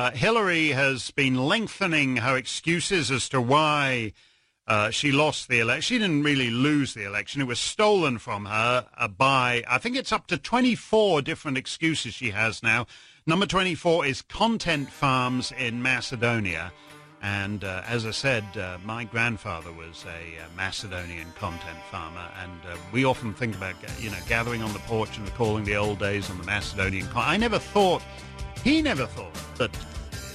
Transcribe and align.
Uh, 0.00 0.12
Hillary 0.12 0.68
has 0.68 1.10
been 1.10 1.34
lengthening 1.34 2.18
her 2.18 2.36
excuses 2.36 3.10
as 3.10 3.28
to 3.30 3.40
why 3.40 4.12
uh, 4.68 4.90
she 4.90 5.10
lost 5.10 5.48
the 5.48 5.58
election. 5.58 5.82
She 5.82 5.98
didn't 5.98 6.22
really 6.22 6.50
lose 6.50 6.94
the 6.94 7.04
election. 7.04 7.40
It 7.40 7.48
was 7.48 7.58
stolen 7.58 8.18
from 8.18 8.44
her 8.44 8.86
uh, 8.96 9.08
by, 9.08 9.64
I 9.66 9.78
think 9.78 9.96
it's 9.96 10.12
up 10.12 10.28
to 10.28 10.38
24 10.38 11.22
different 11.22 11.58
excuses 11.58 12.14
she 12.14 12.30
has 12.30 12.62
now. 12.62 12.86
Number 13.26 13.44
24 13.44 14.06
is 14.06 14.22
content 14.22 14.88
farms 14.88 15.52
in 15.58 15.82
Macedonia. 15.82 16.72
And 17.20 17.64
uh, 17.64 17.82
as 17.84 18.06
I 18.06 18.12
said, 18.12 18.44
uh, 18.56 18.78
my 18.84 19.02
grandfather 19.02 19.72
was 19.72 20.04
a 20.04 20.40
uh, 20.40 20.46
Macedonian 20.56 21.32
content 21.32 21.78
farmer, 21.90 22.24
and 22.40 22.60
uh, 22.72 22.76
we 22.92 23.04
often 23.04 23.34
think 23.34 23.56
about, 23.56 23.74
you 23.98 24.10
know, 24.10 24.18
gathering 24.28 24.62
on 24.62 24.72
the 24.72 24.78
porch 24.80 25.18
and 25.18 25.26
recalling 25.26 25.64
the 25.64 25.74
old 25.74 25.98
days 25.98 26.30
on 26.30 26.38
the 26.38 26.44
Macedonian. 26.44 27.08
Con- 27.08 27.24
I 27.26 27.36
never 27.36 27.58
thought, 27.58 28.02
he 28.64 28.82
never 28.82 29.06
thought 29.06 29.34
that 29.56 29.70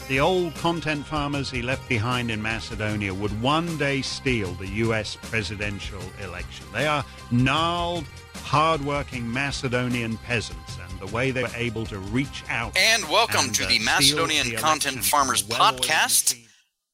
the 0.10 0.20
old 0.20 0.54
content 0.56 1.06
farmers 1.06 1.50
he 1.50 1.62
left 1.62 1.88
behind 1.88 2.30
in 2.30 2.42
Macedonia 2.42 3.14
would 3.14 3.42
one 3.42 3.78
day 3.78 4.02
steal 4.02 4.54
the 4.56 4.68
U.S. 4.68 5.18
presidential 5.22 6.02
election. 6.22 6.66
They 6.74 6.86
are 6.86 7.06
gnarled, 7.32 8.06
hardworking 8.36 9.32
Macedonian 9.32 10.18
peasants, 10.18 10.78
and 10.78 11.00
the 11.00 11.14
way 11.16 11.32
they 11.32 11.44
were 11.44 11.50
able 11.56 11.86
to 11.86 12.00
reach 12.00 12.44
out. 12.50 12.78
And 12.78 13.06
welcome 13.06 13.46
and, 13.46 13.56
to 13.56 13.66
uh, 13.66 13.70
the 13.70 13.80
Macedonian 13.80 14.50
the 14.50 14.58
Content 14.58 15.06
Farmers 15.06 15.42
podcast. 15.42 16.38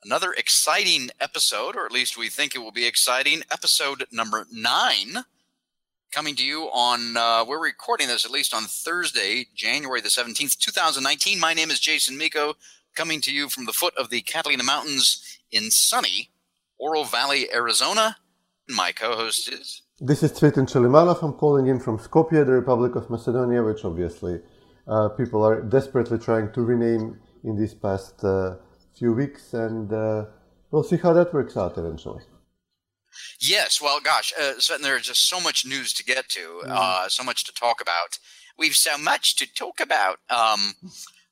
Another 0.04 0.32
exciting 0.32 1.09
episode, 1.20 1.76
or 1.76 1.86
at 1.86 1.92
least 1.92 2.16
we 2.16 2.30
think 2.30 2.54
it 2.56 2.59
will 2.59 2.72
be 2.72 2.86
exciting. 2.86 3.42
Episode 3.52 4.06
number 4.12 4.46
nine, 4.52 5.26
coming 6.12 6.36
to 6.36 6.44
you 6.44 6.63
on, 6.73 7.16
uh, 7.18 7.45
we're 7.48 7.62
recording 7.62 8.08
this 8.08 8.26
at 8.26 8.31
least 8.31 8.54
on 8.54 8.63
Thursday, 8.63 9.48
January 9.55 10.02
the 10.02 10.09
17th, 10.09 10.58
2019. 10.58 11.40
My 11.40 11.54
name 11.54 11.70
is 11.70 11.80
Jason 11.80 12.17
Miko, 12.17 12.55
coming 12.95 13.22
to 13.22 13.31
you 13.31 13.48
from 13.48 13.66
the 13.66 13.73
foot 13.73 13.95
of 13.95 14.09
the 14.09 14.22
Catalina 14.22 14.64
Mountains 14.64 15.40
in 15.52 15.70
sunny 15.70 16.31
Oro 16.80 17.03
Valley, 17.03 17.52
Arizona. 17.53 18.17
My 18.67 18.92
co 18.92 19.16
host 19.16 19.52
is. 19.52 19.84
This 20.00 20.23
is 20.23 20.31
Cvetin 20.31 20.67
Chilimanov. 20.72 21.22
I'm 21.22 21.34
calling 21.34 21.67
in 21.67 21.80
from 21.80 22.00
Skopje, 22.00 22.45
the 22.45 22.53
Republic 22.53 22.95
of 22.95 23.09
Macedonia, 23.09 23.62
which 23.62 23.84
obviously 23.84 24.39
uh, 24.88 25.09
people 25.09 25.44
are 25.44 25.62
desperately 25.62 26.17
trying 26.17 26.52
to 26.53 26.62
rename 26.62 27.19
in 27.44 27.56
these 27.56 27.73
past 27.73 28.23
uh, 28.23 28.56
few 28.97 29.14
weeks, 29.14 29.53
and 29.53 29.94
uh, 29.94 30.25
we'll 30.72 30.84
see 30.84 30.97
how 30.97 31.14
that 31.14 31.34
works 31.34 31.58
out 31.58 31.78
eventually. 31.78 32.23
Yes, 33.39 33.81
well, 33.81 34.00
gosh, 34.00 34.34
uh, 34.39 34.53
so 34.59 34.78
there's 34.78 35.08
just 35.08 35.28
so 35.30 35.39
much 35.39 35.66
news 35.66 35.94
to 35.94 36.03
get 36.03 36.30
to, 36.30 36.62
uh, 36.67 37.08
so 37.09 37.23
much 37.23 37.44
to 37.45 37.53
talk 37.53 37.81
about. 37.81 38.20
We've 38.58 38.75
so 38.75 38.98
much 38.98 39.36
to 39.38 39.53
talk 39.53 39.80
about. 39.80 40.20
Um, 40.30 40.73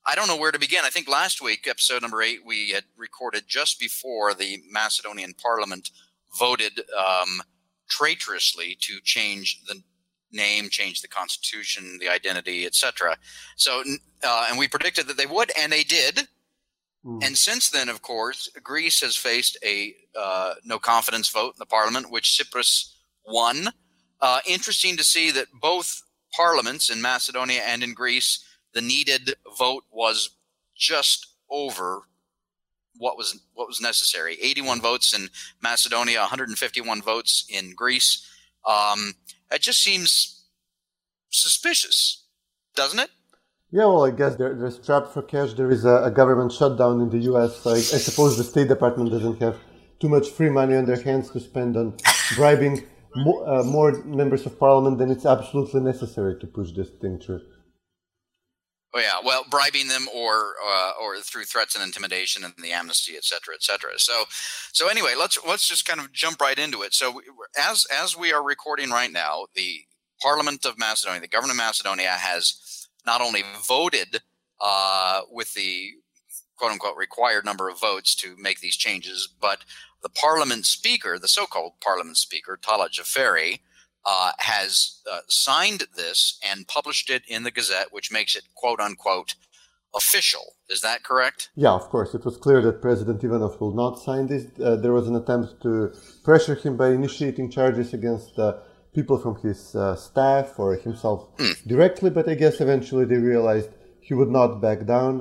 I 0.06 0.16
don't 0.16 0.28
know 0.28 0.38
where 0.38 0.54
to 0.54 0.60
begin. 0.60 0.86
I 0.86 0.90
think 0.90 1.10
last 1.10 1.42
week, 1.42 1.68
episode 1.68 2.02
number 2.02 2.22
eight, 2.22 2.40
we 2.46 2.70
had 2.70 2.86
recorded 2.96 3.44
just 3.48 3.80
before 3.80 4.34
the 4.34 4.62
Macedonian 4.72 5.34
Parliament 5.34 5.92
voted 6.40 6.82
um, 6.98 7.42
traitorously 7.90 8.78
to 8.80 9.00
change 9.04 9.62
the 9.68 9.82
name, 10.32 10.70
change 10.70 11.02
the 11.02 11.08
constitution, 11.08 11.98
the 12.00 12.08
identity, 12.10 12.66
etc. 12.66 13.18
So, 13.58 13.84
uh, 14.24 14.48
and 14.50 14.58
we 14.58 14.68
predicted 14.68 15.08
that 15.08 15.18
they 15.18 15.26
would, 15.26 15.52
and 15.60 15.72
they 15.72 15.84
did. 15.84 16.28
Mm. 17.08 17.26
And 17.26 17.38
since 17.38 17.70
then, 17.70 17.88
of 17.88 18.02
course, 18.02 18.50
Greece 18.62 19.00
has 19.02 19.16
faced 19.16 19.58
a 19.64 19.96
uh, 20.18 20.56
no 20.66 20.78
confidence 20.78 21.30
vote 21.30 21.54
in 21.56 21.60
the 21.60 21.66
parliament, 21.66 22.12
which 22.12 22.38
Tsipras 22.38 22.94
won. 23.26 23.70
Uh, 24.20 24.40
interesting 24.46 24.98
to 24.98 25.04
see 25.04 25.32
that 25.32 25.48
both 25.54 26.02
parliaments 26.36 26.90
in 26.90 27.02
Macedonia 27.02 27.62
and 27.66 27.82
in 27.82 27.94
Greece, 27.94 28.44
the 28.74 28.82
needed 28.82 29.36
vote 29.58 29.86
was 29.90 30.32
just 30.76 31.28
over 31.50 32.02
what 32.98 33.18
was 33.18 33.40
what 33.54 33.68
was 33.68 33.80
necessary. 33.80 34.38
81 34.42 34.82
votes 34.82 35.14
in 35.14 35.30
Macedonia, 35.62 36.20
151 36.20 37.02
votes 37.02 37.46
in 37.50 37.74
Greece. 37.74 38.28
Um, 38.66 39.14
it 39.50 39.62
just 39.62 39.82
seems 39.82 40.44
suspicious, 41.30 42.26
doesn't 42.76 43.00
it? 43.00 43.10
Yeah, 43.70 43.86
well, 43.86 44.06
I 44.06 44.12
guess 44.12 44.36
they're, 44.38 44.56
they're 44.56 44.72
strapped 44.72 45.14
for 45.14 45.22
cash. 45.22 45.54
There 45.54 45.70
is 45.70 45.84
a, 45.84 46.04
a 46.04 46.12
government 46.12 46.54
shutdown 46.54 47.02
in 47.02 47.10
the 47.10 47.20
US. 47.34 47.58
So 47.58 47.72
I, 47.72 47.76
I 47.76 47.80
suppose 47.80 48.38
the 48.38 48.44
State 48.44 48.70
Department 48.70 49.12
doesn't 49.12 49.42
have 49.42 49.58
too 50.00 50.08
much 50.08 50.30
free 50.30 50.50
money 50.50 50.76
on 50.76 50.86
their 50.86 51.02
hands 51.02 51.30
to 51.32 51.40
spend 51.40 51.76
on 51.76 51.98
bribing 52.36 52.84
more, 53.16 53.50
uh, 53.50 53.64
more 53.64 53.92
members 54.04 54.46
of 54.46 54.58
parliament 54.58 55.00
than 55.00 55.12
it's 55.12 55.26
absolutely 55.26 55.82
necessary 55.82 56.40
to 56.40 56.48
push 56.48 56.72
this 56.72 56.90
thing 57.02 57.20
through. 57.20 57.42
Oh 58.94 59.00
yeah, 59.00 59.20
well, 59.24 59.44
bribing 59.50 59.90
them 59.90 60.08
or 60.16 60.56
uh, 60.66 60.94
or 61.00 61.18
through 61.20 61.44
threats 61.44 61.76
and 61.76 61.84
intimidation 61.84 62.44
and 62.44 62.54
the 62.58 62.72
amnesty, 62.72 63.16
et 63.18 63.26
cetera, 63.26 63.54
et 63.54 63.62
cetera. 63.62 63.92
So, 63.98 64.24
so 64.72 64.88
anyway, 64.88 65.14
let's 65.18 65.38
let's 65.46 65.68
just 65.68 65.86
kind 65.86 66.00
of 66.00 66.14
jump 66.14 66.40
right 66.42 66.58
into 66.58 66.82
it. 66.84 66.94
So, 66.94 67.22
as 67.60 67.86
as 67.92 68.18
we 68.18 68.32
are 68.32 68.42
recording 68.42 68.90
right 68.90 69.12
now, 69.12 69.48
the 69.56 69.82
Parliament 70.22 70.66
of 70.66 70.80
Macedonia, 70.80 71.22
the 71.22 71.28
government 71.28 71.60
of 71.60 71.66
Macedonia, 71.66 72.12
has 72.12 72.77
not 73.08 73.22
only 73.22 73.44
voted 73.66 74.22
uh, 74.62 75.22
with 75.32 75.56
the 75.56 75.94
quote 76.58 76.72
unquote 76.72 76.98
required 76.98 77.46
number 77.46 77.70
of 77.70 77.80
votes 77.80 78.14
to 78.16 78.36
make 78.38 78.60
these 78.60 78.76
changes, 78.76 79.28
but 79.42 79.60
the 80.04 80.10
Parliament 80.10 80.66
Speaker, 80.66 81.18
the 81.18 81.28
so-called 81.28 81.74
Parliament 81.82 82.18
Speaker, 82.18 82.60
Talat 82.62 82.92
Xhaferi, 82.92 83.60
uh, 84.06 84.32
has 84.38 85.02
uh, 85.12 85.20
signed 85.28 85.84
this 85.96 86.40
and 86.48 86.68
published 86.68 87.10
it 87.10 87.24
in 87.28 87.44
the 87.44 87.52
Gazette, 87.52 87.92
which 87.92 88.12
makes 88.12 88.36
it 88.36 88.44
quote 88.56 88.80
unquote 88.80 89.36
official. 89.96 90.56
Is 90.70 90.82
that 90.82 91.04
correct? 91.04 91.50
Yeah, 91.56 91.72
of 91.72 91.90
course. 91.90 92.14
It 92.14 92.24
was 92.26 92.38
clear 92.38 92.62
that 92.62 92.82
President 92.82 93.24
Ivanov 93.24 93.60
will 93.60 93.74
not 93.74 94.00
sign 94.00 94.28
this. 94.28 94.46
Uh, 94.64 94.76
there 94.76 94.94
was 94.94 95.08
an 95.08 95.16
attempt 95.16 95.62
to 95.64 95.94
pressure 96.24 96.56
him 96.56 96.78
by 96.78 96.90
initiating 96.90 97.50
charges 97.50 97.94
against 97.94 98.38
uh, 98.38 98.58
people 98.98 99.20
from 99.26 99.36
his 99.48 99.76
uh, 99.76 99.96
staff 99.96 100.48
or 100.58 100.70
himself 100.88 101.20
directly, 101.68 102.10
but 102.10 102.28
I 102.28 102.36
guess 102.42 102.56
eventually 102.60 103.06
they 103.06 103.22
realized 103.34 103.70
he 104.08 104.14
would 104.20 104.32
not 104.40 104.60
back 104.68 104.80
down, 104.96 105.14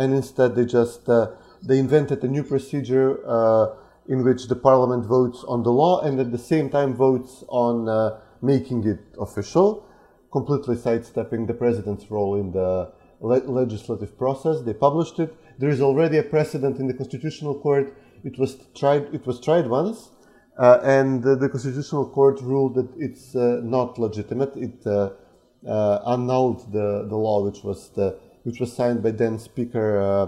and 0.00 0.14
instead 0.20 0.54
they 0.54 0.66
just 0.80 1.08
uh, 1.08 1.32
they 1.68 1.78
invented 1.86 2.22
a 2.22 2.28
new 2.36 2.44
procedure 2.44 3.10
uh, 3.26 3.66
in 4.06 4.22
which 4.22 4.42
the 4.52 4.58
parliament 4.68 5.04
votes 5.16 5.40
on 5.48 5.64
the 5.64 5.74
law 5.82 5.94
and 6.06 6.20
at 6.20 6.30
the 6.30 6.44
same 6.52 6.70
time 6.70 6.94
votes 6.94 7.42
on 7.48 7.88
uh, 7.88 8.20
making 8.40 8.80
it 8.92 9.00
official, 9.26 9.68
completely 10.30 10.76
sidestepping 10.76 11.46
the 11.46 11.54
president's 11.64 12.06
role 12.16 12.32
in 12.42 12.52
the 12.52 12.92
le- 13.20 13.48
legislative 13.62 14.12
process. 14.16 14.56
They 14.62 14.74
published 14.74 15.18
it. 15.18 15.30
There 15.58 15.70
is 15.76 15.80
already 15.80 16.18
a 16.18 16.22
precedent 16.22 16.78
in 16.78 16.86
the 16.86 16.96
constitutional 17.02 17.54
court. 17.64 17.86
It 18.22 18.38
was 18.38 18.50
tried. 18.80 19.04
It 19.18 19.26
was 19.26 19.40
tried 19.40 19.66
once, 19.80 20.10
uh, 20.58 20.80
and 20.82 21.24
uh, 21.26 21.34
the 21.34 21.48
constitutional 21.48 22.08
court 22.08 22.40
ruled 22.40 22.74
that 22.76 22.88
it's 22.96 23.34
uh, 23.34 23.60
not 23.62 23.98
legitimate. 23.98 24.56
It 24.56 24.86
uh, 24.86 25.10
uh, 25.66 26.02
annulled 26.06 26.72
the, 26.72 27.06
the 27.08 27.16
law, 27.16 27.44
which 27.44 27.62
was 27.64 27.90
the 27.90 28.18
which 28.44 28.60
was 28.60 28.72
signed 28.72 29.02
by 29.02 29.10
then 29.10 29.38
Speaker 29.38 30.00
uh, 30.00 30.26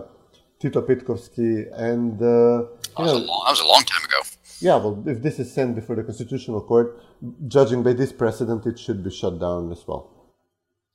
Tito 0.58 0.80
Petkovski, 0.80 1.66
and 1.78 2.14
uh, 2.20 2.64
That 2.96 3.02
was, 3.02 3.12
a 3.12 3.18
know, 3.18 3.24
long, 3.26 3.42
that 3.44 3.50
was 3.50 3.60
a 3.60 3.66
long 3.66 3.82
time 3.82 4.04
ago. 4.04 4.16
yeah, 4.60 4.76
well, 4.76 5.02
if 5.06 5.20
this 5.22 5.38
is 5.38 5.52
sent 5.52 5.74
before 5.74 5.96
the 5.96 6.02
constitutional 6.02 6.62
court, 6.62 6.98
judging 7.46 7.82
by 7.82 7.92
this 7.92 8.12
precedent, 8.12 8.64
it 8.64 8.78
should 8.78 9.04
be 9.04 9.10
shut 9.10 9.38
down 9.38 9.70
as 9.70 9.86
well. 9.86 10.10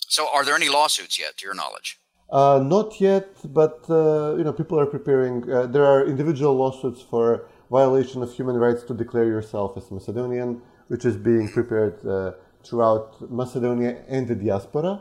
So, 0.08 0.28
are 0.34 0.44
there 0.44 0.56
any 0.56 0.68
lawsuits 0.68 1.20
yet, 1.20 1.38
to 1.38 1.46
your 1.46 1.54
knowledge? 1.54 2.00
Uh, 2.32 2.60
not 2.66 3.00
yet, 3.00 3.30
but 3.46 3.86
uh, 3.90 4.36
you 4.38 4.44
know, 4.44 4.54
people 4.54 4.80
are 4.80 4.86
preparing. 4.88 5.50
Uh, 5.52 5.68
there 5.68 5.86
are 5.86 6.06
individual 6.06 6.56
lawsuits 6.56 7.02
for 7.02 7.48
violation 7.72 8.22
of 8.22 8.30
human 8.40 8.58
rights 8.66 8.84
to 8.90 8.94
declare 8.94 9.26
yourself 9.36 9.70
as 9.78 9.90
Macedonian, 9.98 10.62
which 10.92 11.04
is 11.10 11.16
being 11.30 11.46
prepared 11.58 11.96
uh, 12.06 12.34
throughout 12.66 13.08
Macedonia 13.40 13.92
and 14.10 14.28
the 14.28 14.36
diaspora. 14.36 14.94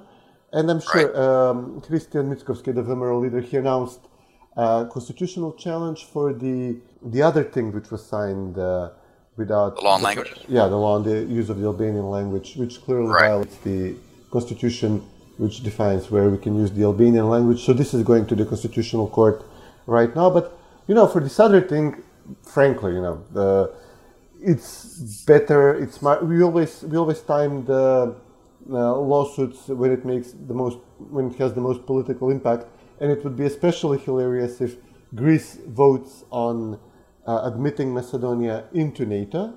And 0.53 0.71
I'm 0.71 0.81
sure 0.81 1.09
um, 1.25 1.81
Christian 1.81 2.25
Mickoski, 2.33 2.71
the 2.79 2.83
VMRO 2.89 3.21
leader, 3.25 3.41
he 3.41 3.57
announced 3.57 4.01
a 4.57 4.89
constitutional 4.97 5.53
challenge 5.65 6.01
for 6.13 6.27
the 6.33 6.59
the 7.15 7.23
other 7.29 7.45
thing 7.55 7.67
which 7.77 7.89
was 7.95 8.03
signed 8.15 8.59
uh, 8.59 8.91
without 9.37 9.77
The 9.77 9.83
law 9.83 9.95
and 9.95 10.05
language? 10.09 10.33
Yeah, 10.57 10.67
the 10.75 10.77
law 10.85 10.95
on 10.99 11.03
the 11.11 11.19
use 11.41 11.49
of 11.53 11.57
the 11.61 11.67
Albanian 11.73 12.09
language, 12.19 12.49
which 12.63 12.75
clearly 12.85 13.09
Right. 13.09 13.29
violates 13.31 13.57
the 13.71 13.81
constitution, 14.37 14.91
which 15.43 15.57
defines 15.71 16.11
where 16.15 16.29
we 16.35 16.39
can 16.45 16.55
use 16.63 16.71
the 16.79 16.85
Albanian 16.91 17.27
language. 17.35 17.61
So 17.67 17.73
this 17.73 17.91
is 17.97 18.03
going 18.11 18.25
to 18.31 18.35
the 18.41 18.45
constitutional 18.53 19.07
court 19.19 19.39
right 19.87 20.13
now. 20.21 20.29
But 20.37 20.45
you 20.89 20.95
know, 20.99 21.07
for 21.07 21.21
this 21.27 21.39
other 21.47 21.61
thing, 21.73 21.87
frankly, 22.43 22.93
you 22.95 23.03
know, 23.03 23.25
the 23.33 23.73
it's 24.43 25.23
better. 25.27 25.75
It's 25.75 25.97
smart. 25.97 26.27
We 26.27 26.43
always 26.43 26.83
we 26.83 26.97
always 26.97 27.21
time 27.21 27.65
the 27.65 28.15
uh, 28.71 28.97
lawsuits 28.97 29.69
when 29.69 29.91
it 29.91 30.05
makes 30.05 30.33
the 30.33 30.55
most 30.55 30.79
when 30.99 31.31
it 31.31 31.37
has 31.39 31.55
the 31.55 31.61
most 31.61 31.87
political 31.87 32.31
impact, 32.31 32.67
and 33.01 33.11
it 33.11 33.23
would 33.25 33.37
be 33.37 33.45
especially 33.45 33.99
hilarious 33.99 34.61
if 34.61 34.77
Greece 35.15 35.59
votes 35.67 36.25
on 36.31 36.79
uh, 37.27 37.43
admitting 37.45 37.93
Macedonia 37.93 38.65
into 38.73 39.05
NATO, 39.05 39.55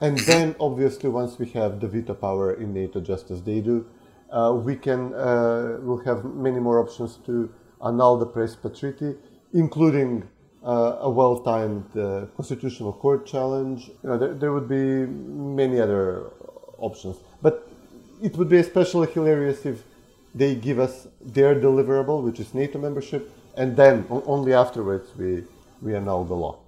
and 0.00 0.18
then 0.20 0.54
obviously 0.60 1.10
once 1.10 1.38
we 1.38 1.46
have 1.50 1.80
the 1.80 1.88
veto 1.88 2.14
power 2.14 2.54
in 2.54 2.72
NATO, 2.72 3.00
just 3.00 3.30
as 3.30 3.42
they 3.42 3.60
do, 3.60 3.86
uh, 4.30 4.52
we 4.54 4.76
can 4.76 5.14
uh, 5.14 5.78
we'll 5.80 6.04
have 6.04 6.24
many 6.24 6.60
more 6.60 6.78
options 6.78 7.16
to 7.26 7.52
annul 7.84 8.16
the 8.16 8.26
Prespa 8.26 8.78
Treaty, 8.78 9.16
including 9.52 10.28
uh, 10.64 10.98
a 11.00 11.10
well-timed 11.10 11.84
uh, 11.96 12.26
constitutional 12.36 12.92
court 12.92 13.26
challenge. 13.26 13.88
You 14.02 14.10
know, 14.10 14.18
there, 14.18 14.34
there 14.34 14.52
would 14.52 14.68
be 14.68 15.06
many 15.06 15.80
other 15.80 16.30
options, 16.78 17.16
but 17.42 17.68
it 18.22 18.36
would 18.36 18.48
be 18.48 18.58
especially 18.58 19.08
hilarious 19.12 19.66
if 19.66 19.82
they 20.34 20.54
give 20.54 20.78
us 20.78 21.06
their 21.20 21.54
deliverable, 21.54 22.22
which 22.22 22.40
is 22.40 22.54
NATO 22.54 22.78
membership, 22.78 23.30
and 23.56 23.76
then 23.76 24.06
only 24.10 24.52
afterwards 24.52 25.08
we 25.16 25.44
we 25.82 25.94
annul 25.94 26.24
the 26.24 26.34
law. 26.34 26.58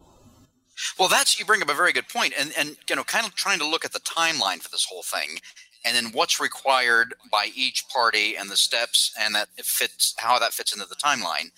Well, 0.98 1.08
that's 1.08 1.38
you 1.38 1.44
bring 1.46 1.62
up 1.62 1.70
a 1.70 1.75
very 1.75 1.93
good 1.93 2.08
point, 2.08 2.34
and 2.38 2.52
and 2.56 2.76
you 2.88 2.96
know, 2.96 3.04
kind 3.04 3.26
of 3.26 3.34
trying 3.34 3.58
to 3.58 3.66
look 3.66 3.84
at 3.84 3.93
the 3.93 4.00
timeline 4.00 4.60
for 4.62 4.69
this 4.69 4.87
whole 4.90 5.02
thing, 5.02 5.38
and 5.84 5.96
then 5.96 6.12
what's 6.12 6.38
required 6.38 7.14
by 7.32 7.50
each 7.54 7.88
party 7.88 8.37
and 8.37 8.50
the 8.50 8.56
steps, 8.56 9.12
and 9.19 9.34
that 9.34 9.48
it 9.56 9.64
fits 9.64 10.14
how 10.19 10.38
that 10.38 10.52
fits 10.52 10.72
into 10.72 10.87
the 10.87 10.96
timeline 10.96 11.50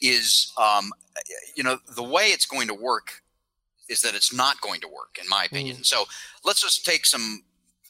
is, 0.00 0.52
um, 0.58 0.92
you 1.56 1.64
know, 1.64 1.78
the 1.94 2.02
way 2.02 2.24
it's 2.26 2.46
going 2.46 2.68
to 2.68 2.74
work 2.74 3.22
is 3.88 4.02
that 4.02 4.14
it's 4.14 4.32
not 4.32 4.60
going 4.60 4.80
to 4.80 4.88
work, 4.88 5.18
in 5.20 5.28
my 5.28 5.44
opinion. 5.44 5.78
Mm. 5.78 5.86
So 5.86 6.04
let's 6.44 6.60
just 6.60 6.84
take 6.84 7.06
some 7.06 7.42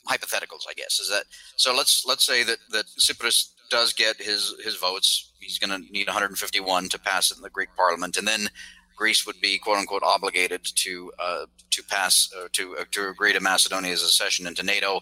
hypotheticals, 0.06 0.64
I 0.68 0.74
guess. 0.76 1.00
Is 1.00 1.08
that 1.08 1.24
so? 1.56 1.74
Let's 1.74 2.04
let's 2.06 2.24
say 2.24 2.42
that 2.44 2.58
that 2.70 2.86
Tsipras 2.98 3.50
does 3.70 3.92
get 3.92 4.16
his 4.16 4.54
his 4.62 4.76
votes. 4.76 5.32
He's 5.40 5.58
going 5.58 5.70
to 5.70 5.92
need 5.92 6.06
151 6.06 6.88
to 6.88 6.98
pass 6.98 7.30
it 7.30 7.36
in 7.36 7.42
the 7.42 7.50
Greek 7.50 7.70
Parliament, 7.76 8.16
and 8.16 8.26
then 8.26 8.48
Greece 8.96 9.26
would 9.26 9.40
be 9.40 9.58
quote 9.58 9.78
unquote 9.78 10.02
obligated 10.02 10.64
to 10.64 11.12
uh, 11.18 11.46
to 11.70 11.82
pass 11.84 12.28
uh, 12.36 12.48
to 12.52 12.76
uh, 12.78 12.84
to 12.92 13.08
agree 13.08 13.32
to 13.32 13.40
Macedonia's 13.40 14.02
accession 14.02 14.46
into 14.46 14.62
NATO, 14.62 15.00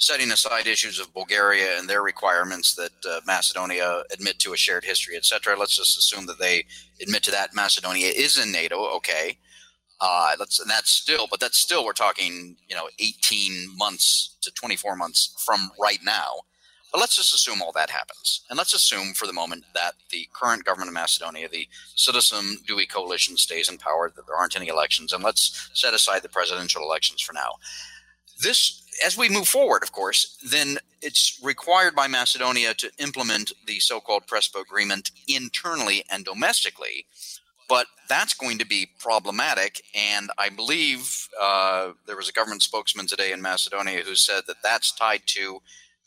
setting 0.00 0.32
aside 0.32 0.66
issues 0.66 0.98
of 0.98 1.12
Bulgaria 1.14 1.78
and 1.78 1.88
their 1.88 2.02
requirements 2.02 2.74
that 2.74 2.90
uh, 3.08 3.20
Macedonia 3.26 4.02
admit 4.12 4.38
to 4.40 4.54
a 4.54 4.56
shared 4.56 4.84
history, 4.84 5.16
etc. 5.16 5.56
Let's 5.58 5.76
just 5.76 5.96
assume 5.96 6.26
that 6.26 6.38
they 6.38 6.64
admit 7.00 7.22
to 7.24 7.30
that. 7.30 7.54
Macedonia 7.54 8.10
is 8.16 8.38
in 8.38 8.50
NATO. 8.50 8.86
Okay. 8.96 9.38
Uh, 10.00 10.32
let's 10.38 10.58
and 10.58 10.70
that's 10.70 10.90
still, 10.90 11.26
but 11.30 11.38
that's 11.38 11.58
still 11.58 11.84
we're 11.84 11.92
talking, 11.92 12.56
you 12.68 12.74
know, 12.74 12.88
18 12.98 13.76
months 13.76 14.36
to 14.40 14.50
24 14.52 14.96
months 14.96 15.34
from 15.44 15.70
right 15.78 16.00
now. 16.02 16.40
But 16.90 17.00
let's 17.00 17.16
just 17.16 17.34
assume 17.34 17.62
all 17.62 17.70
that 17.72 17.90
happens. 17.90 18.40
And 18.48 18.56
let's 18.56 18.74
assume 18.74 19.12
for 19.12 19.26
the 19.26 19.32
moment 19.32 19.64
that 19.74 19.92
the 20.10 20.28
current 20.32 20.64
government 20.64 20.88
of 20.88 20.94
Macedonia, 20.94 21.48
the 21.48 21.68
SDSM 21.96 22.66
DUI 22.66 22.88
coalition, 22.90 23.36
stays 23.36 23.68
in 23.68 23.78
power, 23.78 24.10
that 24.16 24.26
there 24.26 24.36
aren't 24.36 24.56
any 24.56 24.68
elections. 24.68 25.12
And 25.12 25.22
let's 25.22 25.70
set 25.74 25.94
aside 25.94 26.22
the 26.22 26.28
presidential 26.28 26.82
elections 26.82 27.20
for 27.20 27.32
now. 27.32 27.52
This, 28.42 28.82
as 29.04 29.16
we 29.16 29.28
move 29.28 29.48
forward, 29.48 29.82
of 29.82 29.92
course, 29.92 30.36
then 30.48 30.78
it's 31.02 31.38
required 31.42 31.94
by 31.94 32.06
Macedonia 32.06 32.74
to 32.74 32.90
implement 32.98 33.52
the 33.66 33.80
so 33.80 34.00
called 34.00 34.26
Prespa 34.26 34.60
agreement 34.60 35.10
internally 35.28 36.04
and 36.10 36.24
domestically. 36.24 37.06
But 37.68 37.86
that's 38.08 38.34
going 38.34 38.58
to 38.58 38.66
be 38.66 38.90
problematic. 38.98 39.82
And 39.94 40.30
I 40.36 40.48
believe 40.48 41.28
uh, 41.40 41.92
there 42.06 42.16
was 42.16 42.28
a 42.28 42.32
government 42.32 42.62
spokesman 42.62 43.06
today 43.06 43.32
in 43.32 43.40
Macedonia 43.40 44.02
who 44.02 44.16
said 44.16 44.42
that 44.48 44.56
that's 44.62 44.92
tied 44.92 45.22
to 45.26 45.62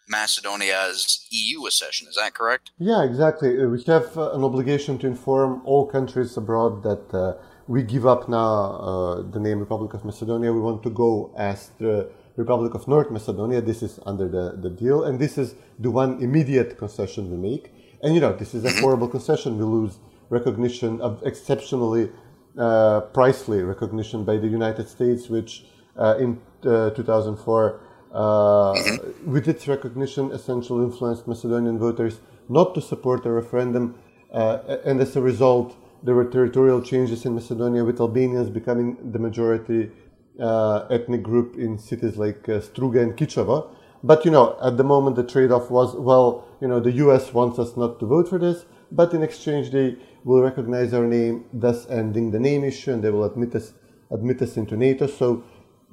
Macedonia's 0.08 1.26
EU 1.30 1.66
accession. 1.66 2.08
Is 2.08 2.16
that 2.16 2.34
correct? 2.34 2.72
Yeah, 2.78 3.04
exactly. 3.04 3.62
Uh, 3.62 3.68
we 3.68 3.82
have 3.84 4.18
uh, 4.18 4.32
an 4.32 4.44
obligation 4.44 4.98
to 5.00 5.08
inform 5.08 5.62
all 5.66 5.86
countries 5.88 6.36
abroad 6.36 6.84
that 6.84 7.14
uh, 7.14 7.42
we 7.68 7.84
give 7.84 8.06
up 8.06 8.28
now 8.28 8.72
uh, 8.74 9.22
the 9.22 9.40
name 9.40 9.60
Republic 9.60 9.94
of 9.94 10.04
Macedonia. 10.04 10.52
We 10.52 10.60
want 10.60 10.84
to 10.84 10.90
go 10.90 11.34
as 11.38 11.72
the 11.80 12.10
Republic 12.36 12.74
of 12.74 12.88
North 12.88 13.12
Macedonia. 13.12 13.62
This 13.62 13.84
is 13.84 14.00
under 14.06 14.28
the, 14.28 14.58
the 14.58 14.70
deal, 14.70 15.04
and 15.04 15.20
this 15.20 15.38
is 15.38 15.56
the 15.80 15.92
one 15.92 16.22
immediate 16.22 16.78
concession 16.78 17.30
we 17.30 17.38
make. 17.38 17.72
And 18.02 18.16
you 18.16 18.22
know, 18.22 18.34
this 18.34 18.54
is 18.54 18.66
a 18.66 18.70
mm-hmm. 18.70 18.82
horrible 18.82 19.08
concession. 19.08 19.58
We 19.58 19.66
lose 19.66 20.00
recognition 20.30 21.00
of 21.02 21.22
exceptionally 21.24 22.10
uh, 22.58 23.02
pricely 23.14 23.68
recognition 23.68 24.24
by 24.24 24.38
the 24.38 24.48
United 24.48 24.90
States, 24.90 25.30
which 25.30 25.66
uh, 25.98 26.18
in 26.20 26.42
2004 26.62 27.80
uh, 28.14 28.74
with 29.26 29.48
its 29.48 29.68
recognition, 29.68 30.32
essentially 30.32 30.86
influenced 30.86 31.28
Macedonian 31.28 31.80
voters 31.80 32.20
not 32.48 32.76
to 32.76 32.82
support 32.82 33.26
a 33.26 33.32
referendum, 33.32 33.96
uh, 34.32 34.78
and 34.86 35.02
as 35.02 35.16
a 35.16 35.22
result, 35.22 35.76
there 36.04 36.14
were 36.14 36.26
territorial 36.26 36.82
changes 36.82 37.26
in 37.26 37.34
Macedonia, 37.34 37.84
with 37.84 38.00
Albanians 38.00 38.50
becoming 38.50 39.12
the 39.12 39.20
majority 39.20 39.90
uh, 40.40 40.88
ethnic 40.90 41.24
group 41.24 41.56
in 41.58 41.78
cities 41.78 42.18
like 42.18 42.48
uh, 42.50 42.60
Struga 42.60 43.02
and 43.02 43.16
Kičeva. 43.16 43.70
But 44.04 44.26
you 44.26 44.32
know, 44.32 44.58
at 44.62 44.78
the 44.78 44.84
moment, 44.84 45.16
the 45.16 45.24
trade-off 45.24 45.70
was 45.72 45.96
well, 45.96 46.46
you 46.60 46.68
know, 46.68 46.80
the 46.80 46.92
U.S. 46.92 47.34
wants 47.34 47.60
us 47.60 47.78
not 47.78 48.00
to 48.00 48.06
vote 48.06 48.28
for 48.28 48.38
this, 48.38 48.66
but 48.92 49.14
in 49.14 49.24
exchange, 49.24 49.72
they 49.72 49.98
will 50.24 50.42
recognize 50.42 50.94
our 50.94 51.06
name, 51.06 51.46
thus 51.54 51.90
ending 51.90 52.32
the 52.32 52.40
name 52.40 52.64
issue, 52.64 52.92
and 52.92 53.04
they 53.04 53.10
will 53.10 53.24
admit 53.24 53.56
us 53.56 53.74
admit 54.12 54.42
us 54.42 54.58
into 54.58 54.78
NATO. 54.78 55.08
So 55.08 55.44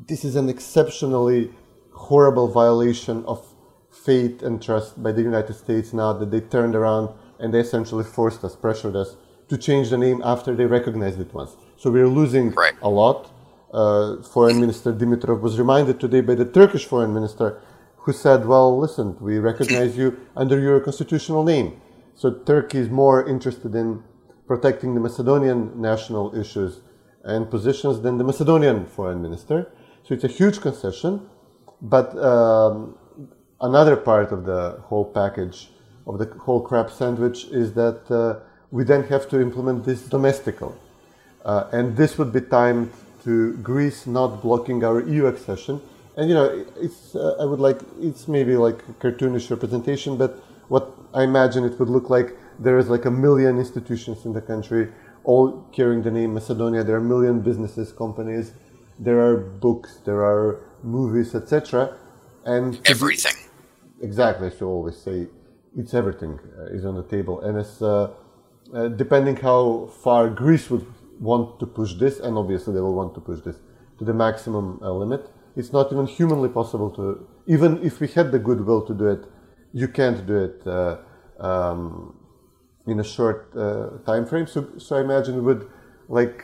this 0.07 0.25
is 0.25 0.37
an 0.37 0.49
exceptionally 0.49 1.51
horrible 1.93 2.49
violation 2.49 3.25
of 3.27 3.47
faith 3.91 4.43
and 4.43 4.63
trust 4.63 5.03
by 5.03 5.13
the 5.13 5.23
United 5.23 5.55
States 5.55 5.93
now 5.93 6.13
that 6.13 6.31
they 6.31 6.41
turned 6.41 6.75
around 6.75 7.11
and 7.39 7.53
they 7.53 7.61
essentially 7.61 8.05
forced 8.05 8.45
us, 8.45 8.55
pressured 8.55 8.97
us 8.97 9.17
to 9.49 9.59
change 9.59 9.91
the 9.91 9.99
name 9.99 10.21
after 10.25 10.55
they 10.55 10.67
recognized 10.67 11.21
it 11.21 11.33
once. 11.35 11.57
So 11.77 11.91
we're 11.91 12.09
losing 12.09 12.51
right. 12.53 12.75
a 12.83 12.89
lot. 12.89 13.31
Uh, 13.73 14.23
Foreign 14.23 14.61
Minister 14.61 14.93
Dimitrov 14.93 15.41
was 15.41 15.59
reminded 15.59 16.01
today 16.01 16.21
by 16.21 16.35
the 16.35 16.45
Turkish 16.45 16.87
Foreign 16.87 17.15
Minister, 17.15 17.61
who 17.99 18.13
said, 18.13 18.47
"Well, 18.47 18.77
listen, 18.79 19.17
we 19.21 19.39
recognize 19.39 19.97
you 19.97 20.17
under 20.37 20.59
your 20.59 20.81
constitutional 20.81 21.45
name." 21.45 21.81
So 22.17 22.33
Turkey 22.33 22.79
is 22.79 22.91
more 22.91 23.27
interested 23.27 23.75
in 23.75 24.03
protecting 24.47 24.95
the 24.95 25.01
Macedonian 25.01 25.81
national 25.81 26.35
issues 26.35 26.81
and 27.23 27.49
positions 27.49 28.01
than 28.01 28.19
the 28.19 28.25
Macedonian 28.25 28.87
Foreign 28.87 29.23
Minister. 29.23 29.71
So 30.03 30.15
it's 30.15 30.25
a 30.25 30.35
huge 30.41 30.61
concession. 30.61 31.29
But 31.81 32.17
um, 32.19 32.99
another 33.61 33.97
part 33.97 34.33
of 34.33 34.45
the 34.45 34.81
whole 34.89 35.05
package, 35.05 35.71
of 36.07 36.19
the 36.19 36.27
whole 36.27 36.61
crab 36.61 36.91
sandwich, 36.91 37.47
is 37.47 37.73
that 37.75 38.11
uh, 38.11 38.41
we 38.71 38.85
then 38.85 39.05
have 39.05 39.29
to 39.29 39.41
implement 39.41 39.85
this 39.85 40.03
domestically. 40.03 40.75
Uh, 41.45 41.69
and 41.73 41.97
this 41.97 42.19
would 42.19 42.33
be 42.33 42.41
timed 42.41 42.93
to 43.25 43.57
Greece 43.59 44.07
not 44.07 44.43
blocking 44.43 44.85
our 44.85 45.01
EU 45.01 45.27
accession. 45.27 45.81
And 46.17 46.29
you 46.29 46.35
know, 46.35 46.67
it's 46.77 47.15
uh, 47.15 47.37
I 47.41 47.45
would 47.45 47.61
like 47.61 47.81
it's 48.01 48.29
maybe 48.29 48.57
like 48.57 48.81
a 48.89 48.93
cartoonish 48.95 49.51
representation, 49.51 50.17
but 50.17 50.43
what 50.69 50.93
I 51.15 51.23
imagine 51.23 51.65
it 51.65 51.79
would 51.79 51.89
look 51.89 52.11
like 52.11 52.37
there 52.59 52.79
is 52.79 52.89
like 52.89 53.05
a 53.05 53.11
million 53.11 53.59
institutions 53.59 54.25
in 54.25 54.33
the 54.33 54.41
country, 54.41 54.93
all 55.25 55.67
carrying 55.73 56.03
the 56.03 56.11
name 56.11 56.35
Macedonia. 56.35 56.85
There 56.85 56.97
are 56.97 57.05
a 57.09 57.13
million 57.15 57.41
businesses, 57.41 57.93
companies. 57.93 58.53
There 58.99 59.21
are 59.21 59.37
books. 59.37 59.99
There 60.05 60.23
are 60.23 60.61
movies, 60.83 61.35
etc. 61.35 61.97
And 62.45 62.79
everything. 62.85 63.37
Exactly. 64.03 64.51
So 64.51 64.69
always 64.69 64.97
say 64.97 65.29
it's 65.77 65.95
everything 65.95 66.39
uh, 66.59 66.77
is 66.77 66.85
on 66.85 66.97
the 66.97 67.05
table, 67.05 67.41
and 67.41 67.59
it's 67.59 67.81
uh, 67.81 68.11
uh, 68.75 68.89
depending 68.89 69.37
how 69.37 69.91
far 70.03 70.29
Greece 70.29 70.69
would 70.71 70.87
want 71.21 71.61
to 71.61 71.67
push 71.67 71.95
this, 71.95 72.19
and 72.19 72.37
obviously 72.37 72.75
they 72.75 72.81
will 72.81 72.95
want 72.95 73.15
to 73.15 73.21
push 73.21 73.41
this 73.41 73.57
to 73.99 74.05
the 74.05 74.15
maximum 74.15 74.81
uh, 74.83 74.91
limit. 74.91 75.31
It's 75.57 75.73
not 75.73 75.93
even 75.93 76.07
humanly 76.07 76.49
possible 76.49 76.91
to, 76.93 77.29
even 77.47 77.85
if 77.85 78.01
we 78.01 78.09
had 78.09 78.33
the 78.33 78.39
goodwill 78.39 78.83
to 78.87 78.95
do 78.95 79.07
it, 79.07 79.25
you 79.73 79.89
can't 79.89 80.27
do 80.27 80.37
it 80.37 80.67
uh, 80.67 80.97
um, 81.39 82.17
in 82.87 82.99
a 82.99 83.05
short 83.05 83.53
uh, 83.57 83.99
time 84.07 84.27
frame. 84.27 84.47
So, 84.47 84.67
so 84.79 84.97
I 84.97 85.03
imagine 85.03 85.45
would 85.45 85.69
like 86.09 86.43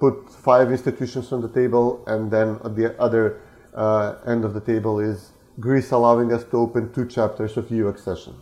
put 0.00 0.28
five 0.28 0.72
institutions 0.72 1.30
on 1.32 1.40
the 1.40 1.48
table, 1.48 2.02
and 2.06 2.30
then 2.32 2.58
the 2.64 2.96
other 2.98 3.40
uh, 3.74 4.16
end 4.26 4.44
of 4.44 4.54
the 4.54 4.60
table 4.60 4.98
is 4.98 5.32
Greece 5.60 5.90
allowing 5.92 6.32
us 6.32 6.44
to 6.44 6.56
open 6.56 6.92
two 6.92 7.06
chapters 7.06 7.56
of 7.56 7.70
EU 7.70 7.88
accession. 7.88 8.34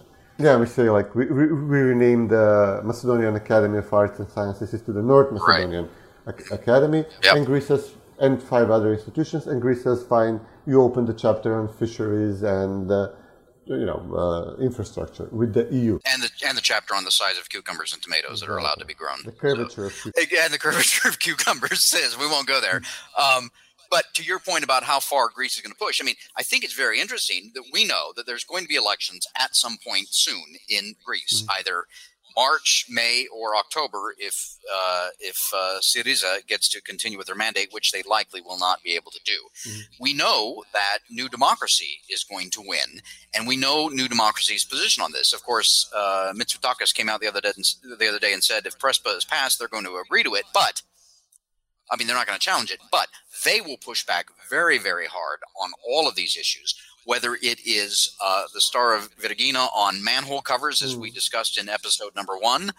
Yeah, 0.43 0.57
we 0.57 0.67
say 0.67 0.91
like 0.91 1.15
we, 1.15 1.27
we, 1.27 1.47
we 1.47 1.79
renamed 1.79 2.31
the 2.31 2.81
Macedonian 2.85 3.37
Academy 3.37 3.79
of 3.79 3.93
Arts 3.93 4.19
and 4.19 4.29
Sciences 4.29 4.83
to 4.83 4.93
the 4.93 5.03
North 5.03 5.31
Macedonian 5.31 5.89
right. 6.25 6.51
Academy, 6.51 7.05
yep. 7.23 7.37
and 7.37 7.47
Greece 7.47 7.69
has 7.69 7.95
and 8.19 8.43
five 8.43 8.71
other 8.71 8.93
institutions, 8.93 9.47
and 9.47 9.61
Greece 9.61 9.83
says, 9.83 10.05
fine, 10.05 10.41
you 10.67 10.81
open 10.83 11.07
the 11.07 11.15
chapter 11.15 11.61
on 11.61 11.73
fisheries 11.73 12.43
and 12.43 12.91
uh, 12.91 13.11
you 13.67 13.87
know 13.87 14.01
uh, 14.15 14.61
infrastructure 14.63 15.29
with 15.31 15.55
the 15.55 15.65
EU, 15.71 15.99
and 16.13 16.23
the 16.23 16.31
and 16.45 16.57
the 16.57 16.61
chapter 16.61 16.95
on 16.95 17.05
the 17.05 17.13
size 17.13 17.39
of 17.39 17.49
cucumbers 17.49 17.93
and 17.93 18.03
tomatoes 18.03 18.43
exactly. 18.43 18.47
that 18.49 18.53
are 18.53 18.59
allowed 18.59 18.81
to 18.81 18.85
be 18.85 18.95
grown. 18.95 19.19
The 19.25 19.33
curvature 19.33 19.91
so, 19.91 20.09
of 20.09 20.17
and 20.17 20.53
the 20.53 20.59
curvature 20.59 21.09
of 21.09 21.21
cucumbers 21.21 21.85
says 21.85 22.19
we 22.19 22.27
won't 22.27 22.49
go 22.49 22.61
there. 22.61 22.83
Um, 23.17 23.51
but 23.93 24.07
to 24.15 24.25
your 24.25 24.39
point 24.39 24.65
about 24.65 24.85
how 24.85 24.99
far 24.99 25.29
Greece 25.29 25.55
is 25.55 25.61
going 25.61 25.73
to 25.73 25.79
push, 25.79 26.01
I 26.01 26.05
mean, 26.05 26.15
I 26.35 26.43
think 26.43 26.65
it's 26.65 26.73
very 26.73 26.99
interesting 26.99 27.53
that 27.55 27.65
we 27.73 27.85
know 27.85 28.13
that 28.17 28.25
there's 28.27 28.43
going 28.43 28.63
to 28.63 28.69
be 28.69 28.75
elections 28.75 29.27
at 29.39 29.55
some 29.55 29.77
point 29.87 30.09
soon 30.11 30.57
in 30.67 30.95
Greece, 31.05 31.43
mm-hmm. 31.43 31.61
either 31.61 31.85
March, 32.35 32.87
May, 32.89 33.27
or 33.31 33.55
October 33.55 34.15
if 34.19 34.57
uh, 34.75 35.09
if 35.21 35.51
uh, 35.55 35.81
Syriza 35.81 36.47
gets 36.47 36.71
to 36.71 36.81
continue 36.81 37.19
with 37.19 37.27
their 37.27 37.37
mandate, 37.37 37.69
which 37.71 37.93
they 37.93 38.03
likely 38.03 38.41
will 38.41 38.59
not 38.59 38.83
be 38.83 38.95
able 38.95 39.11
to 39.11 39.21
do. 39.27 39.69
Mm-hmm. 39.69 39.81
We 40.01 40.15
know 40.15 40.65
that 40.73 41.01
New 41.11 41.29
Democracy 41.29 42.01
is 42.09 42.25
going 42.25 42.49
to 42.53 42.63
win, 42.65 43.03
and 43.35 43.47
we 43.47 43.59
know 43.59 43.89
New 43.89 44.09
Democracy's 44.09 44.65
position 44.65 45.03
on 45.03 45.13
this. 45.13 45.35
Of 45.35 45.45
course, 45.45 45.91
uh, 45.95 46.33
Mitsotakis 46.35 46.95
came 46.95 47.11
out 47.11 47.21
the 47.21 47.29
other 47.29 47.43
day 47.43 47.53
and, 47.55 47.99
the 47.99 48.09
other 48.09 48.19
day 48.19 48.33
and 48.33 48.43
said 48.43 48.67
if 48.67 48.79
Prespa 48.79 49.15
is 49.17 49.25
passed, 49.25 49.59
they're 49.59 49.69
going 49.69 49.85
to 49.85 50.03
agree 50.05 50.23
to 50.23 50.35
it, 50.35 50.45
but. 50.55 50.83
I 51.91 51.97
mean, 51.97 52.07
they're 52.07 52.17
not 52.17 52.27
going 52.27 52.39
to 52.39 52.45
challenge 52.45 52.71
it, 52.71 52.81
but 52.91 53.09
they 53.45 53.61
will 53.61 53.77
push 53.77 54.07
back 54.07 54.27
very, 54.49 54.79
very 54.79 55.07
hard 55.07 55.41
on 55.61 55.73
all 55.87 56.09
of 56.09 56.15
these 56.15 56.37
issues 56.37 56.75
whether 57.05 57.35
it 57.35 57.61
is 57.67 58.17
uh, 58.23 58.45
the 58.55 58.61
star 58.61 58.95
of 58.95 59.15
Vergina 59.17 59.69
on 59.75 60.03
manhole 60.03 60.43
covers, 60.43 60.83
as 60.83 60.97
we 60.97 61.09
hmm. 61.09 61.15
discussed 61.15 61.59
in 61.59 61.69
episode 61.69 62.15
number 62.15 62.37
one, 62.37 62.73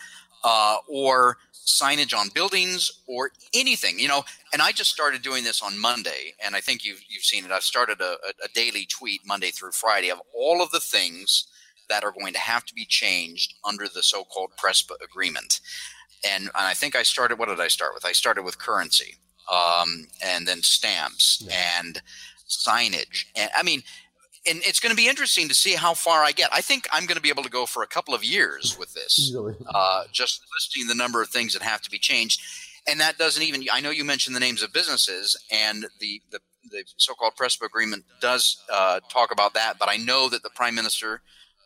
uh, 0.43 0.77
or 0.88 1.38
signage 1.53 2.17
on 2.17 2.27
buildings, 2.33 2.91
or 3.07 3.31
anything. 3.53 4.00
You 4.00 4.07
know, 4.07 4.24
and 4.51 4.62
I 4.62 4.72
just 4.72 4.91
started 4.91 5.22
doing 5.22 5.43
this 5.43 5.62
on 5.62 5.79
Monday, 5.79 6.33
and 6.43 6.55
I 6.55 6.62
think 6.62 6.86
you've 6.86 7.01
you've 7.07 7.24
seen 7.24 7.45
it. 7.45 7.51
I've 7.51 7.63
started 7.63 8.01
a, 8.01 8.15
a 8.43 8.48
daily 8.53 8.86
tweet 8.86 9.22
Monday 9.25 9.51
through 9.51 9.72
Friday 9.72 10.10
of 10.10 10.22
all 10.33 10.62
of 10.62 10.72
the 10.72 10.79
things 10.79 11.48
that 11.89 12.03
are 12.03 12.13
going 12.17 12.33
to 12.33 12.39
have 12.39 12.65
to 12.65 12.74
be 12.74 12.86
changed 12.86 13.55
under 13.65 13.88
the 13.93 14.01
so-called 14.01 14.51
PRESPA 14.57 14.95
agreement. 15.03 15.60
And, 16.29 16.43
and 16.45 16.51
I 16.55 16.73
think 16.73 16.95
I 16.95 17.03
started. 17.03 17.37
What 17.37 17.49
did 17.49 17.59
I 17.59 17.67
start 17.67 17.93
with? 17.93 18.05
I 18.05 18.13
started 18.13 18.43
with 18.43 18.57
currency, 18.57 19.15
um, 19.51 20.07
and 20.23 20.47
then 20.47 20.61
stamps 20.61 21.43
yeah. 21.45 21.79
and 21.79 22.01
signage. 22.47 23.25
And 23.35 23.49
I 23.57 23.63
mean, 23.63 23.83
and 24.49 24.61
it's 24.65 24.79
going 24.79 24.91
to 24.91 24.95
be 24.95 25.07
interesting 25.07 25.47
to 25.47 25.53
see 25.53 25.73
how 25.73 25.93
far 25.93 26.23
I 26.23 26.31
get. 26.31 26.49
I 26.53 26.61
think 26.61 26.87
I'm 26.91 27.05
going 27.05 27.15
to 27.15 27.21
be 27.21 27.29
able 27.29 27.43
to 27.43 27.49
go 27.49 27.65
for 27.65 27.83
a 27.83 27.87
couple 27.87 28.13
of 28.13 28.23
years 28.23 28.77
with 28.77 28.93
this, 28.93 29.35
uh, 29.73 30.03
just 30.11 30.41
listing 30.55 30.87
the 30.87 30.95
number 30.95 31.21
of 31.21 31.29
things 31.29 31.53
that 31.53 31.61
have 31.61 31.81
to 31.81 31.89
be 31.89 31.97
changed. 31.97 32.41
And 32.87 32.99
that 32.99 33.17
doesn't 33.17 33.43
even. 33.43 33.65
I 33.71 33.79
know 33.79 33.91
you 33.91 34.03
mentioned 34.03 34.35
the 34.35 34.41
names 34.41 34.61
of 34.61 34.73
businesses, 34.73 35.37
and 35.49 35.85
the 35.99 36.21
the, 36.31 36.39
the 36.69 36.83
so-called 36.97 37.35
PRESPA 37.35 37.65
agreement 37.65 38.03
does 38.19 38.61
uh, 38.71 38.99
talk 39.09 39.31
about 39.31 39.53
that. 39.53 39.79
But 39.79 39.89
I 39.89 39.97
know 39.97 40.29
that 40.29 40.43
the 40.43 40.49
Prime 40.49 40.75
Minister 40.75 41.21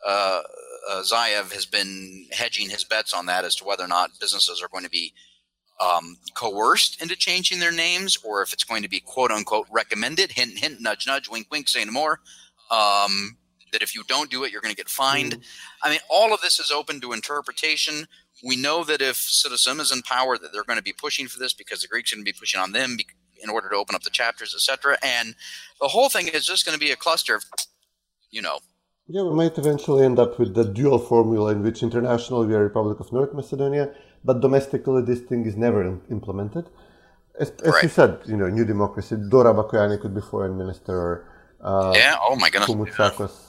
uh, 0.06 0.42
uh, 0.88 1.02
Zaev 1.02 1.52
has 1.52 1.66
been 1.66 2.26
hedging 2.32 2.70
his 2.70 2.84
bets 2.84 3.12
on 3.12 3.26
that 3.26 3.44
as 3.44 3.54
to 3.56 3.64
whether 3.64 3.84
or 3.84 3.88
not 3.88 4.10
businesses 4.20 4.62
are 4.62 4.68
going 4.68 4.84
to 4.84 4.90
be 4.90 5.12
um, 5.80 6.16
coerced 6.34 7.00
into 7.00 7.14
changing 7.14 7.60
their 7.60 7.72
names, 7.72 8.16
or 8.24 8.42
if 8.42 8.52
it's 8.52 8.64
going 8.64 8.82
to 8.82 8.88
be 8.88 9.00
quote 9.00 9.30
unquote 9.30 9.66
recommended. 9.70 10.32
Hint, 10.32 10.58
hint, 10.58 10.80
nudge, 10.80 11.06
nudge, 11.06 11.28
wink, 11.28 11.46
wink. 11.50 11.68
Say 11.68 11.84
no 11.84 11.92
more 11.92 12.20
um, 12.70 13.36
that 13.72 13.82
if 13.82 13.94
you 13.94 14.02
don't 14.04 14.30
do 14.30 14.44
it, 14.44 14.52
you're 14.52 14.60
going 14.60 14.74
to 14.74 14.76
get 14.76 14.88
fined. 14.88 15.36
Mm. 15.36 15.42
I 15.82 15.90
mean, 15.90 16.00
all 16.10 16.32
of 16.32 16.40
this 16.40 16.58
is 16.58 16.70
open 16.70 17.00
to 17.00 17.12
interpretation. 17.12 18.06
We 18.42 18.56
know 18.56 18.84
that 18.84 19.02
if 19.02 19.16
SDSM 19.16 19.80
is 19.80 19.92
in 19.92 20.02
power, 20.02 20.38
that 20.38 20.52
they're 20.52 20.64
going 20.64 20.78
to 20.78 20.82
be 20.82 20.92
pushing 20.92 21.28
for 21.28 21.38
this 21.38 21.52
because 21.52 21.82
the 21.82 21.88
Greeks 21.88 22.12
are 22.12 22.16
going 22.16 22.24
to 22.24 22.32
be 22.32 22.38
pushing 22.38 22.60
on 22.60 22.72
them 22.72 22.96
in 23.42 23.50
order 23.50 23.68
to 23.68 23.76
open 23.76 23.94
up 23.94 24.02
the 24.02 24.10
chapters, 24.10 24.54
etc. 24.54 24.96
And 25.02 25.34
the 25.80 25.88
whole 25.88 26.08
thing 26.08 26.28
is 26.28 26.46
just 26.46 26.64
going 26.64 26.78
to 26.78 26.84
be 26.84 26.90
a 26.90 26.96
cluster 26.96 27.34
of, 27.34 27.44
you 28.30 28.42
know. 28.42 28.58
Yeah, 29.10 29.22
we 29.22 29.34
might 29.34 29.56
eventually 29.56 30.04
end 30.04 30.18
up 30.18 30.38
with 30.38 30.54
the 30.54 30.64
dual 30.64 30.98
formula 30.98 31.50
in 31.52 31.62
which 31.62 31.82
internationally 31.82 32.46
we 32.46 32.54
are 32.54 32.62
Republic 32.62 33.00
of 33.00 33.10
North 33.10 33.32
Macedonia, 33.32 33.90
but 34.22 34.40
domestically 34.40 35.02
this 35.02 35.20
thing 35.20 35.46
is 35.46 35.56
never 35.56 35.82
implemented. 36.10 36.68
As, 37.40 37.50
as 37.64 37.72
right. 37.72 37.82
you 37.84 37.88
said, 37.88 38.18
you 38.26 38.36
know, 38.36 38.48
new 38.48 38.66
democracy, 38.66 39.16
Dora 39.30 39.54
Bakoyanni 39.54 39.98
could 39.98 40.14
be 40.14 40.20
foreign 40.20 40.58
minister 40.58 40.94
or 40.94 41.28
uh, 41.60 41.92
yeah. 41.96 42.16
Oh 42.20 42.36
my 42.36 42.50
goodness. 42.50 42.68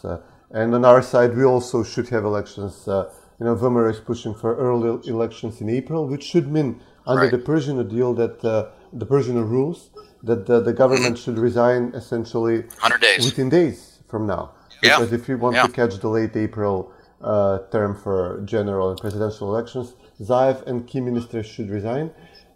Uh, 0.04 0.22
and 0.52 0.74
on 0.74 0.86
our 0.86 1.02
side, 1.02 1.36
we 1.36 1.44
also 1.44 1.84
should 1.84 2.08
have 2.10 2.24
elections. 2.24 2.88
Uh, 2.88 3.12
you 3.40 3.46
know, 3.46 3.56
VMRO 3.56 3.92
is 3.92 4.00
pushing 4.00 4.34
for 4.34 4.56
early 4.56 4.90
elections 5.08 5.62
in 5.62 5.70
April, 5.70 6.08
which 6.08 6.24
should 6.24 6.52
mean 6.52 6.82
under 7.06 7.24
right. 7.24 7.32
the 7.32 7.38
Prespa 7.38 7.88
deal 7.88 8.14
that 8.16 8.40
the 8.42 9.06
Prespa 9.06 9.48
rules 9.48 9.90
that 10.24 10.46
the, 10.46 10.60
the 10.62 10.74
government 10.74 11.16
mm-hmm. 11.16 11.24
should 11.24 11.38
resign 11.38 11.92
essentially 11.94 12.62
100 12.62 13.02
days 13.02 13.26
within 13.26 13.50
days 13.50 14.00
from 14.08 14.26
now. 14.26 14.52
Because 14.82 15.12
yeah. 15.12 15.18
if 15.18 15.28
we 15.28 15.36
want 15.36 15.56
yeah. 15.56 15.64
to 15.68 15.72
catch 15.72 15.98
the 16.00 16.10
late 16.10 16.36
April 16.36 16.92
uh, 17.22 17.60
term 17.72 17.96
for 17.96 18.42
general 18.46 18.92
and 18.92 19.00
presidential 19.00 19.54
elections, 19.54 19.94
Zaev 20.22 20.66
and 20.68 20.88
key 20.88 21.02
ministers 21.02 21.46
should 21.46 21.70
resign. 21.70 22.12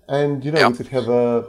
And, 0.07 0.43
you 0.43 0.51
know, 0.51 0.59
yeah. 0.59 0.67
we 0.69 0.77
could 0.77 0.87
have 0.87 1.09
uh, 1.09 1.43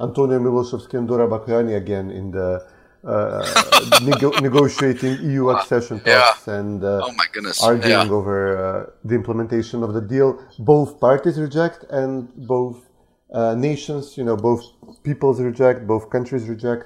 Antonio 0.00 0.38
Milošoski 0.38 0.94
and 0.94 1.06
Dora 1.08 1.28
Bakoyanni 1.28 1.76
again 1.76 2.10
in 2.10 2.30
the 2.30 2.66
uh, 3.04 4.00
nego- 4.02 4.38
negotiating 4.40 5.18
EU 5.22 5.50
accession 5.50 6.00
talks 6.00 6.46
yeah. 6.46 6.54
and 6.54 6.84
uh, 6.84 7.00
oh 7.02 7.12
my 7.12 7.24
goodness. 7.32 7.62
arguing 7.62 8.08
yeah. 8.08 8.12
over 8.12 8.36
uh, 8.56 8.90
the 9.04 9.14
implementation 9.14 9.82
of 9.82 9.94
the 9.94 10.00
deal. 10.00 10.38
Both 10.58 11.00
parties 11.00 11.40
reject, 11.40 11.84
and 11.90 12.28
both 12.46 12.90
uh, 13.32 13.54
nations, 13.54 14.16
you 14.18 14.24
know, 14.24 14.36
both 14.36 14.62
peoples 15.02 15.40
reject, 15.40 15.86
both 15.86 16.10
countries 16.10 16.48
reject. 16.48 16.84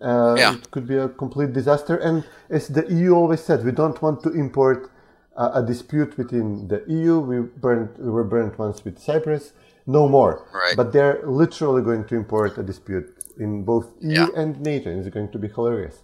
Uh, 0.00 0.36
yeah. 0.38 0.54
It 0.54 0.70
could 0.70 0.86
be 0.86 0.96
a 0.96 1.08
complete 1.08 1.52
disaster. 1.52 1.96
And 1.96 2.24
as 2.50 2.68
the 2.68 2.86
EU 2.92 3.14
always 3.14 3.42
said, 3.42 3.64
we 3.64 3.72
don't 3.72 4.00
want 4.00 4.22
to 4.22 4.30
import 4.30 4.90
a 5.36 5.62
dispute 5.62 6.18
within 6.18 6.66
the 6.66 6.84
EU. 6.88 7.20
We 7.20 7.40
burned, 7.40 7.96
we 7.98 8.10
were 8.10 8.24
burned 8.24 8.58
once 8.58 8.84
with 8.84 8.98
Cyprus. 8.98 9.52
No 9.86 10.08
more. 10.08 10.46
Right. 10.52 10.76
But 10.76 10.92
they're 10.92 11.20
literally 11.24 11.82
going 11.82 12.04
to 12.06 12.16
import 12.16 12.58
a 12.58 12.62
dispute 12.62 13.14
in 13.38 13.64
both 13.64 13.86
EU 14.00 14.12
yeah. 14.12 14.26
and 14.36 14.60
NATO. 14.60 14.90
It's 14.90 15.08
going 15.08 15.30
to 15.30 15.38
be 15.38 15.48
hilarious. 15.48 16.02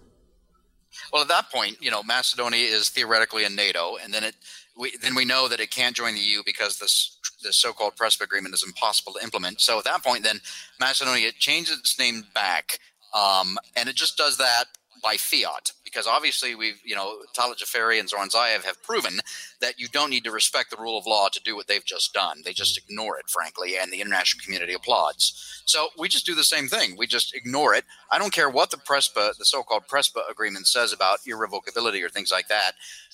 Well, 1.12 1.22
at 1.22 1.28
that 1.28 1.50
point, 1.50 1.78
you 1.80 1.90
know, 1.90 2.02
Macedonia 2.02 2.64
is 2.64 2.88
theoretically 2.88 3.44
in 3.44 3.56
NATO, 3.56 3.96
and 4.02 4.14
then 4.14 4.22
it 4.22 4.36
we, 4.76 4.96
then 5.02 5.14
we 5.14 5.24
know 5.24 5.48
that 5.48 5.60
it 5.60 5.70
can't 5.70 5.94
join 5.94 6.14
the 6.14 6.20
EU 6.20 6.42
because 6.44 6.78
this 6.78 7.18
this 7.42 7.56
so-called 7.56 7.96
PRESPA 7.96 8.22
agreement 8.22 8.54
is 8.54 8.64
impossible 8.64 9.12
to 9.14 9.22
implement. 9.22 9.60
So 9.60 9.78
at 9.78 9.84
that 9.84 10.02
point, 10.02 10.24
then 10.24 10.40
Macedonia 10.80 11.30
changes 11.32 11.78
its 11.78 11.98
name 11.98 12.24
back, 12.34 12.78
um, 13.14 13.58
and 13.76 13.88
it 13.88 13.96
just 13.96 14.16
does 14.16 14.36
that 14.38 14.64
by 15.04 15.16
fiat 15.16 15.72
because 15.84 16.06
obviously 16.06 16.54
we've 16.54 16.80
you 16.82 16.96
know 16.96 17.18
Talat 17.38 17.62
Xhaferi 17.62 18.00
and 18.00 18.08
Zoran 18.08 18.30
Zaev 18.30 18.64
have 18.64 18.82
proven 18.82 19.20
that 19.60 19.78
you 19.78 19.86
don't 19.86 20.08
need 20.08 20.24
to 20.24 20.30
respect 20.30 20.70
the 20.70 20.78
rule 20.78 20.98
of 20.98 21.06
law 21.06 21.28
to 21.28 21.40
do 21.44 21.54
what 21.54 21.68
they've 21.68 21.84
just 21.84 22.14
done. 22.14 22.40
They 22.44 22.54
just 22.54 22.78
ignore 22.78 23.18
it, 23.18 23.28
frankly, 23.28 23.76
and 23.76 23.92
the 23.92 24.00
international 24.00 24.42
community 24.42 24.72
applauds. 24.72 25.62
So 25.66 25.88
we 25.98 26.08
just 26.08 26.26
do 26.26 26.34
the 26.34 26.42
same 26.42 26.68
thing. 26.68 26.96
We 26.96 27.06
just 27.06 27.34
ignore 27.34 27.74
it. 27.74 27.84
I 28.10 28.18
don't 28.18 28.32
care 28.32 28.48
what 28.48 28.70
the 28.70 28.78
PRESPA, 28.78 29.36
the 29.36 29.44
so-called 29.44 29.86
PRESPA 29.88 30.30
agreement 30.30 30.66
says 30.66 30.92
about 30.92 31.20
irrevocability 31.26 32.02
or 32.02 32.08
things 32.08 32.32
like 32.32 32.48
that. 32.48 32.72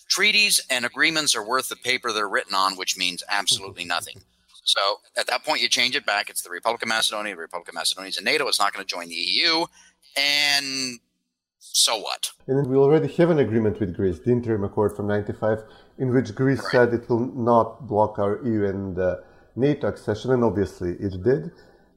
Treaties 0.09 0.61
and 0.71 0.85
agreements 0.87 1.35
are 1.35 1.47
worth 1.47 1.69
the 1.69 1.77
paper 1.77 2.13
they're 2.13 2.29
written 2.29 2.55
on, 2.55 2.77
which 2.77 2.97
means 2.97 3.23
absolutely 3.29 3.85
nothing. 3.85 4.23
So 4.65 4.81
at 5.17 5.27
that 5.27 5.45
point, 5.45 5.63
you 5.63 5.69
change 5.69 5.97
it 5.97 6.07
back. 6.07 6.31
It's 6.31 6.43
the 6.43 6.51
Republic 6.51 6.83
of 6.83 6.89
Macedonia. 6.89 7.35
The 7.35 7.41
Republic 7.41 7.69
of 7.69 7.75
Macedonia 7.75 8.09
is 8.09 8.19
in 8.19 8.25
NATO. 8.25 8.47
It's 8.47 8.61
not 8.61 8.73
going 8.73 8.85
to 8.85 8.89
join 8.89 9.09
the 9.09 9.15
EU. 9.15 9.67
And 10.17 10.99
so 11.59 11.99
what? 11.99 12.33
And 12.47 12.67
we 12.67 12.77
already 12.77 13.09
have 13.15 13.31
an 13.31 13.39
agreement 13.39 13.81
with 13.81 13.95
Greece, 13.95 14.19
the 14.19 14.33
interim 14.33 14.65
accord 14.65 14.97
from 14.97 15.07
95, 15.07 15.61
in 15.99 16.13
which 16.13 16.35
Greece 16.35 16.59
right. 16.59 16.73
said 16.73 16.95
it 16.95 17.09
will 17.09 17.27
not 17.35 17.87
block 17.87 18.19
our 18.19 18.41
EU 18.45 18.65
and 18.65 18.99
uh, 18.99 19.17
NATO 19.57 19.89
accession, 19.89 20.33
and 20.33 20.43
obviously 20.43 20.93
it 20.93 21.23
did. 21.23 21.51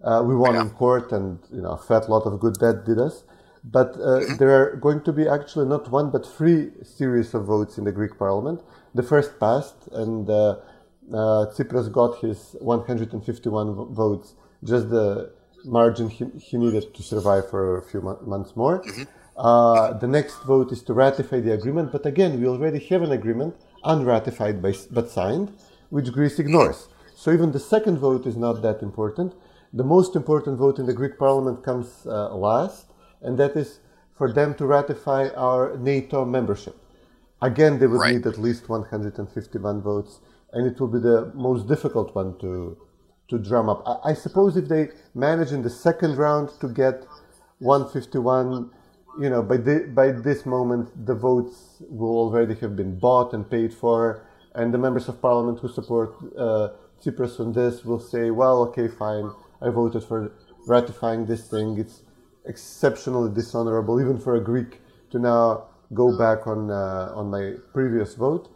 Uh, 0.03 0.21
we 0.25 0.35
won 0.35 0.55
yeah. 0.55 0.61
in 0.61 0.69
court, 0.71 1.11
and 1.11 1.39
you 1.51 1.61
know, 1.61 1.71
a 1.71 1.77
fat 1.77 2.09
lot 2.09 2.25
of 2.25 2.39
good 2.39 2.55
that 2.59 2.85
did 2.85 2.99
us. 2.99 3.23
But 3.63 3.93
uh, 3.93 3.97
mm-hmm. 3.97 4.35
there 4.37 4.51
are 4.61 4.75
going 4.75 5.01
to 5.03 5.13
be 5.13 5.27
actually 5.27 5.67
not 5.67 5.89
one 5.89 6.11
but 6.11 6.25
three 6.25 6.71
series 6.83 7.33
of 7.33 7.45
votes 7.45 7.77
in 7.77 7.85
the 7.85 7.91
Greek 7.91 8.17
parliament. 8.17 8.61
The 8.93 9.03
first 9.03 9.39
passed, 9.39 9.87
and 9.93 10.29
uh, 10.29 10.57
uh, 11.11 11.47
Tsipras 11.53 11.91
got 11.91 12.19
his 12.19 12.55
151 12.59 13.93
votes, 13.93 14.33
just 14.63 14.89
the 14.89 15.31
margin 15.63 16.09
he, 16.09 16.25
he 16.39 16.57
needed 16.57 16.93
to 16.93 17.03
survive 17.03 17.49
for 17.49 17.77
a 17.77 17.81
few 17.81 18.01
months 18.01 18.55
more. 18.55 18.83
Mm-hmm. 18.83 19.03
Uh, 19.35 19.93
the 19.93 20.07
next 20.07 20.43
vote 20.43 20.71
is 20.71 20.83
to 20.83 20.93
ratify 20.93 21.39
the 21.39 21.53
agreement, 21.53 21.91
but 21.91 22.05
again, 22.05 22.39
we 22.39 22.47
already 22.47 22.79
have 22.79 23.01
an 23.01 23.11
agreement, 23.11 23.55
unratified 23.83 24.61
by, 24.61 24.73
but 24.91 25.09
signed, 25.09 25.51
which 25.89 26.11
Greece 26.11 26.37
ignores. 26.39 26.87
So 27.15 27.31
even 27.31 27.51
the 27.51 27.59
second 27.59 27.97
vote 27.97 28.27
is 28.27 28.35
not 28.35 28.61
that 28.61 28.81
important. 28.81 29.33
The 29.71 29.83
most 29.83 30.15
important 30.15 30.59
vote 30.59 30.77
in 30.77 30.85
the 30.85 30.93
Greek 30.93 31.17
parliament 31.17 31.63
comes 31.63 32.05
uh, 32.05 32.35
last, 32.35 32.91
and 33.21 33.37
that 33.39 33.55
is 33.55 33.79
for 34.15 34.31
them 34.31 34.53
to 34.55 34.67
ratify 34.67 35.29
our 35.29 35.75
NATO 35.77 36.25
membership. 36.25 36.77
Again, 37.41 37.79
they 37.79 37.87
would 37.87 37.99
right. 37.99 38.15
need 38.15 38.27
at 38.27 38.37
least 38.37 38.69
151 38.69 39.81
votes, 39.81 40.19
and 40.53 40.67
it 40.67 40.79
will 40.79 40.87
be 40.87 40.99
the 40.99 41.31
most 41.33 41.67
difficult 41.67 42.13
one 42.13 42.37
to 42.39 42.77
to 43.33 43.39
drum 43.49 43.67
up. 43.69 43.83
I, 43.85 44.11
I 44.11 44.13
suppose 44.13 44.57
if 44.57 44.67
they 44.67 44.89
manage 45.13 45.51
in 45.51 45.61
the 45.61 45.69
second 45.69 46.17
round 46.17 46.49
to 46.61 46.67
get 46.67 47.05
151 47.59 48.71
you 49.19 49.29
know, 49.29 49.43
by, 49.43 49.57
the, 49.57 49.91
by 49.93 50.11
this 50.11 50.45
moment, 50.45 50.89
the 51.05 51.13
votes 51.13 51.83
will 51.89 52.17
already 52.17 52.55
have 52.55 52.75
been 52.75 52.97
bought 52.97 53.33
and 53.33 53.49
paid 53.49 53.73
for, 53.73 54.25
and 54.55 54.73
the 54.73 54.77
members 54.77 55.07
of 55.07 55.21
parliament 55.21 55.59
who 55.59 55.67
support 55.67 56.15
uh, 56.37 56.69
Tsipras 57.01 57.39
on 57.39 57.53
this 57.53 57.85
will 57.85 57.99
say, 57.99 58.31
well, 58.31 58.61
okay, 58.63 58.87
fine, 58.87 59.29
I 59.61 59.69
voted 59.69 60.03
for 60.03 60.31
ratifying 60.67 61.25
this 61.25 61.47
thing. 61.47 61.77
It's 61.77 62.01
exceptionally 62.45 63.33
dishonorable, 63.33 64.01
even 64.01 64.19
for 64.19 64.35
a 64.35 64.43
Greek, 64.43 64.81
to 65.11 65.19
now 65.19 65.65
go 65.93 66.17
back 66.17 66.47
on 66.47 66.71
uh, 66.71 67.13
on 67.13 67.29
my 67.29 67.53
previous 67.73 68.15
vote. 68.15 68.49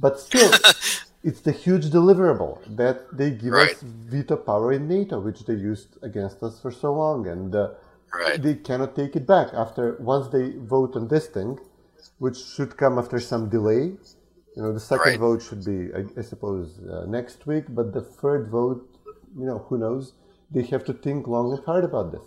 But 0.00 0.18
still, 0.20 0.50
it's 1.22 1.40
the 1.40 1.52
huge 1.52 1.86
deliverable 1.90 2.58
that 2.76 3.16
they 3.16 3.30
give 3.30 3.52
Right. 3.52 3.70
us 3.70 3.82
veto 3.82 4.36
power 4.36 4.72
in 4.72 4.88
NATO, 4.88 5.20
which 5.20 5.44
they 5.46 5.54
used 5.54 5.96
against 6.02 6.42
us 6.42 6.60
for 6.60 6.70
so 6.70 6.92
long, 6.92 7.26
and 7.28 7.54
uh, 7.54 7.70
Right. 8.12 8.42
they 8.42 8.54
cannot 8.54 8.94
take 8.94 9.16
it 9.16 9.26
back 9.26 9.54
after 9.54 9.96
once 10.00 10.28
they 10.28 10.50
vote 10.58 10.96
on 10.96 11.08
this 11.08 11.26
thing, 11.28 11.58
which 12.18 12.36
should 12.36 12.76
come 12.76 12.98
after 12.98 13.18
some 13.20 13.48
delay. 13.48 13.96
You 14.56 14.62
know, 14.62 14.72
the 14.72 14.80
second 14.80 15.04
Right. 15.12 15.18
vote 15.20 15.42
should 15.42 15.64
be, 15.64 15.92
I, 15.94 16.04
I 16.18 16.22
suppose, 16.22 16.78
uh, 16.80 17.06
next 17.06 17.46
week, 17.46 17.64
but 17.70 17.92
the 17.92 18.02
third 18.02 18.48
vote, 18.50 18.86
you 19.38 19.46
know, 19.46 19.58
who 19.68 19.78
knows? 19.78 20.12
They 20.50 20.62
have 20.64 20.84
to 20.84 20.92
think 20.92 21.26
long 21.26 21.52
and 21.52 21.64
hard 21.64 21.84
about 21.84 22.12
this. 22.12 22.22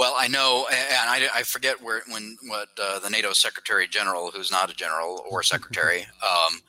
Well, 0.00 0.14
I 0.16 0.28
know, 0.28 0.66
and 0.72 1.10
I, 1.10 1.28
I 1.34 1.42
forget 1.42 1.82
where 1.82 2.00
when 2.08 2.38
what 2.48 2.68
uh, 2.82 3.00
the 3.00 3.10
NATO 3.10 3.34
Secretary 3.34 3.86
General, 3.86 4.30
who's 4.30 4.50
not 4.50 4.70
a 4.70 4.74
general 4.74 5.22
or 5.30 5.42
secretary, 5.54 6.06
um, 6.22 6.60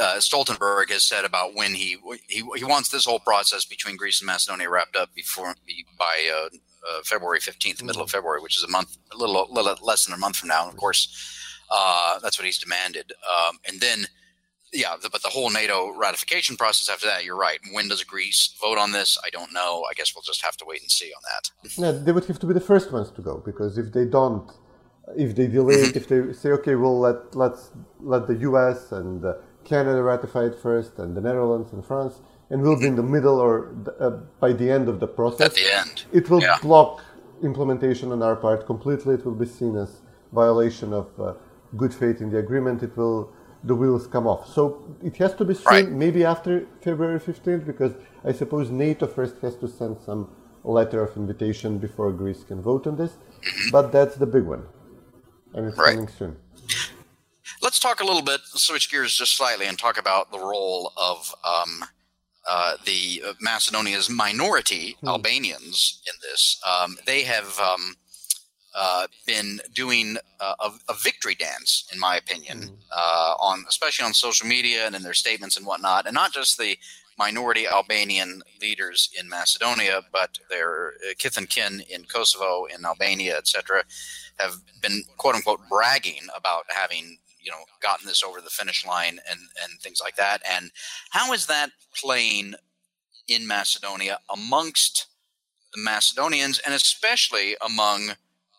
uh, 0.00 0.16
Stoltenberg 0.16 0.88
has 0.88 1.04
said 1.04 1.26
about 1.26 1.54
when 1.54 1.74
he, 1.74 1.98
he 2.26 2.42
he 2.56 2.64
wants 2.64 2.88
this 2.88 3.04
whole 3.04 3.18
process 3.18 3.66
between 3.66 3.98
Greece 3.98 4.22
and 4.22 4.26
Macedonia 4.26 4.70
wrapped 4.70 4.96
up 4.96 5.14
before 5.14 5.54
by 5.98 6.30
uh, 6.34 6.46
uh, 6.90 7.00
February 7.04 7.40
fifteenth, 7.40 7.76
the 7.76 7.84
middle 7.84 8.00
of 8.00 8.10
February, 8.10 8.40
which 8.40 8.56
is 8.56 8.64
a 8.64 8.68
month, 8.68 8.96
a 9.12 9.16
little, 9.18 9.46
little 9.50 9.76
less 9.82 10.06
than 10.06 10.14
a 10.14 10.18
month 10.18 10.36
from 10.36 10.48
now. 10.48 10.62
And 10.64 10.72
of 10.72 10.78
course, 10.78 11.36
uh, 11.70 12.18
that's 12.20 12.38
what 12.38 12.46
he's 12.46 12.56
demanded. 12.56 13.12
Um, 13.28 13.58
and 13.68 13.78
then, 13.82 14.06
yeah, 14.72 14.94
the, 15.02 15.08
but 15.10 15.22
the 15.22 15.28
whole 15.28 15.50
NATO 15.50 15.92
ratification 15.96 16.56
process 16.56 16.88
after 16.88 17.06
that, 17.06 17.24
you're 17.24 17.36
right. 17.36 17.58
When 17.72 17.88
does 17.88 18.02
Greece 18.04 18.54
vote 18.60 18.78
on 18.78 18.92
this? 18.92 19.18
I 19.24 19.30
don't 19.30 19.52
know. 19.52 19.84
I 19.90 19.94
guess 19.94 20.14
we'll 20.14 20.22
just 20.22 20.42
have 20.44 20.56
to 20.58 20.64
wait 20.66 20.80
and 20.82 20.90
see 20.90 21.10
on 21.16 21.22
that. 21.30 21.72
Yeah, 21.76 21.92
they 22.04 22.12
would 22.12 22.24
have 22.26 22.38
to 22.40 22.46
be 22.46 22.54
the 22.54 22.60
first 22.60 22.92
ones 22.92 23.10
to 23.12 23.22
go 23.22 23.42
because 23.44 23.78
if 23.78 23.92
they 23.92 24.04
don't, 24.04 24.50
if 25.16 25.34
they 25.34 25.46
delay 25.48 25.74
it, 25.74 25.96
if 25.96 26.06
they 26.08 26.32
say, 26.32 26.50
okay, 26.50 26.74
we'll 26.76 27.00
let 27.00 27.34
let's 27.34 27.70
let 28.00 28.26
the 28.28 28.36
U.S. 28.50 28.92
and 28.92 29.24
uh, 29.24 29.34
Canada 29.64 30.02
ratify 30.02 30.44
it 30.46 30.56
first, 30.60 30.98
and 30.98 31.16
the 31.16 31.20
Netherlands 31.20 31.72
and 31.72 31.84
France, 31.84 32.20
and 32.50 32.62
we'll 32.62 32.78
be 32.78 32.86
in 32.86 32.96
the 32.96 33.02
middle 33.02 33.38
or 33.40 33.74
uh, 33.98 34.10
by 34.40 34.52
the 34.52 34.70
end 34.70 34.88
of 34.88 35.00
the 35.00 35.06
process. 35.08 35.46
At 35.48 35.54
the 35.54 35.74
end. 35.82 36.04
it 36.12 36.30
will 36.30 36.42
Yeah. 36.42 36.58
block 36.62 37.02
implementation 37.42 38.12
on 38.12 38.22
our 38.22 38.36
part 38.36 38.66
completely. 38.66 39.14
It 39.14 39.24
will 39.24 39.34
be 39.34 39.46
seen 39.46 39.76
as 39.76 40.00
violation 40.32 40.92
of 40.92 41.08
uh, 41.18 41.34
good 41.76 41.92
faith 41.94 42.20
in 42.20 42.30
the 42.30 42.38
agreement. 42.38 42.82
It 42.82 42.96
will 42.96 43.32
the 43.64 43.74
wheels 43.74 44.06
come 44.06 44.26
off. 44.26 44.48
So 44.48 44.82
it 45.02 45.16
has 45.16 45.34
to 45.36 45.44
be 45.44 45.54
soon, 45.54 45.64
Right. 45.66 45.88
maybe 45.90 46.24
after 46.24 46.66
February 46.82 47.20
15th, 47.20 47.66
because 47.66 47.92
I 48.24 48.32
suppose 48.32 48.70
NATO 48.70 49.06
first 49.06 49.36
has 49.42 49.56
to 49.56 49.68
send 49.68 49.98
some 50.04 50.30
letter 50.64 51.02
of 51.02 51.16
invitation 51.16 51.78
before 51.78 52.12
Greece 52.12 52.44
can 52.44 52.60
vote 52.62 52.86
on 52.86 52.96
this. 52.96 53.12
But 53.72 53.92
that's 53.92 54.16
the 54.16 54.26
big 54.26 54.44
one, 54.44 54.66
and 55.54 55.66
it's 55.68 55.78
Right. 55.78 55.94
coming 55.94 56.08
soon. 56.08 56.36
Let's 57.62 57.78
talk 57.78 58.00
a 58.00 58.04
little 58.04 58.22
bit, 58.22 58.40
switch 58.44 58.90
gears 58.90 59.14
just 59.16 59.36
slightly, 59.36 59.66
and 59.66 59.78
talk 59.78 59.98
about 59.98 60.30
the 60.32 60.38
role 60.38 60.92
of 60.96 61.34
um, 61.44 61.84
uh, 62.48 62.76
the 62.86 63.22
Macedonia's 63.40 64.08
minority 64.08 64.96
Albanians 65.06 66.00
in 66.06 66.14
this. 66.22 66.60
Um, 66.66 66.98
they 67.06 67.22
have 67.24 67.58
um, 67.58 67.96
uh, 68.74 69.06
been 69.26 69.60
doing 69.72 70.16
uh, 70.40 70.54
a, 70.60 70.92
a 70.92 70.94
victory 70.94 71.34
dance, 71.34 71.88
in 71.92 71.98
my 71.98 72.16
opinion, 72.16 72.70
uh, 72.94 73.34
on 73.40 73.64
especially 73.68 74.04
on 74.04 74.14
social 74.14 74.46
media 74.46 74.86
and 74.86 74.94
in 74.94 75.02
their 75.02 75.14
statements 75.14 75.56
and 75.56 75.66
whatnot, 75.66 76.06
and 76.06 76.14
not 76.14 76.32
just 76.32 76.58
the 76.58 76.76
minority 77.18 77.66
Albanian 77.66 78.42
leaders 78.62 79.10
in 79.18 79.28
Macedonia, 79.28 80.00
but 80.12 80.38
their 80.48 80.94
uh, 81.08 81.12
kith 81.18 81.36
and 81.36 81.48
kin 81.50 81.82
in 81.90 82.04
Kosovo, 82.04 82.64
in 82.64 82.84
Albania, 82.84 83.36
etc., 83.36 83.84
have 84.38 84.54
been 84.80 85.02
quote 85.18 85.34
unquote 85.34 85.60
bragging 85.68 86.28
about 86.34 86.64
having 86.68 87.18
you 87.40 87.50
know 87.50 87.64
gotten 87.82 88.06
this 88.06 88.22
over 88.22 88.40
the 88.40 88.50
finish 88.50 88.86
line 88.86 89.18
and 89.28 89.40
and 89.62 89.80
things 89.80 90.00
like 90.02 90.16
that. 90.16 90.40
And 90.48 90.70
how 91.10 91.32
is 91.32 91.46
that 91.46 91.70
playing 91.94 92.54
in 93.28 93.46
Macedonia 93.46 94.18
amongst 94.32 95.06
the 95.74 95.80
Macedonians, 95.80 96.58
and 96.64 96.74
especially 96.74 97.56
among 97.64 98.12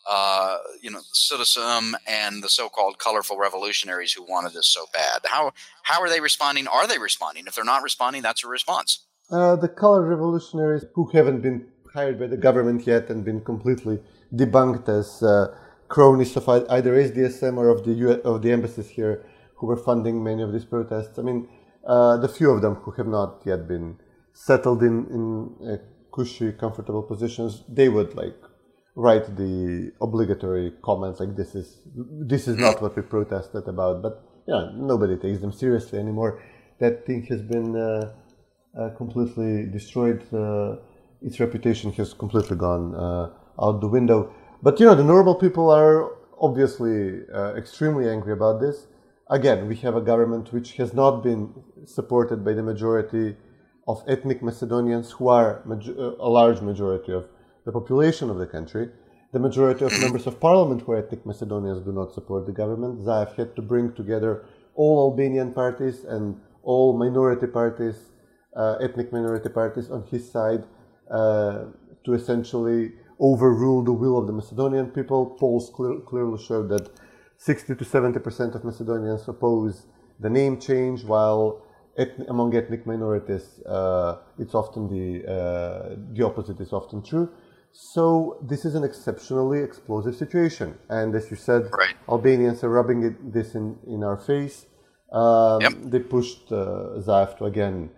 uh, 0.10 0.58
you 0.82 0.92
know 0.92 1.02
SDSM 1.14 1.94
and 2.08 2.44
the 2.44 2.50
so-called 2.50 2.98
colorful 3.00 3.38
revolutionaries 3.38 4.14
who 4.14 4.24
wanted 4.24 4.54
this 4.54 4.68
so 4.68 4.86
bad? 4.94 5.22
How 5.26 5.52
how 5.84 6.02
are 6.02 6.10
they 6.10 6.20
responding? 6.20 6.68
Are 6.68 6.88
they 6.88 6.98
responding? 6.98 7.46
If 7.48 7.56
they're 7.56 7.64
not 7.64 7.84
responding, 7.84 8.22
that's 8.22 8.44
a 8.44 8.48
response. 8.48 9.06
Uh, 9.30 9.56
the 9.56 9.70
color 9.70 10.02
revolutionaries 10.02 10.86
who 10.94 11.10
haven't 11.14 11.42
been 11.42 11.68
hired 11.94 12.20
by 12.20 12.28
the 12.28 12.38
government 12.38 12.86
yet 12.86 13.10
and 13.10 13.24
been 13.24 13.42
completely 13.42 14.00
debunked 14.34 14.90
as 14.90 15.24
uh, 15.24 15.48
cronies 15.88 16.36
of 16.36 16.48
ei- 16.48 16.66
either 16.70 16.94
SDSM 16.94 17.58
or 17.58 17.70
of 17.70 17.86
the 17.86 17.94
U- 17.94 18.22
of 18.24 18.42
the 18.42 18.52
embassies 18.52 18.90
here 18.90 19.26
who 19.56 19.68
were 19.68 19.78
funding 19.78 20.24
many 20.24 20.42
of 20.42 20.52
these 20.52 20.66
protests. 20.66 21.20
I 21.20 21.22
mean, 21.22 21.48
uh, 21.86 22.18
the 22.18 22.28
few 22.28 22.50
of 22.52 22.62
them 22.62 22.76
who 22.76 22.92
have 22.92 23.08
not 23.08 23.42
yet 23.46 23.68
been 23.68 24.00
settled 24.34 24.82
in 24.84 24.96
in 25.16 25.26
uh, 25.70 25.78
cushy, 26.12 26.52
comfortable 26.52 27.04
positions, 27.04 27.64
they 27.70 27.90
would 27.90 28.16
like 28.16 28.38
write 28.96 29.36
the 29.38 29.92
obligatory 30.02 30.74
comments 30.84 31.20
like 31.20 31.36
this 31.36 31.56
is 31.56 31.78
this 31.96 32.48
is 32.48 32.58
not 32.58 32.82
what 32.82 32.96
we 32.96 33.02
protested 33.02 33.68
about. 33.68 34.02
But 34.02 34.24
yeah, 34.48 34.70
nobody 34.76 35.18
takes 35.18 35.40
them 35.40 35.52
seriously 35.52 36.00
anymore. 36.00 36.42
That 36.80 37.06
thing 37.06 37.24
has 37.30 37.42
been. 37.42 37.76
Uh, 37.76 38.14
uh, 38.78 38.90
completely 38.92 39.66
destroyed. 39.66 40.24
Uh, 40.34 40.78
its 41.22 41.40
reputation 41.40 41.92
has 41.94 42.14
completely 42.14 42.56
gone 42.56 42.96
uh, 42.96 43.30
out 43.62 43.82
the 43.82 43.88
window. 43.88 44.34
But 44.64 44.80
you 44.80 44.86
know, 44.86 44.96
the 44.96 45.04
normal 45.04 45.36
people 45.36 45.70
are 45.70 46.12
obviously 46.40 47.20
uh, 47.34 47.54
extremely 47.56 48.10
angry 48.10 48.34
about 48.34 48.62
this. 48.62 48.88
Again, 49.30 49.68
we 49.68 49.76
have 49.78 49.96
a 49.96 50.02
government 50.02 50.52
which 50.52 50.74
has 50.74 50.94
not 50.94 51.22
been 51.22 51.54
supported 51.86 52.44
by 52.44 52.54
the 52.54 52.64
majority 52.64 53.36
of 53.88 54.04
ethnic 54.08 54.42
Macedonians, 54.42 55.12
who 55.12 55.28
are 55.28 55.64
uh, 55.70 56.12
a 56.20 56.30
large 56.30 56.62
majority 56.62 57.12
of 57.12 57.28
the 57.66 57.72
population 57.72 58.30
of 58.30 58.38
the 58.38 58.48
country. 58.48 58.90
The 59.34 59.40
majority 59.40 59.86
of 59.86 59.92
members 60.02 60.28
of 60.28 60.40
parliament 60.40 60.82
who 60.82 60.92
are 60.92 60.98
ethnic 60.98 61.26
Macedonians 61.26 61.86
do 61.86 61.94
not 61.94 62.14
support 62.14 62.46
the 62.46 62.52
government. 62.52 63.00
Zaev 63.00 63.36
had 63.36 63.56
to 63.56 63.62
bring 63.62 63.94
together 63.94 64.46
all 64.76 65.10
Albanian 65.10 65.54
parties 65.54 66.04
and 66.04 66.40
all 66.64 66.98
minority 66.98 67.48
parties 67.48 67.96
uh, 68.56 68.76
ethnic 68.82 69.12
minority 69.12 69.50
parties 69.50 69.90
on 69.90 70.04
his 70.08 70.30
side 70.30 70.64
uh, 71.10 71.66
to 72.04 72.14
essentially 72.14 72.92
overrule 73.20 73.84
the 73.84 73.94
will 73.94 74.18
of 74.18 74.28
the 74.28 74.34
Macedonian 74.34 74.88
people. 74.88 75.26
Polls 75.40 75.72
clear, 75.74 76.00
clearly 76.00 76.42
show 76.44 76.66
that 76.68 76.90
60 77.38 77.76
to 77.76 77.86
70 77.86 78.20
percent 78.20 78.56
of 78.56 78.64
Macedonians 78.64 79.28
oppose 79.28 79.86
the 80.20 80.30
name 80.30 80.60
change, 80.60 81.04
while 81.04 81.64
eth- 81.98 82.28
among 82.28 82.56
ethnic 82.56 82.86
minorities, 82.86 83.60
uh, 83.66 84.18
it's 84.38 84.54
often 84.54 84.88
the 84.88 85.26
uh, 85.26 85.96
the 86.14 86.24
opposite 86.24 86.60
is 86.60 86.74
often 86.74 87.02
true. 87.02 87.30
So 87.74 88.38
this 88.42 88.66
is 88.66 88.76
an 88.76 88.84
exceptionally 88.84 89.60
explosive 89.62 90.16
situation, 90.16 90.78
and 90.90 91.16
as 91.16 91.30
you 91.32 91.38
said, 91.38 91.70
Right. 91.78 91.96
Albanians 92.10 92.64
are 92.64 92.70
rubbing 92.70 93.04
it, 93.04 93.34
this 93.34 93.56
in, 93.56 93.78
in 93.88 94.04
our 94.04 94.18
face. 94.18 94.66
Um, 95.12 95.62
Yep. 95.62 95.74
They 95.92 96.00
pushed 96.00 96.52
uh, 96.52 97.00
Zaev 97.08 97.38
to 97.38 97.46
again 97.46 97.90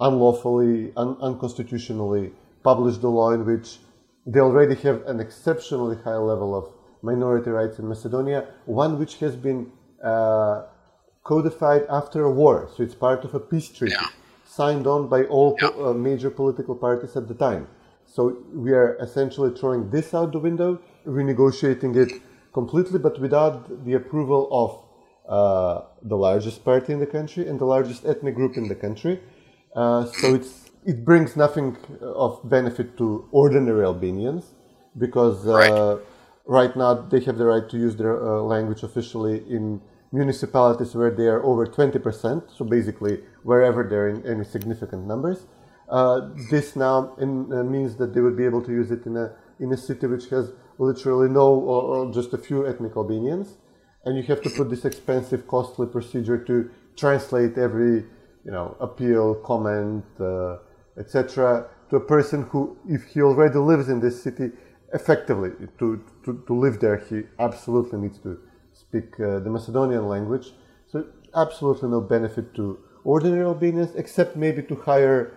unlawfully, 0.00 0.92
un- 0.96 1.16
unconstitutionally 1.20 2.32
publish 2.62 2.96
the 2.98 3.08
law 3.08 3.30
in 3.32 3.44
which 3.44 3.78
they 4.26 4.40
already 4.40 4.74
have 4.76 5.02
an 5.06 5.20
exceptionally 5.20 5.96
high 6.04 6.16
level 6.16 6.54
of 6.54 6.64
minority 7.02 7.50
rights 7.50 7.78
in 7.78 7.88
Macedonia, 7.88 8.46
one 8.66 8.98
which 8.98 9.16
has 9.18 9.34
been 9.36 9.70
uh, 10.04 10.62
codified 11.24 11.84
after 11.90 12.24
a 12.24 12.30
war. 12.30 12.68
So 12.76 12.82
it's 12.82 12.94
part 12.94 13.24
of 13.24 13.34
a 13.34 13.40
peace 13.40 13.68
treaty 13.68 13.94
Yeah. 14.00 14.08
signed 14.46 14.86
on 14.86 15.08
by 15.08 15.24
all 15.24 15.56
po- 15.56 15.90
uh, 15.90 15.92
major 15.94 16.30
political 16.30 16.74
parties 16.74 17.16
at 17.16 17.28
the 17.28 17.34
time. 17.34 17.68
So 18.14 18.42
we 18.52 18.72
are 18.72 18.96
essentially 19.00 19.52
throwing 19.58 19.90
this 19.90 20.14
out 20.14 20.32
the 20.32 20.40
window, 20.40 20.80
renegotiating 21.06 21.94
it 21.96 22.20
completely, 22.52 22.98
but 22.98 23.20
without 23.20 23.84
the 23.84 23.94
approval 23.94 24.48
of 24.62 24.70
uh, 25.28 25.86
the 26.02 26.16
largest 26.16 26.64
party 26.64 26.92
in 26.92 26.98
the 26.98 27.06
country 27.06 27.46
and 27.48 27.60
the 27.60 27.64
largest 27.64 28.04
ethnic 28.04 28.34
group 28.34 28.56
in 28.56 28.66
the 28.68 28.74
country. 28.74 29.20
Uh, 29.76 30.04
so 30.06 30.34
it's 30.34 30.70
it 30.84 31.04
brings 31.04 31.36
nothing 31.36 31.76
of 32.02 32.40
benefit 32.48 32.96
to 32.96 33.28
ordinary 33.30 33.84
Albanians 33.84 34.54
because 34.98 35.46
uh, 35.46 35.52
Right. 35.52 35.98
right 36.46 36.76
now 36.76 36.94
they 36.94 37.20
have 37.20 37.38
the 37.38 37.44
right 37.44 37.68
to 37.68 37.76
use 37.78 37.94
their 37.96 38.16
uh, 38.16 38.40
language 38.42 38.82
officially 38.82 39.36
in 39.48 39.80
municipalities 40.12 40.94
where 40.94 41.10
they 41.12 41.28
are 41.28 41.42
over 41.44 41.64
20%, 41.66 42.50
so 42.56 42.64
basically 42.64 43.22
wherever 43.44 43.84
they're 43.84 44.08
in 44.08 44.26
any 44.26 44.44
significant 44.44 45.06
numbers. 45.06 45.46
Uh, 45.90 46.28
this 46.50 46.76
now 46.76 47.14
in, 47.18 47.52
uh, 47.52 47.64
means 47.64 47.96
that 47.96 48.14
they 48.14 48.20
would 48.20 48.36
be 48.36 48.44
able 48.44 48.62
to 48.62 48.70
use 48.70 48.90
it 48.90 49.04
in 49.06 49.16
a, 49.16 49.32
in 49.58 49.72
a 49.72 49.76
city 49.76 50.06
which 50.06 50.28
has 50.28 50.52
literally 50.78 51.28
no 51.28 51.46
or, 51.46 51.82
or 51.82 52.12
just 52.12 52.32
a 52.32 52.38
few 52.38 52.66
ethnic 52.66 52.96
Albanians. 52.96 53.58
And 54.04 54.16
you 54.16 54.22
have 54.24 54.40
to 54.42 54.50
put 54.50 54.70
this 54.70 54.84
expensive, 54.84 55.46
costly 55.46 55.86
procedure 55.86 56.38
to 56.44 56.70
translate 56.96 57.58
every 57.58 58.04
you 58.44 58.50
know, 58.50 58.76
appeal, 58.80 59.34
comment, 59.34 60.04
uh, 60.18 60.56
etc., 60.98 61.68
to 61.90 61.96
a 61.96 62.00
person 62.00 62.42
who, 62.44 62.78
if 62.88 63.04
he 63.06 63.20
already 63.20 63.58
lives 63.58 63.88
in 63.88 64.00
this 64.00 64.22
city, 64.22 64.50
effectively 64.94 65.50
to, 65.78 66.02
to, 66.24 66.42
to 66.46 66.54
live 66.54 66.80
there, 66.80 66.96
he 66.96 67.22
absolutely 67.38 67.98
needs 67.98 68.18
to 68.18 68.38
speak 68.72 69.18
uh, 69.20 69.40
the 69.40 69.50
Macedonian 69.50 70.06
language. 70.06 70.52
So 70.86 71.06
absolutely 71.34 71.88
no 71.90 72.00
benefit 72.00 72.54
to 72.54 72.78
ordinary 73.04 73.44
Albanians, 73.44 73.94
except 73.96 74.36
maybe 74.36 74.62
to 74.62 74.74
hire 74.76 75.34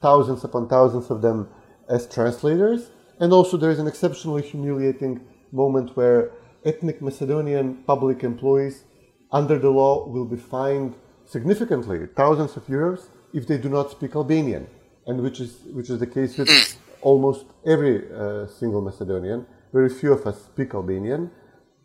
thousands 0.00 0.44
upon 0.44 0.68
thousands 0.68 1.10
of 1.10 1.22
them 1.22 1.48
as 1.88 2.06
translators. 2.06 2.90
And 3.20 3.32
also, 3.32 3.56
there 3.56 3.70
is 3.70 3.78
an 3.78 3.86
exceptionally 3.86 4.42
humiliating 4.42 5.20
moment 5.52 5.96
where 5.96 6.32
ethnic 6.64 7.00
Macedonian 7.00 7.82
public 7.86 8.22
employees, 8.24 8.84
under 9.32 9.58
the 9.58 9.70
law, 9.70 10.06
will 10.06 10.26
be 10.26 10.36
fined 10.36 10.94
significantly, 11.24 12.06
thousands 12.14 12.56
of 12.56 12.66
euros, 12.66 13.08
if 13.32 13.46
they 13.46 13.58
do 13.58 13.68
not 13.68 13.90
speak 13.90 14.14
Albanian, 14.14 14.66
and 15.06 15.22
which 15.22 15.40
is 15.40 15.60
which 15.72 15.90
is 15.90 15.98
the 15.98 16.06
case 16.06 16.38
with 16.38 16.78
almost 17.02 17.44
every 17.66 18.10
uh, 18.12 18.46
single 18.46 18.80
Macedonian. 18.80 19.46
Very 19.72 19.88
few 19.88 20.12
of 20.12 20.26
us 20.26 20.44
speak 20.44 20.74
Albanian 20.74 21.30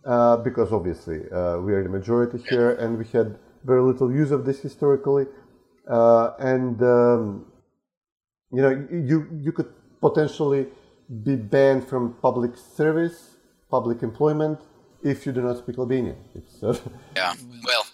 uh, 0.06 0.38
because 0.38 0.72
obviously 0.72 1.20
uh, 1.32 1.58
we 1.58 1.74
are 1.74 1.84
the 1.84 1.90
majority 1.90 2.40
here, 2.50 2.72
and 2.72 2.98
we 2.98 3.06
had 3.06 3.38
very 3.64 3.82
little 3.82 4.12
use 4.12 4.32
of 4.32 4.46
this 4.46 4.60
historically. 4.60 5.26
Uh, 5.88 6.32
and 6.40 6.82
um, 6.84 7.46
you 8.54 8.62
know, 8.62 8.88
you 8.92 9.28
you 9.32 9.52
could 9.52 9.72
potentially 10.00 10.68
be 11.24 11.36
banned 11.36 11.88
from 11.88 12.14
public 12.22 12.52
service, 12.56 13.38
public 13.70 14.04
employment, 14.04 14.60
if 15.04 15.26
you 15.26 15.32
do 15.32 15.42
not 15.42 15.58
speak 15.58 15.78
Albanian. 15.78 16.18
Uh, 16.62 16.76
yeah. 17.16 17.34
Well. 17.66 17.86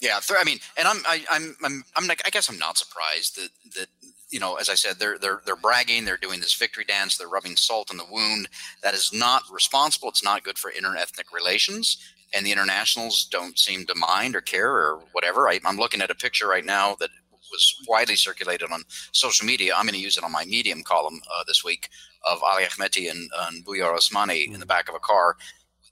Yeah. 0.00 0.20
I 0.38 0.44
mean, 0.44 0.58
and 0.76 0.86
I'm 0.86 0.98
I, 1.06 1.24
I'm 1.30 1.56
I'm 1.64 1.84
I'm 1.96 2.06
like 2.06 2.22
I 2.26 2.30
guess 2.30 2.48
I'm 2.48 2.58
not 2.58 2.76
surprised 2.76 3.36
that 3.36 3.50
that 3.76 3.86
you 4.30 4.40
know, 4.40 4.56
as 4.56 4.68
I 4.68 4.74
said, 4.74 4.98
they're 4.98 5.18
they're 5.18 5.40
they're 5.46 5.56
bragging, 5.56 6.04
they're 6.04 6.16
doing 6.16 6.40
this 6.40 6.54
victory 6.54 6.84
dance, 6.84 7.16
they're 7.16 7.28
rubbing 7.28 7.56
salt 7.56 7.90
in 7.90 7.96
the 7.96 8.04
wound. 8.10 8.48
That 8.82 8.94
is 8.94 9.12
not 9.12 9.42
responsible. 9.50 10.08
It's 10.08 10.24
not 10.24 10.44
good 10.44 10.58
for 10.58 10.70
interethnic 10.70 11.32
relations. 11.32 11.96
And 12.34 12.44
the 12.44 12.52
internationals 12.52 13.26
don't 13.30 13.58
seem 13.58 13.86
to 13.86 13.94
mind 13.94 14.34
or 14.34 14.40
care 14.40 14.70
or 14.72 15.00
whatever. 15.12 15.48
I, 15.48 15.60
I'm 15.64 15.76
looking 15.76 16.02
at 16.02 16.10
a 16.10 16.14
picture 16.14 16.48
right 16.48 16.64
now 16.64 16.96
that 16.96 17.10
was 17.50 17.74
widely 17.88 18.16
circulated 18.16 18.70
on 18.70 18.84
social 19.12 19.46
media. 19.46 19.74
I'm 19.76 19.84
going 19.84 19.94
to 19.94 20.00
use 20.00 20.16
it 20.16 20.24
on 20.24 20.32
my 20.32 20.44
Medium 20.44 20.82
column 20.82 21.20
uh, 21.34 21.44
this 21.46 21.64
week 21.64 21.88
of 22.30 22.42
Ali 22.42 22.64
Ahmeti 22.64 23.10
and, 23.10 23.30
and 23.42 23.64
Bujar 23.64 23.96
Osmani 23.96 24.52
in 24.52 24.60
the 24.60 24.66
back 24.66 24.88
of 24.88 24.94
a 24.94 25.00
car, 25.00 25.36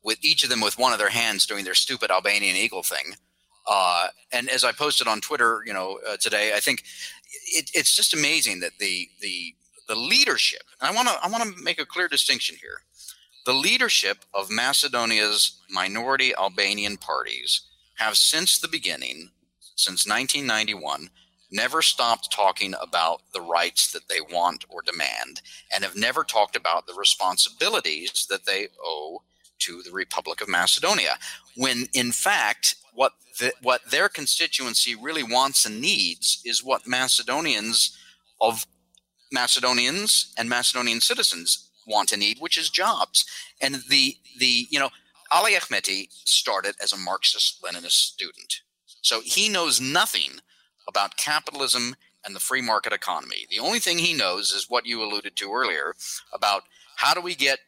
with 0.02 0.22
each 0.24 0.44
of 0.44 0.50
them 0.50 0.60
with 0.60 0.78
one 0.78 0.92
of 0.92 0.98
their 0.98 1.10
hands 1.10 1.46
doing 1.46 1.64
their 1.64 1.74
stupid 1.74 2.10
Albanian 2.10 2.56
eagle 2.56 2.82
thing. 2.82 3.14
Uh, 3.66 4.08
and 4.32 4.48
as 4.50 4.64
I 4.64 4.72
posted 4.72 5.08
on 5.08 5.20
Twitter, 5.20 5.62
you 5.64 5.72
know, 5.72 5.98
uh, 6.06 6.16
today, 6.18 6.52
I 6.54 6.60
think 6.60 6.84
it, 7.46 7.70
it's 7.74 7.96
just 7.96 8.14
amazing 8.14 8.60
that 8.60 8.72
the 8.78 9.08
the 9.20 9.54
the 9.88 9.94
leadership. 9.94 10.62
I 10.80 10.92
want 10.92 11.08
to 11.08 11.14
I 11.22 11.28
want 11.28 11.44
to 11.44 11.62
make 11.62 11.80
a 11.80 11.86
clear 11.86 12.08
distinction 12.08 12.56
here. 12.60 12.82
The 13.46 13.52
leadership 13.52 14.24
of 14.32 14.50
Macedonia's 14.50 15.60
minority 15.70 16.34
Albanian 16.34 16.96
parties 16.96 17.62
have 17.96 18.16
since 18.16 18.58
the 18.58 18.68
beginning, 18.68 19.30
since 19.76 20.06
1991, 20.06 21.10
never 21.54 21.80
stopped 21.80 22.32
talking 22.32 22.74
about 22.82 23.22
the 23.32 23.40
rights 23.40 23.92
that 23.92 24.08
they 24.08 24.20
want 24.20 24.64
or 24.68 24.82
demand, 24.82 25.40
and 25.72 25.84
have 25.84 25.96
never 25.96 26.24
talked 26.24 26.56
about 26.56 26.86
the 26.86 26.94
responsibilities 26.94 28.26
that 28.28 28.44
they 28.44 28.68
owe 28.84 29.22
to 29.60 29.82
the 29.82 29.92
Republic 29.92 30.40
of 30.40 30.48
Macedonia. 30.48 31.16
When 31.56 31.86
in 31.94 32.12
fact, 32.12 32.74
what 32.92 33.12
the, 33.38 33.52
what 33.62 33.80
their 33.90 34.08
constituency 34.08 34.94
really 34.94 35.22
wants 35.22 35.64
and 35.64 35.80
needs 35.80 36.42
is 36.44 36.62
what 36.62 36.86
Macedonians 36.86 37.96
of 38.40 38.66
Macedonians 39.32 40.32
and 40.38 40.48
Macedonian 40.48 41.00
citizens 41.00 41.70
want 41.86 42.12
and 42.12 42.20
need, 42.20 42.38
which 42.38 42.58
is 42.58 42.70
jobs. 42.70 43.24
And 43.60 43.76
the 43.88 44.16
the 44.38 44.66
you 44.70 44.78
know 44.78 44.90
Ali 45.30 45.54
Ahmeti 45.54 46.08
started 46.24 46.74
as 46.82 46.92
a 46.92 46.98
Marxist 46.98 47.62
Leninist 47.62 47.92
student, 47.92 48.60
so 49.02 49.20
he 49.20 49.48
knows 49.48 49.80
nothing 49.80 50.40
about 50.88 51.16
capitalism 51.16 51.96
and 52.24 52.34
the 52.34 52.40
free 52.40 52.62
market 52.62 52.92
economy. 52.92 53.46
The 53.50 53.58
only 53.58 53.78
thing 53.78 53.98
he 53.98 54.14
knows 54.14 54.52
is 54.52 54.70
what 54.70 54.86
you 54.86 55.02
alluded 55.02 55.36
to 55.36 55.52
earlier 55.52 55.94
about 56.32 56.62
how 56.96 57.14
do 57.14 57.20
we 57.20 57.34
get 57.34 57.60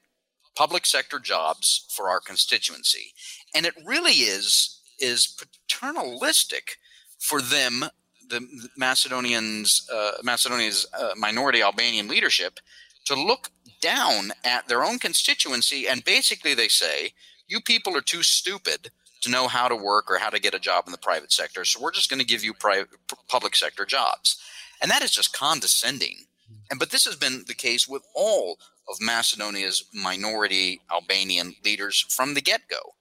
public 0.57 0.87
sector 0.87 1.19
jobs 1.19 1.87
for 1.95 2.09
our 2.09 2.21
constituency. 2.21 3.13
And 3.55 3.67
it 3.67 3.75
really 3.85 4.13
is 4.13 4.81
is 4.99 5.27
paternalistic 5.27 6.79
for 7.19 7.43
them, 7.43 7.85
the 8.31 8.47
Macedonians, 8.79 9.87
uh, 9.93 10.13
Macedonia's 10.23 10.87
uh, 10.99 11.11
minority 11.19 11.61
Albanian 11.61 12.09
leadership, 12.09 12.59
to 13.05 13.15
look 13.15 13.51
down 13.83 14.33
at 14.43 14.69
their 14.69 14.83
own 14.83 14.99
constituency 14.99 15.87
and 15.87 16.03
basically 16.03 16.55
they 16.55 16.69
say, 16.69 17.13
"You 17.47 17.61
people 17.61 17.95
are 17.97 18.03
too 18.03 18.23
stupid." 18.23 18.91
To 19.23 19.31
know 19.31 19.49
how 19.49 19.67
to 19.67 19.75
work 19.75 20.11
or 20.11 20.19
how 20.19 20.31
to 20.31 20.41
get 20.41 20.55
a 20.55 20.59
job 20.59 20.85
in 20.87 20.93
the 20.93 20.99
private 20.99 21.33
sector, 21.33 21.65
so 21.65 21.81
we're 21.81 21.91
just 21.91 22.11
going 22.11 22.21
to 22.21 22.27
give 22.27 22.45
you 22.45 22.55
private, 22.55 22.89
public 23.29 23.57
sector 23.57 23.85
jobs, 23.85 24.41
and 24.81 24.91
that 24.91 25.03
is 25.03 25.11
just 25.11 25.33
condescending. 25.33 26.27
And 26.71 26.79
but 26.79 26.91
this 26.91 27.05
has 27.07 27.17
been 27.17 27.45
the 27.47 27.55
case 27.55 27.89
with 27.89 28.03
all 28.15 28.59
of 28.89 29.01
Macedonia's 29.01 29.85
minority 29.93 30.81
Albanian 30.93 31.57
leaders 31.65 32.07
from 32.09 32.35
the 32.35 32.41
get 32.41 32.69
go. 32.69 32.95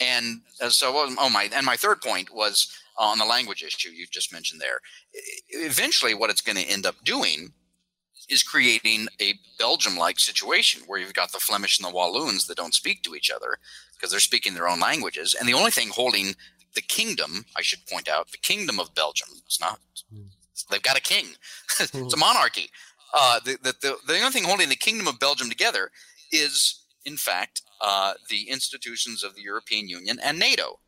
And 0.00 0.40
uh, 0.60 0.70
so, 0.70 0.92
oh 0.94 1.30
my, 1.30 1.48
and 1.54 1.64
my 1.64 1.76
third 1.76 2.00
point 2.00 2.34
was 2.34 2.68
on 2.98 3.18
the 3.18 3.24
language 3.24 3.62
issue 3.62 3.90
you 3.90 4.06
just 4.10 4.32
mentioned 4.32 4.60
there. 4.60 4.80
Eventually, 5.50 6.14
what 6.14 6.30
it's 6.30 6.40
going 6.40 6.56
to 6.56 6.68
end 6.68 6.86
up 6.86 6.96
doing 7.04 7.52
is 8.28 8.42
creating 8.42 9.06
a 9.20 9.34
Belgium 9.58 9.96
like 9.96 10.18
situation 10.18 10.82
where 10.86 10.98
you've 10.98 11.14
got 11.14 11.32
the 11.32 11.38
Flemish 11.38 11.78
and 11.78 11.86
the 11.86 11.94
Walloons 11.94 12.46
that 12.46 12.56
don't 12.56 12.74
speak 12.74 13.02
to 13.02 13.14
each 13.14 13.30
other 13.30 13.58
because 14.04 14.10
they're 14.10 14.20
speaking 14.20 14.52
their 14.52 14.68
own 14.68 14.80
languages. 14.80 15.34
And 15.34 15.48
the 15.48 15.54
only 15.54 15.70
thing 15.70 15.88
holding 15.88 16.34
the 16.74 16.82
kingdom, 16.82 17.46
I 17.56 17.62
should 17.62 17.86
point 17.86 18.06
out, 18.06 18.30
the 18.32 18.36
kingdom 18.36 18.78
of 18.78 18.94
Belgium, 18.94 19.28
it's 19.46 19.58
not, 19.58 19.80
they've 20.70 20.82
got 20.82 20.98
a 20.98 21.00
king, 21.00 21.28
it's 21.80 22.12
a 22.12 22.16
monarchy. 22.18 22.68
Uh, 23.18 23.40
the, 23.46 23.56
the, 23.62 23.74
the, 23.80 23.96
the 24.06 24.18
only 24.18 24.30
thing 24.30 24.44
holding 24.44 24.68
the 24.68 24.76
Kingdom 24.76 25.06
of 25.06 25.18
Belgium 25.18 25.48
together 25.48 25.90
is, 26.32 26.82
in 27.06 27.16
fact, 27.16 27.62
uh, 27.80 28.12
the 28.28 28.50
institutions 28.50 29.24
of 29.24 29.36
the 29.36 29.40
European 29.40 29.88
Union 29.88 30.18
and 30.22 30.38
NATO. 30.38 30.80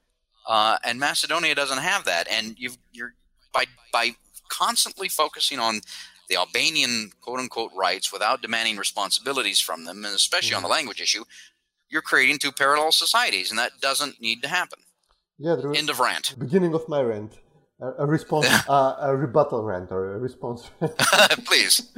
Uh, 0.46 0.76
and 0.84 0.98
Macedonia 1.00 1.54
doesn't 1.54 1.78
have 1.78 2.04
that. 2.04 2.26
And 2.28 2.56
you 2.58 2.72
are 3.00 3.14
by 3.54 3.64
by 3.92 4.16
constantly 4.48 5.08
focusing 5.08 5.60
on 5.60 5.80
the 6.28 6.36
Albanian 6.36 7.12
quote 7.20 7.38
unquote 7.38 7.70
rights 7.76 8.12
without 8.12 8.42
demanding 8.42 8.76
responsibilities 8.76 9.60
from 9.60 9.84
them, 9.84 10.04
and 10.04 10.14
especially 10.14 10.48
mm-hmm. 10.48 10.56
on 10.56 10.62
the 10.62 10.66
mm-hmm. 10.66 10.72
language 10.72 11.00
issue, 11.00 11.24
you're 11.88 12.02
creating 12.02 12.38
two 12.38 12.52
parallel 12.52 12.92
societies, 12.92 13.50
and 13.50 13.58
that 13.58 13.80
doesn't 13.80 14.20
need 14.20 14.42
to 14.42 14.48
happen. 14.48 14.80
Yeah, 15.38 15.56
end 15.74 15.90
of 15.90 16.00
rant. 16.00 16.34
Beginning 16.38 16.74
of 16.74 16.88
my 16.88 17.02
rant 17.02 17.38
a, 17.80 18.06
response, 18.06 18.46
uh, 18.68 18.96
a 19.00 19.16
rebuttal 19.16 19.62
rant 19.62 19.90
or 19.90 20.14
a 20.14 20.18
response 20.18 20.70
rant. 20.80 20.96
Please. 21.44 21.90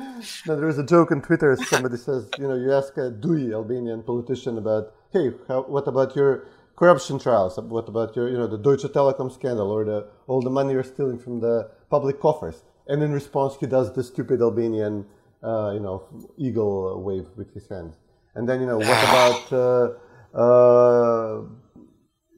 now, 0.46 0.56
there 0.56 0.68
is 0.68 0.78
a 0.78 0.84
joke 0.84 1.12
on 1.12 1.22
Twitter. 1.22 1.56
Somebody 1.56 1.96
says, 1.96 2.28
you 2.38 2.48
know, 2.48 2.56
you 2.56 2.72
ask 2.72 2.96
a 2.96 3.10
DUI 3.10 3.52
Albanian 3.52 4.02
politician 4.02 4.58
about, 4.58 4.92
hey, 5.12 5.32
how, 5.46 5.62
what 5.62 5.86
about 5.86 6.16
your 6.16 6.46
corruption 6.76 7.18
trials? 7.18 7.58
What 7.58 7.88
about 7.88 8.16
your, 8.16 8.28
you 8.28 8.36
know, 8.36 8.46
the 8.46 8.58
Deutsche 8.58 8.82
Telekom 8.82 9.32
scandal 9.32 9.70
or 9.70 9.84
the 9.84 10.08
all 10.26 10.42
the 10.42 10.50
money 10.50 10.72
you're 10.72 10.84
stealing 10.84 11.18
from 11.18 11.40
the 11.40 11.70
public 11.90 12.20
coffers? 12.20 12.62
And 12.86 13.02
in 13.02 13.12
response, 13.12 13.56
he 13.60 13.66
does 13.66 13.92
the 13.92 14.02
stupid 14.02 14.40
Albanian, 14.40 15.06
uh, 15.42 15.72
you 15.74 15.80
know, 15.80 16.04
eagle 16.38 17.02
wave 17.02 17.26
with 17.36 17.52
his 17.52 17.68
hands. 17.68 17.96
And 18.34 18.48
then, 18.48 18.60
you 18.60 18.66
know, 18.66 18.78
what 18.78 18.84
about 18.84 19.52
uh, 19.52 20.36
uh 20.36 21.42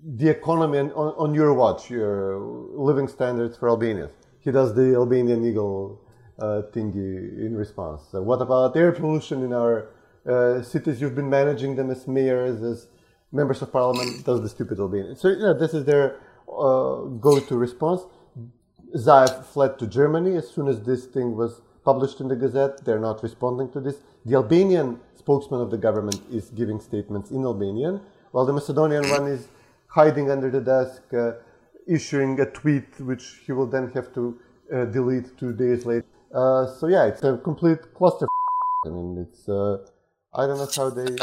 the 0.02 0.28
economy 0.28 0.78
on, 0.78 0.90
on, 0.92 1.34
your 1.34 1.52
watch, 1.52 1.90
your 1.90 2.38
living 2.74 3.06
standards 3.06 3.56
for 3.56 3.68
Albanians. 3.68 4.12
He 4.40 4.50
does 4.50 4.74
the 4.74 4.94
Albanian 4.94 5.44
eagle 5.44 6.00
uh, 6.38 6.62
thingy 6.72 7.46
in 7.46 7.54
response. 7.54 8.02
So 8.10 8.22
what 8.22 8.40
about 8.40 8.76
air 8.76 8.92
pollution 8.92 9.42
in 9.42 9.52
our 9.52 9.90
uh, 10.26 10.62
cities? 10.62 11.00
You've 11.00 11.14
been 11.14 11.28
managing 11.28 11.76
them 11.76 11.90
as 11.90 12.08
mayors, 12.08 12.62
as 12.62 12.88
members 13.30 13.60
of 13.62 13.72
parliament. 13.72 14.24
Does 14.24 14.40
the 14.40 14.48
stupid 14.48 14.78
Albanian? 14.80 15.16
So 15.16 15.28
you 15.28 15.38
know, 15.38 15.58
this 15.58 15.74
is 15.74 15.84
their 15.84 16.16
uh, 16.48 17.02
go-to 17.20 17.56
response. 17.56 18.02
Zaev 18.96 19.44
fled 19.44 19.78
to 19.78 19.86
Germany 19.86 20.36
as 20.36 20.48
soon 20.48 20.66
as 20.66 20.82
this 20.82 21.06
thing 21.06 21.36
was 21.36 21.60
published 21.84 22.20
in 22.20 22.28
the 22.28 22.36
Gazette. 22.36 22.84
They're 22.84 23.00
not 23.00 23.22
responding 23.22 23.70
to 23.72 23.80
this. 23.80 23.96
The 24.24 24.36
Albanian 24.36 25.00
spokesman 25.14 25.60
of 25.60 25.70
the 25.70 25.78
government 25.78 26.20
is 26.30 26.50
giving 26.50 26.80
statements 26.80 27.30
in 27.30 27.44
Albanian, 27.44 28.00
while 28.32 28.46
the 28.46 28.52
Macedonian 28.52 29.08
one 29.10 29.26
is 29.26 29.48
hiding 29.86 30.30
under 30.30 30.50
the 30.50 30.60
desk, 30.60 31.02
uh, 31.12 31.32
issuing 31.86 32.38
a 32.40 32.46
tweet 32.46 33.00
which 33.00 33.40
he 33.44 33.52
will 33.52 33.66
then 33.66 33.90
have 33.90 34.12
to 34.14 34.38
uh, 34.72 34.84
delete 34.86 35.36
two 35.38 35.52
days 35.52 35.84
later. 35.86 36.06
Uh, 36.34 36.66
so 36.66 36.86
yeah, 36.86 37.06
it's 37.06 37.22
a 37.24 37.38
complete 37.38 37.92
cluster. 37.94 38.26
I 38.86 38.90
mean, 38.90 39.26
it's 39.26 39.48
I 40.32 40.46
don't 40.46 40.58
know 40.58 40.68
how 40.74 40.90
they 40.90 41.16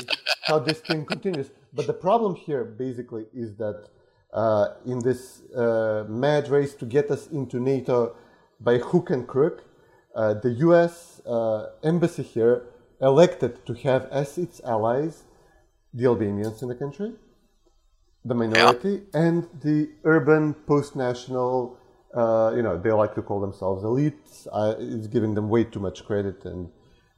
how 0.48 0.60
this 0.60 0.80
thing 0.80 1.06
continues. 1.06 1.50
But 1.74 1.88
the 1.88 1.94
problem 1.94 2.36
here 2.36 2.64
basically 2.64 3.26
is 3.34 3.56
that 3.56 3.88
uh, 4.34 4.68
in 4.86 5.00
this 5.00 5.42
uh, 5.56 6.06
mad 6.08 6.50
race 6.50 6.74
to 6.76 6.86
get 6.86 7.12
us 7.12 7.28
into 7.28 7.60
NATO 7.60 8.16
by 8.60 8.78
hook 8.78 9.10
and 9.12 9.28
crook, 9.28 9.62
uh, 9.62 9.67
the 10.44 10.56
U.S. 10.60 11.22
embassy 11.84 12.24
here 12.24 12.66
elected 13.02 13.66
to 13.68 13.74
have 13.76 14.06
as 14.12 14.38
its 14.38 14.60
allies 14.64 15.24
the 15.94 16.06
Albanians 16.06 16.62
in 16.62 16.68
the 16.68 16.76
country 16.76 17.14
the 18.28 18.36
minority, 18.36 19.02
yeah. 19.14 19.22
and 19.22 19.48
the 19.64 19.90
urban 20.04 20.54
post-national. 20.54 21.78
Uh, 22.14 22.54
you 22.56 22.62
know, 22.62 22.78
they 22.78 22.92
like 22.92 23.14
to 23.16 23.22
call 23.22 23.40
themselves 23.40 23.84
elites. 23.84 24.48
Uh, 24.52 24.76
it's 24.80 25.08
giving 25.08 25.34
them 25.36 25.50
way 25.50 25.64
too 25.64 25.80
much 25.80 26.06
credit 26.06 26.46
and 26.46 26.70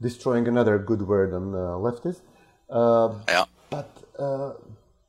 destroying 0.02 0.48
another 0.48 0.78
good 0.78 1.02
word 1.02 1.34
on 1.34 1.54
uh, 1.54 1.58
leftists. 1.86 2.22
Uh, 2.70 3.20
yeah. 3.28 3.46
But 3.70 4.04
uh, 4.18 4.54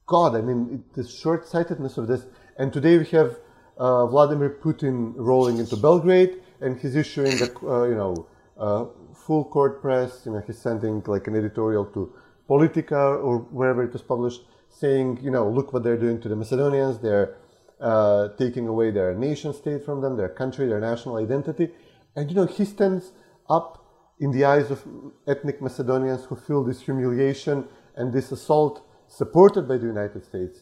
God, 0.07 0.37
I 0.37 0.43
mean, 0.43 0.69
it, 0.75 0.95
the 0.95 1.09
short-sightedness 1.09 1.99
of 1.99 2.07
this. 2.09 2.25
And 2.57 2.73
today 2.73 2.99
we 2.99 3.07
have 3.07 3.39
uh, 3.79 4.07
Vladimir 4.07 4.59
Putin 4.63 5.15
rolling 5.17 5.59
into 5.59 5.77
Belgrade, 5.77 6.43
and 6.61 6.79
he's 6.79 6.97
issuing 6.97 7.39
a 7.41 7.67
uh, 7.67 7.85
you 7.85 7.95
know 7.95 8.27
full 9.31 9.45
court 9.45 9.81
press. 9.81 10.23
You 10.27 10.33
know, 10.33 10.43
he's 10.47 10.59
sending 10.59 11.03
like 11.07 11.27
an 11.27 11.37
editorial 11.37 11.85
to 11.87 12.13
Politika 12.49 13.23
or 13.27 13.39
wherever 13.59 13.83
it 13.85 13.93
was 13.93 14.03
published, 14.03 14.43
saying, 14.69 15.21
you 15.23 15.31
know, 15.31 15.49
look 15.49 15.73
what 15.73 15.83
they're 15.85 16.03
doing 16.07 16.21
to 16.23 16.29
the 16.29 16.37
Macedonians. 16.37 16.99
They're 16.99 17.37
uh, 17.81 18.29
taking 18.37 18.67
away 18.67 18.91
their 18.91 19.15
nation 19.15 19.55
state 19.55 19.85
from 19.85 20.01
them, 20.01 20.17
their 20.17 20.29
country, 20.29 20.67
their 20.67 20.81
national 20.81 21.17
identity. 21.17 21.71
And, 22.17 22.29
you 22.31 22.37
know, 22.37 22.47
he 22.47 22.65
stands 22.65 23.13
up 23.49 23.87
in 24.19 24.33
the 24.33 24.45
eyes 24.45 24.71
of 24.71 24.85
ethnic 25.27 25.63
Macedonians 25.63 26.25
who 26.25 26.37
feel 26.37 26.63
this 26.65 26.83
humiliation 26.83 27.67
and 27.97 28.13
this 28.13 28.33
assault 28.33 28.85
supported 29.07 29.67
by 29.67 29.77
the 29.79 29.87
United 29.87 30.25
States. 30.25 30.61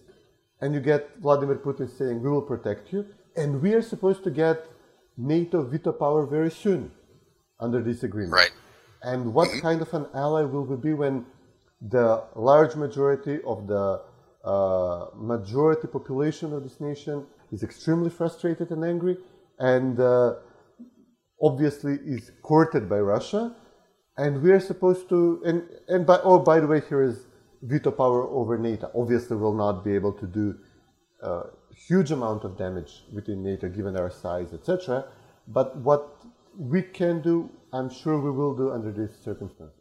And 0.60 0.74
you 0.74 0.80
get 0.80 1.18
Vladimir 1.20 1.56
Putin 1.56 1.88
saying, 1.90 2.22
we 2.22 2.30
will 2.30 2.42
protect 2.42 2.92
you. 2.92 3.06
And 3.36 3.62
we 3.62 3.72
are 3.72 3.82
supposed 3.82 4.24
to 4.24 4.30
get 4.30 4.66
NATO 5.18 5.62
veto 5.62 5.92
power 5.92 6.24
very 6.24 6.50
soon 6.50 6.92
under 7.60 7.82
this 7.82 8.04
agreement. 8.04 8.32
Right. 8.32 8.52
And 9.02 9.34
what 9.34 9.48
mm-hmm. 9.48 9.60
kind 9.60 9.82
of 9.82 9.92
an 9.92 10.06
ally 10.14 10.42
will 10.42 10.64
we 10.64 10.76
be 10.76 10.94
when 10.94 11.26
the 11.80 12.24
large 12.34 12.74
majority 12.76 13.40
of 13.46 13.66
the 13.66 14.00
uh, 14.44 15.06
majority 15.14 15.88
population 15.88 16.52
of 16.52 16.62
this 16.62 16.80
nation 16.80 17.26
is 17.52 17.62
extremely 17.62 18.10
frustrated 18.10 18.70
and 18.70 18.84
angry 18.84 19.16
and 19.58 20.00
uh, 20.00 20.34
obviously 21.42 21.98
is 22.04 22.32
courted 22.42 22.88
by 22.88 22.98
Russia. 22.98 23.54
And 24.16 24.42
we 24.42 24.50
are 24.50 24.60
supposed 24.60 25.08
to, 25.10 25.42
and, 25.44 25.62
and 25.86 26.06
by, 26.06 26.18
oh, 26.24 26.40
by 26.40 26.58
the 26.58 26.66
way, 26.66 26.82
here 26.88 27.02
is 27.02 27.26
veto 27.62 27.90
power 27.92 28.22
over 28.28 28.58
NATO. 28.58 28.90
Obviously, 28.94 29.36
we'll 29.36 29.54
not 29.54 29.84
be 29.84 29.94
able 29.94 30.12
to 30.12 30.26
do 30.26 30.56
uh, 31.22 31.42
huge 31.86 32.10
amount 32.10 32.44
of 32.44 32.56
damage 32.58 33.02
within 33.12 33.42
NATO 33.42 33.68
given 33.68 33.96
our 33.96 34.10
size, 34.10 34.52
etc. 34.52 35.04
But 35.46 35.76
what 35.76 36.24
we 36.56 36.82
can 36.82 37.22
do, 37.22 37.50
I'm 37.72 37.90
sure 37.90 38.18
we 38.20 38.30
will 38.30 38.54
do 38.54 38.72
under 38.72 38.92
these 38.92 39.16
circumstances. 39.24 39.74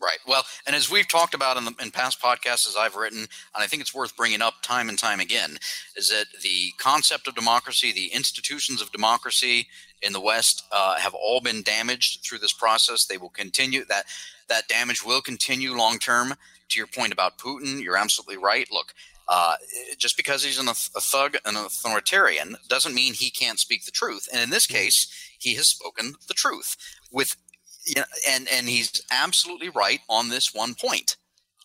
Right. 0.00 0.18
Well, 0.28 0.44
and 0.64 0.76
as 0.76 0.88
we've 0.88 1.08
talked 1.08 1.34
about 1.34 1.56
in, 1.56 1.64
the, 1.64 1.74
in 1.82 1.90
past 1.90 2.22
podcasts, 2.22 2.68
as 2.68 2.76
I've 2.78 2.94
written, 2.94 3.18
and 3.20 3.28
I 3.56 3.66
think 3.66 3.82
it's 3.82 3.94
worth 3.94 4.16
bringing 4.16 4.40
up 4.40 4.62
time 4.62 4.88
and 4.88 4.96
time 4.96 5.18
again, 5.18 5.58
is 5.96 6.08
that 6.10 6.26
the 6.42 6.70
concept 6.78 7.26
of 7.26 7.34
democracy, 7.34 7.90
the 7.90 8.12
institutions 8.14 8.80
of 8.80 8.92
democracy 8.92 9.66
in 10.00 10.12
the 10.12 10.20
West, 10.20 10.62
uh, 10.70 10.98
have 10.98 11.14
all 11.14 11.40
been 11.40 11.62
damaged 11.62 12.24
through 12.24 12.38
this 12.38 12.52
process. 12.52 13.06
They 13.06 13.18
will 13.18 13.28
continue 13.28 13.84
that 13.86 14.04
that 14.48 14.68
damage 14.68 15.04
will 15.04 15.20
continue 15.20 15.74
long 15.74 15.98
term. 15.98 16.34
To 16.68 16.78
your 16.78 16.86
point 16.86 17.12
about 17.12 17.38
Putin, 17.38 17.82
you're 17.82 17.96
absolutely 17.96 18.36
right. 18.36 18.68
Look, 18.70 18.92
uh, 19.28 19.56
just 19.98 20.16
because 20.16 20.42
he's 20.42 20.58
an, 20.58 20.68
a 20.68 20.74
thug, 20.74 21.36
an 21.44 21.56
authoritarian, 21.56 22.56
doesn't 22.68 22.94
mean 22.94 23.12
he 23.12 23.30
can't 23.30 23.58
speak 23.58 23.84
the 23.84 23.90
truth. 23.90 24.28
And 24.32 24.42
in 24.42 24.50
this 24.50 24.66
mm-hmm. 24.66 24.76
case, 24.76 25.12
he 25.38 25.54
has 25.54 25.68
spoken 25.68 26.14
the 26.26 26.34
truth 26.34 26.76
with 27.12 27.36
you 27.84 27.94
know, 27.96 28.04
and 28.28 28.48
and 28.52 28.68
he's 28.68 29.02
absolutely 29.10 29.68
right 29.68 30.00
on 30.08 30.28
this 30.28 30.54
one 30.54 30.74
point. 30.74 31.16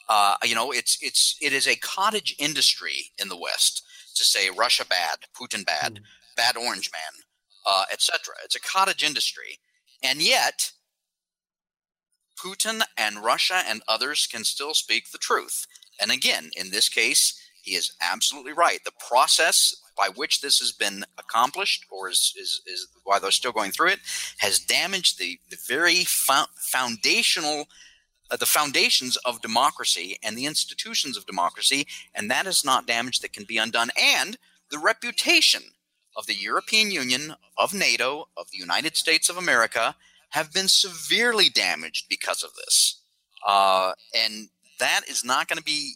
Uh, 0.09 0.35
you 0.43 0.55
know, 0.55 0.71
it's 0.71 0.97
it's 1.01 1.37
it 1.41 1.53
is 1.53 1.67
a 1.67 1.75
cottage 1.75 2.35
industry 2.39 3.11
in 3.17 3.29
the 3.29 3.37
West 3.37 3.83
to 4.15 4.23
say 4.23 4.49
Russia 4.49 4.85
bad, 4.85 5.19
Putin 5.35 5.65
bad, 5.65 5.95
mm. 5.95 6.35
bad 6.35 6.55
orange 6.55 6.91
man, 6.91 7.23
uh, 7.65 7.83
etc. 7.91 8.35
It's 8.43 8.55
a 8.55 8.59
cottage 8.59 9.03
industry, 9.03 9.59
and 10.01 10.21
yet 10.21 10.71
Putin 12.37 12.81
and 12.97 13.23
Russia 13.23 13.61
and 13.67 13.81
others 13.87 14.27
can 14.27 14.43
still 14.43 14.73
speak 14.73 15.11
the 15.11 15.17
truth. 15.17 15.65
And 15.99 16.11
again, 16.11 16.49
in 16.55 16.71
this 16.71 16.89
case, 16.89 17.39
he 17.63 17.75
is 17.75 17.93
absolutely 18.01 18.51
right. 18.51 18.79
The 18.83 18.91
process 19.09 19.73
by 19.97 20.09
which 20.13 20.41
this 20.41 20.59
has 20.59 20.73
been 20.73 21.05
accomplished, 21.17 21.85
or 21.89 22.09
is, 22.09 22.33
is, 22.37 22.61
is 22.67 22.87
why 23.03 23.19
they're 23.19 23.31
still 23.31 23.53
going 23.53 23.71
through 23.71 23.89
it, 23.89 23.99
has 24.39 24.59
damaged 24.59 25.17
the, 25.17 25.39
the 25.49 25.57
very 25.67 26.03
fo- 26.03 26.51
foundational, 26.57 27.65
uh, 28.29 28.35
the 28.35 28.45
foundations 28.45 29.15
of 29.17 29.41
democracy 29.41 30.17
and 30.21 30.37
the 30.37 30.45
institutions 30.45 31.15
of 31.15 31.25
democracy, 31.25 31.87
and 32.13 32.29
that 32.29 32.47
is 32.47 32.65
not 32.65 32.85
damage 32.85 33.19
that 33.19 33.33
can 33.33 33.45
be 33.45 33.57
undone. 33.57 33.91
And 33.97 34.37
the 34.69 34.79
reputation 34.79 35.61
of 36.17 36.25
the 36.25 36.35
European 36.35 36.91
Union, 36.91 37.35
of 37.57 37.73
NATO, 37.73 38.27
of 38.35 38.51
the 38.51 38.57
United 38.57 38.97
States 38.97 39.29
of 39.29 39.37
America 39.37 39.95
have 40.29 40.51
been 40.51 40.67
severely 40.67 41.47
damaged 41.47 42.07
because 42.09 42.43
of 42.43 42.55
this. 42.55 43.01
Uh, 43.47 43.93
and 44.13 44.49
that 44.79 45.01
is 45.07 45.23
not 45.23 45.47
going 45.47 45.57
to 45.57 45.63
be 45.63 45.95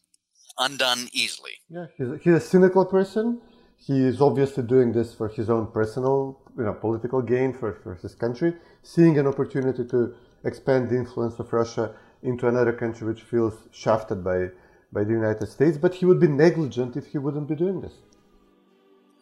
undone 0.60 1.10
easily. 1.13 1.54
Yeah, 1.70 1.88
he's 1.98 2.10
a, 2.10 2.17
he's 2.17 2.34
a 2.34 2.39
cynical 2.39 2.86
person 2.86 3.41
he 3.78 4.04
is 4.04 4.22
obviously 4.22 4.63
doing 4.63 4.91
this 4.91 5.13
for 5.13 5.28
his 5.28 5.50
own 5.50 5.67
personal, 5.67 6.39
you 6.58 6.63
know, 6.63 6.74
political 6.74 7.22
gain 7.22 7.54
for, 7.54 7.74
for 7.84 7.96
his 7.96 8.15
country, 8.15 8.54
seeing 8.84 9.17
an 9.17 9.28
opportunity 9.28 9.86
to 9.86 10.15
expand 10.43 10.89
the 10.89 10.96
influence 10.96 11.39
of 11.39 11.54
Russia 11.54 11.93
into 12.24 12.48
another 12.48 12.74
country 12.74 13.08
which 13.08 13.22
feels 13.22 13.54
shafted 13.72 14.24
by, 14.24 14.50
by 14.91 15.04
the 15.04 15.12
United 15.12 15.48
States. 15.48 15.78
But 15.78 15.96
he 15.96 16.06
would 16.06 16.20
be 16.20 16.28
negligent 16.28 16.98
if 16.98 17.08
he 17.08 17.17
wouldn't 17.17 17.48
be 17.48 17.56
doing 17.56 17.82
this. 17.82 17.93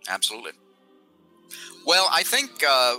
Absolutely. 0.08 0.52
Well, 1.86 2.08
I 2.12 2.24
think 2.24 2.63
uh, 2.67 2.95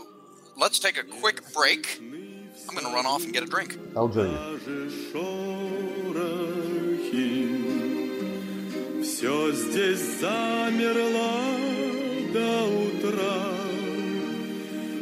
let's 0.57 0.79
take 0.79 0.99
a 0.99 1.03
quick 1.03 1.41
break. 1.55 1.99
I'm 2.01 2.75
going 2.75 2.87
to 2.87 2.93
run 2.93 3.07
off 3.07 3.25
and 3.25 3.33
get 3.33 3.43
a 3.43 3.47
drink. 3.47 3.79
I'll 3.97 4.09
join 4.09 4.31
you. 4.31 5.56
Все 9.17 9.37
здесь 9.51 10.21
замерло 10.21 11.41
до 12.35 12.67
утра. 12.67 13.41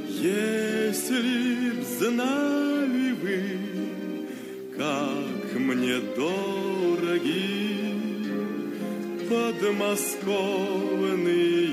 Если 0.09 1.73
б 1.73 1.83
знали 1.99 3.13
вы, 3.21 3.41
как 4.77 5.49
мне 5.59 5.99
дороги 6.15 7.43
подмосковные 9.29 11.67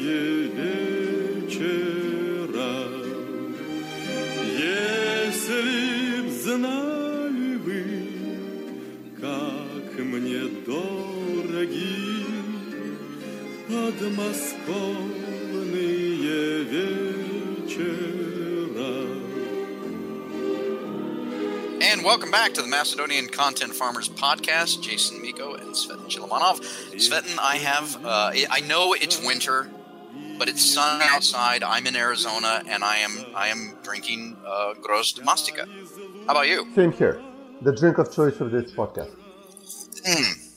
вечера. 1.37 2.75
Если 4.57 6.21
б 6.23 6.25
знали 6.43 7.51
вы, 7.57 7.83
как 9.21 9.93
мне 9.99 10.41
дороги 10.65 12.20
подмосковные 13.71 16.63
вечера. 16.63 18.01
And 21.81 22.03
welcome 22.03 22.31
back 22.31 22.53
to 22.55 22.61
the 22.61 22.67
Macedonian 22.67 23.27
Content 23.27 23.73
Farmers 23.73 24.09
Podcast. 24.09 24.81
Jason 24.81 25.21
Miko 25.21 25.53
and 25.53 25.73
Cvetin 25.73 26.09
Chilimanov. 26.09 26.59
Cvetin, 26.95 27.39
I 27.39 27.55
have, 27.57 28.05
uh, 28.05 28.31
I 28.49 28.59
know 28.61 28.93
it's 28.93 29.23
winter, 29.25 29.69
but 30.37 30.49
it's 30.49 30.63
sun 30.63 31.01
outside. 31.03 31.63
I'm 31.63 31.87
in 31.87 31.95
Arizona, 31.95 32.63
and 32.67 32.83
I 32.83 32.97
am 32.97 33.25
I 33.33 33.47
am 33.47 33.77
drinking 33.83 34.35
uh, 34.45 34.73
Grozd 34.81 35.21
mastika. 35.21 35.65
How 36.25 36.33
about 36.33 36.47
you? 36.47 36.67
Same 36.75 36.91
here. 36.91 37.21
The 37.61 37.71
drink 37.71 37.99
of 37.99 38.11
choice 38.13 38.41
of 38.41 38.51
this 38.51 38.73
podcast. 38.73 39.15
Mm. 40.05 40.50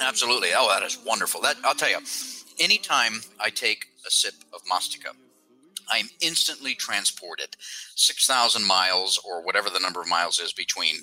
Absolutely. 0.00 0.50
Oh, 0.54 0.68
that 0.68 0.84
is 0.84 0.98
wonderful. 1.04 1.40
That 1.42 1.56
I'll 1.64 1.74
tell 1.74 1.90
you. 1.90 1.98
Anytime 2.60 3.20
I 3.38 3.50
take 3.50 3.86
a 4.06 4.10
sip 4.10 4.34
of 4.52 4.60
mastika, 4.64 5.14
I 5.92 5.98
am 5.98 6.08
instantly 6.20 6.74
transported 6.74 7.56
six 7.94 8.26
thousand 8.26 8.66
miles 8.66 9.20
or 9.24 9.44
whatever 9.44 9.70
the 9.70 9.80
number 9.80 10.00
of 10.00 10.08
miles 10.08 10.40
is 10.40 10.52
between 10.52 10.96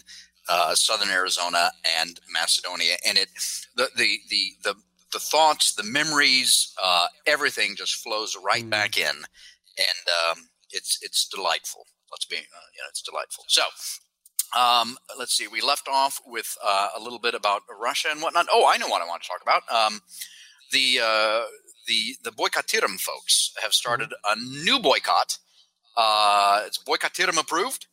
uh, 0.50 0.76
southern 0.76 1.10
Arizona 1.10 1.72
and 2.00 2.20
Macedonia, 2.32 2.96
and 3.08 3.18
it 3.18 3.30
the 3.76 3.90
the 3.96 4.20
the 4.30 4.50
the, 4.64 4.76
the 5.14 5.20
thoughts, 5.20 5.76
the 5.76 5.84
memories, 5.84 6.74
uh, 6.84 7.08
everything 7.26 7.76
just 7.78 7.96
flows 7.96 8.36
right 8.44 8.66
mm. 8.66 8.70
back 8.70 8.98
in, 8.98 9.16
and 9.78 10.06
um, 10.30 10.50
it's 10.72 11.00
it's 11.02 11.28
delightful. 11.28 11.86
Let's 12.12 12.26
be, 12.26 12.38
uh, 12.38 12.68
you 12.74 12.82
know, 12.82 12.90
it's 12.90 13.02
delightful. 13.02 13.46
So 13.48 13.64
um, 14.56 14.98
let's 15.20 15.34
see. 15.38 15.48
We 15.48 15.62
left 15.62 15.88
off 15.90 16.22
with 16.26 16.58
uh, 16.66 16.90
a 16.98 17.02
little 17.02 17.20
bit 17.20 17.36
about 17.36 17.64
Russia 17.82 18.10
and 18.12 18.22
whatnot. 18.22 18.48
Oh, 18.52 18.70
I 18.72 18.78
know 18.78 18.88
what 18.88 19.02
I 19.02 19.08
want 19.08 19.24
to 19.24 19.30
talk 19.30 19.42
about. 19.42 19.64
Um, 19.74 20.02
the 20.72 21.00
uh, 21.04 21.44
the 21.88 22.18
the 22.24 22.32
Bojkotiram 22.32 23.00
folks 23.00 23.54
have 23.62 23.74
started 23.74 24.14
a 24.30 24.36
new 24.38 24.80
boycott. 24.80 25.40
Uh, 25.98 26.64
it's 26.66 26.80
Bojkotiram 26.80 27.40
approved 27.40 27.88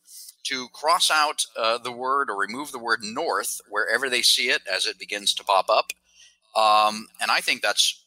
to 0.45 0.67
cross 0.73 1.11
out 1.11 1.45
uh, 1.57 1.77
the 1.79 1.91
word 1.91 2.29
or 2.29 2.37
remove 2.37 2.71
the 2.71 2.79
word 2.79 3.01
north 3.03 3.61
wherever 3.69 4.09
they 4.09 4.21
see 4.23 4.49
it 4.49 4.61
as 4.71 4.85
it 4.87 4.99
begins 4.99 5.33
to 5.35 5.43
pop 5.43 5.67
up. 5.69 5.91
um, 6.55 7.07
and 7.21 7.31
I 7.31 7.41
think 7.41 7.61
that's 7.61 7.99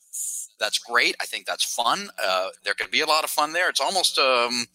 that's 0.60 0.78
great. 0.78 1.16
I 1.20 1.26
think 1.26 1.46
that's 1.46 1.64
fun. 1.64 2.10
Uh, 2.22 2.48
there 2.64 2.74
could 2.74 2.90
be 2.90 3.00
a 3.02 3.06
lot 3.06 3.24
of 3.24 3.30
fun 3.30 3.52
there. 3.52 3.68
It's 3.68 3.80
almost 3.80 4.18
um, 4.18 4.66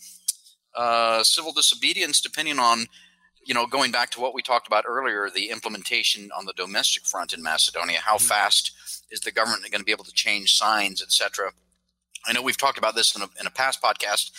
uh, 0.75 1.23
civil 1.23 1.53
disobedience, 1.53 2.21
depending 2.21 2.59
on 2.59 2.87
you 3.51 3.55
know 3.55 3.67
going 3.67 3.91
back 3.91 4.09
to 4.11 4.21
what 4.21 4.33
we 4.33 4.41
talked 4.41 4.65
about 4.65 4.85
earlier, 4.87 5.29
the 5.29 5.49
implementation 5.49 6.29
on 6.37 6.45
the 6.45 6.53
domestic 6.53 7.03
front 7.03 7.33
in 7.33 7.43
Macedonia. 7.43 7.99
How 7.99 8.15
mm-hmm. 8.15 8.27
fast 8.27 8.71
is 9.11 9.19
the 9.19 9.31
government 9.33 9.69
going 9.69 9.81
to 9.81 9.85
be 9.85 9.91
able 9.91 10.05
to 10.05 10.13
change 10.13 10.53
signs, 10.53 11.01
etc.? 11.01 11.51
I 12.25 12.31
know 12.31 12.41
we've 12.41 12.57
talked 12.57 12.77
about 12.77 12.95
this 12.95 13.13
in 13.13 13.21
a, 13.21 13.27
in 13.41 13.47
a 13.47 13.49
past 13.49 13.81
podcast. 13.81 14.31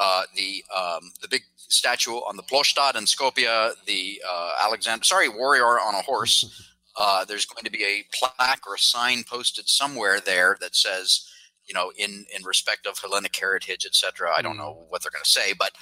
Uh, 0.00 0.22
the 0.34 0.64
um, 0.74 1.12
the 1.20 1.28
big 1.28 1.42
statue 1.58 2.12
on 2.12 2.38
the 2.38 2.42
Ploštad 2.42 2.96
in 2.96 3.04
Skopje, 3.04 3.72
the 3.84 4.22
uh, 4.26 4.54
Alexander, 4.64 5.04
sorry, 5.04 5.28
warrior 5.28 5.78
on 5.78 5.94
a 5.94 6.00
horse. 6.00 6.70
Uh, 6.96 7.24
there's 7.24 7.44
going 7.44 7.64
to 7.64 7.72
be 7.72 7.82
a 7.82 8.04
plaque 8.16 8.68
or 8.68 8.76
a 8.76 8.78
sign 8.78 9.24
posted 9.24 9.68
somewhere 9.68 10.20
there 10.20 10.56
that 10.60 10.76
says, 10.76 11.28
you 11.66 11.74
know, 11.74 11.90
in 11.98 12.24
in 12.32 12.44
respect 12.44 12.86
of 12.86 12.96
Hellenic 13.00 13.34
heritage, 13.34 13.84
etc. 13.84 14.30
I 14.32 14.42
don't 14.42 14.56
know 14.56 14.84
what 14.90 15.02
they're 15.02 15.10
going 15.10 15.24
to 15.24 15.28
say, 15.28 15.54
but 15.58 15.72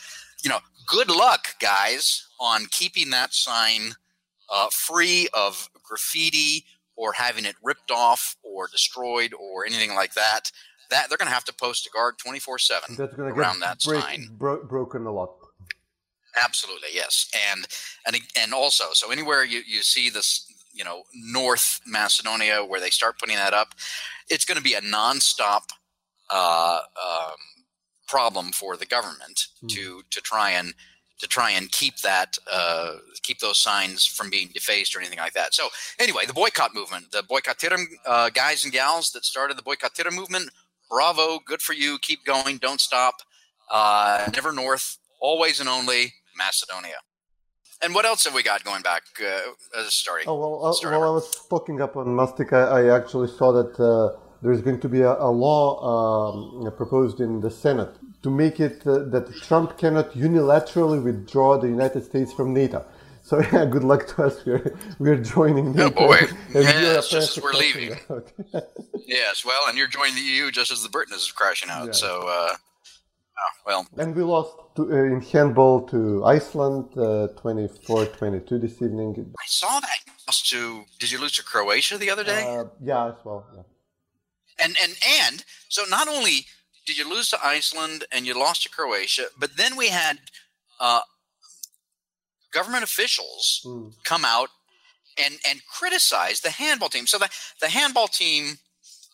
you 0.42 0.50
know, 0.50 0.58
good 0.86 1.08
luck, 1.08 1.54
guys, 1.60 2.26
on 2.40 2.66
keeping 2.70 3.10
that 3.10 3.32
sign 3.32 3.92
uh, 4.52 4.68
free 4.70 5.28
of 5.32 5.68
graffiti 5.82 6.66
or 6.96 7.12
having 7.12 7.44
it 7.44 7.56
ripped 7.62 7.90
off 7.90 8.36
or 8.42 8.68
destroyed 8.68 9.32
or 9.34 9.64
anything 9.64 9.94
like 9.94 10.14
that. 10.14 10.50
That 10.90 11.08
they're 11.08 11.18
going 11.18 11.28
to 11.28 11.34
have 11.34 11.44
to 11.44 11.54
post 11.54 11.86
a 11.86 11.90
guard 11.90 12.16
24 12.18 12.58
7 12.58 12.98
around 13.18 13.60
that 13.60 13.80
break, 13.82 14.02
sign. 14.02 14.28
bro- 14.32 14.64
broken 14.64 15.06
a 15.06 15.12
lot. 15.12 15.30
Absolutely 16.42 16.88
yes. 16.92 17.30
And 17.50 17.66
and 18.06 18.22
and 18.36 18.52
also 18.52 18.84
so 18.92 19.10
anywhere 19.10 19.44
you 19.44 19.62
you 19.66 19.82
see 19.82 20.10
this 20.10 20.46
you 20.72 20.84
know 20.84 21.02
north 21.14 21.80
macedonia 21.86 22.64
where 22.64 22.80
they 22.80 22.90
start 22.90 23.18
putting 23.18 23.36
that 23.36 23.52
up 23.52 23.74
it's 24.30 24.46
going 24.46 24.56
to 24.56 24.62
be 24.62 24.72
a 24.72 24.80
nonstop 24.80 25.68
uh, 26.30 26.80
um, 27.02 27.34
problem 28.08 28.52
for 28.52 28.76
the 28.76 28.86
government 28.86 29.46
mm. 29.62 29.68
to 29.68 30.02
to 30.10 30.20
try 30.20 30.50
and 30.50 30.74
to 31.18 31.28
try 31.28 31.50
and 31.52 31.70
keep 31.70 31.98
that 31.98 32.36
uh, 32.50 32.96
keep 33.22 33.38
those 33.38 33.58
signs 33.58 34.04
from 34.04 34.28
being 34.28 34.48
defaced 34.52 34.96
or 34.96 34.98
anything 34.98 35.18
like 35.18 35.34
that. 35.34 35.54
So 35.54 35.68
anyway, 35.98 36.26
the 36.26 36.32
boycott 36.32 36.74
movement, 36.74 37.12
the 37.12 37.22
Bojkotiram 37.22 37.84
uh, 38.04 38.30
guys 38.30 38.64
and 38.64 38.72
gals 38.72 39.12
that 39.12 39.24
started 39.24 39.56
the 39.56 39.62
Bojkotiram 39.62 40.14
movement 40.14 40.50
bravo, 40.92 41.40
good 41.44 41.62
for 41.62 41.72
you. 41.72 41.98
Keep 42.02 42.24
going. 42.24 42.58
Don't 42.58 42.80
stop. 42.80 43.14
Uh, 43.70 44.28
never 44.34 44.52
north, 44.52 44.98
always 45.20 45.58
and 45.58 45.68
only 45.68 46.12
Macedonia. 46.36 47.00
And 47.82 47.94
what 47.94 48.04
else 48.04 48.24
have 48.24 48.34
we 48.34 48.42
got 48.42 48.62
going 48.62 48.82
back 48.82 49.02
uh, 49.20 49.80
as 49.80 49.86
a 49.86 49.90
starting? 49.90 50.28
Oh, 50.28 50.38
well, 50.38 50.66
uh, 50.66 50.90
while 50.90 51.02
I 51.02 51.10
was 51.10 51.28
talking 51.48 51.80
up 51.80 51.96
on 51.96 52.06
Mastika, 52.06 52.70
I 52.70 52.94
actually 52.94 53.28
saw 53.28 53.50
that 53.52 53.72
uh, 53.80 54.18
there's 54.42 54.60
going 54.60 54.80
to 54.80 54.88
be 54.88 55.00
a, 55.00 55.12
a 55.12 55.30
law 55.30 56.32
um, 56.32 56.72
proposed 56.72 57.20
in 57.20 57.40
the 57.40 57.50
Senate 57.50 57.94
to 58.22 58.30
make 58.30 58.60
it 58.60 58.86
uh, 58.86 59.04
that 59.10 59.32
Trump 59.42 59.78
cannot 59.78 60.12
unilaterally 60.12 61.02
withdraw 61.02 61.58
the 61.58 61.68
United 61.68 62.04
States 62.04 62.32
from 62.32 62.52
NATO. 62.52 62.84
So 63.22 63.40
yeah, 63.52 63.64
good 63.64 63.84
luck 63.84 64.06
to 64.08 64.24
us. 64.24 64.44
We're 64.44 64.76
we're 64.98 65.16
joining. 65.16 65.78
Oh 65.80 65.90
boy! 65.90 66.18
yes, 66.54 67.08
just 67.08 67.38
as 67.38 67.42
we're 67.42 67.52
leaving. 67.52 67.96
yes, 69.06 69.44
well, 69.44 69.62
and 69.68 69.78
you're 69.78 69.88
joining 69.88 70.16
the 70.16 70.20
EU 70.22 70.50
just 70.50 70.72
as 70.72 70.82
the 70.82 70.88
Britain 70.88 71.14
is 71.14 71.30
crashing 71.30 71.70
out. 71.70 71.86
Yeah. 71.86 71.92
So, 71.92 72.22
uh, 72.26 72.56
oh, 72.56 73.52
well. 73.64 73.86
And 73.96 74.14
we 74.16 74.22
lost 74.22 74.56
to, 74.76 74.92
uh, 74.92 74.96
in 74.96 75.20
handball 75.20 75.86
to 75.88 76.24
Iceland, 76.24 76.86
uh, 76.96 77.28
24-22 77.40 78.60
this 78.60 78.82
evening. 78.82 79.34
I 79.38 79.46
saw 79.46 79.78
that. 79.78 79.98
lost 80.26 80.50
to. 80.50 80.84
Did 80.98 81.12
you 81.12 81.20
lose 81.20 81.32
to 81.36 81.44
Croatia 81.44 81.98
the 81.98 82.10
other 82.10 82.24
day? 82.24 82.42
Uh, 82.44 82.64
yeah, 82.82 83.06
as 83.06 83.14
well. 83.24 83.46
Yeah. 83.54 83.62
And 84.62 84.76
and 84.82 84.96
and 85.24 85.44
so 85.68 85.84
not 85.88 86.08
only 86.08 86.46
did 86.86 86.98
you 86.98 87.08
lose 87.08 87.30
to 87.30 87.44
Iceland 87.44 88.04
and 88.12 88.26
you 88.26 88.38
lost 88.38 88.62
to 88.64 88.68
Croatia, 88.68 89.26
but 89.38 89.56
then 89.56 89.76
we 89.76 89.88
had 89.88 90.18
uh, 90.80 91.00
government 92.52 92.84
officials 92.84 93.62
mm. 93.64 93.92
come 94.04 94.24
out 94.24 94.48
and 95.24 95.34
and 95.48 95.60
criticize 95.66 96.40
the 96.40 96.50
handball 96.50 96.88
team. 96.88 97.06
So 97.06 97.18
the 97.18 97.28
the 97.60 97.68
handball 97.68 98.08
team, 98.08 98.58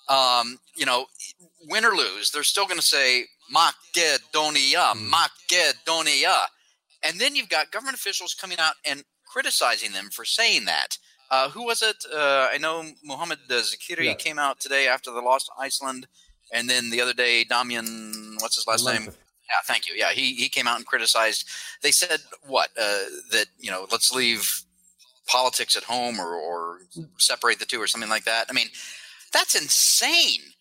um, 0.09 0.59
you 0.77 0.87
know, 0.87 1.07
win 1.69 1.85
or 1.85 1.95
lose, 1.95 2.31
they're 2.31 2.45
still 2.45 2.67
going 2.67 2.81
to 2.81 2.87
say 2.87 3.25
Macedonia, 3.51 4.93
mm. 4.95 5.11
Macedonia, 5.11 6.37
and 7.05 7.21
then 7.21 7.37
you've 7.37 7.49
got 7.49 7.71
government 7.71 7.97
officials 7.97 8.35
coming 8.35 8.59
out 8.59 8.75
and 8.85 9.05
criticizing 9.27 9.93
them 9.93 10.09
for 10.11 10.25
saying 10.25 10.65
that. 10.67 10.99
Uh, 11.31 11.51
who 11.51 11.65
was 11.65 11.83
it? 11.83 12.05
Uh, 12.13 12.49
I 12.53 12.59
know 12.59 12.85
Muhamed 13.05 13.39
Zeqiri 13.49 14.05
yeah. 14.05 14.15
came 14.15 14.39
out 14.39 14.61
today 14.61 14.89
after 14.89 15.11
the 15.11 15.21
loss 15.21 15.45
to 15.45 15.53
Iceland, 15.59 16.07
and 16.53 16.69
then 16.71 16.91
the 16.91 17.01
other 17.01 17.13
day, 17.13 17.45
Damian, 17.45 18.37
what's 18.41 18.57
his 18.57 18.67
last 18.67 18.87
name? 18.87 19.05
Yeah, 19.05 19.61
thank 19.65 19.87
you. 19.87 19.95
Yeah, 19.95 20.11
he 20.11 20.35
he 20.35 20.49
came 20.49 20.67
out 20.67 20.77
and 20.77 20.87
criticized. 20.87 21.47
They 21.83 21.91
said 21.91 22.21
what 22.47 22.71
uh, 22.81 23.05
that 23.31 23.47
you 23.59 23.71
know, 23.71 23.87
let's 23.91 24.13
leave 24.13 24.65
politics 25.27 25.77
at 25.77 25.85
home 25.85 26.19
or 26.19 26.35
or 26.35 26.81
separate 27.19 27.59
the 27.59 27.67
two 27.67 27.81
or 27.81 27.87
something 27.87 28.11
like 28.11 28.25
that. 28.25 28.47
I 28.49 28.53
mean, 28.53 28.69
that's 29.33 29.61
insane. 29.61 30.53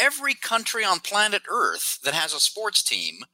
Every 0.00 0.34
country 0.34 0.84
on 0.84 1.00
planet 1.00 1.42
Earth 1.48 2.00
that 2.04 2.14
has 2.14 2.34
a 2.34 2.40
sports 2.40 2.82
team 2.82 3.24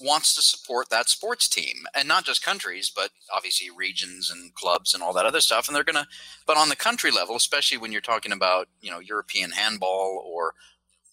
wants 0.00 0.34
to 0.34 0.42
support 0.42 0.88
that 0.88 1.08
sports 1.08 1.48
team 1.48 1.86
and 1.94 2.08
not 2.08 2.24
just 2.24 2.42
countries 2.42 2.90
but 2.94 3.10
obviously 3.34 3.68
regions 3.70 4.30
and 4.30 4.54
clubs 4.54 4.94
and 4.94 5.02
all 5.02 5.12
that 5.12 5.26
other 5.26 5.40
stuff 5.40 5.66
and 5.66 5.76
they're 5.76 5.84
going 5.84 5.94
to 5.94 6.06
but 6.46 6.56
on 6.56 6.68
the 6.68 6.76
country 6.76 7.10
level 7.10 7.36
especially 7.36 7.78
when 7.78 7.92
you're 7.92 8.00
talking 8.00 8.32
about 8.32 8.68
you 8.80 8.90
know 8.90 8.98
european 8.98 9.50
handball 9.50 10.22
or 10.26 10.54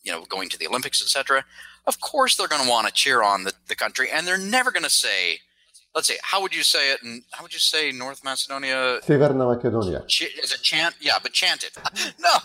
you 0.04 0.12
know 0.12 0.24
going 0.26 0.50
to 0.50 0.58
the 0.58 0.68
olympics 0.68 1.02
etc 1.02 1.44
of 1.86 2.00
course 2.00 2.36
they're 2.36 2.48
going 2.48 2.64
to 2.64 2.70
want 2.70 2.88
to 2.88 2.94
cheer 2.94 3.22
on 3.24 3.44
the, 3.44 3.54
the 3.68 3.76
country 3.76 4.08
and 4.12 4.26
they're 4.26 4.38
never 4.38 4.72
going 4.72 4.84
to 4.84 4.90
say 4.90 5.40
let's 5.96 6.08
see 6.08 6.18
how 6.24 6.42
would 6.42 6.56
you 6.56 6.64
say 6.64 6.92
it 6.92 7.02
and 7.04 7.24
how 7.32 7.44
would 7.44 7.54
you 7.54 7.60
say 7.60 7.92
north 7.92 8.24
macedonia 8.24 9.00
severna 9.04 9.46
macedonia 9.54 10.04
is 10.08 10.52
it 10.52 10.62
chant 10.62 10.96
yeah 11.02 11.18
but 11.22 11.32
chant 11.34 11.64
it 11.64 11.74
no 12.20 12.36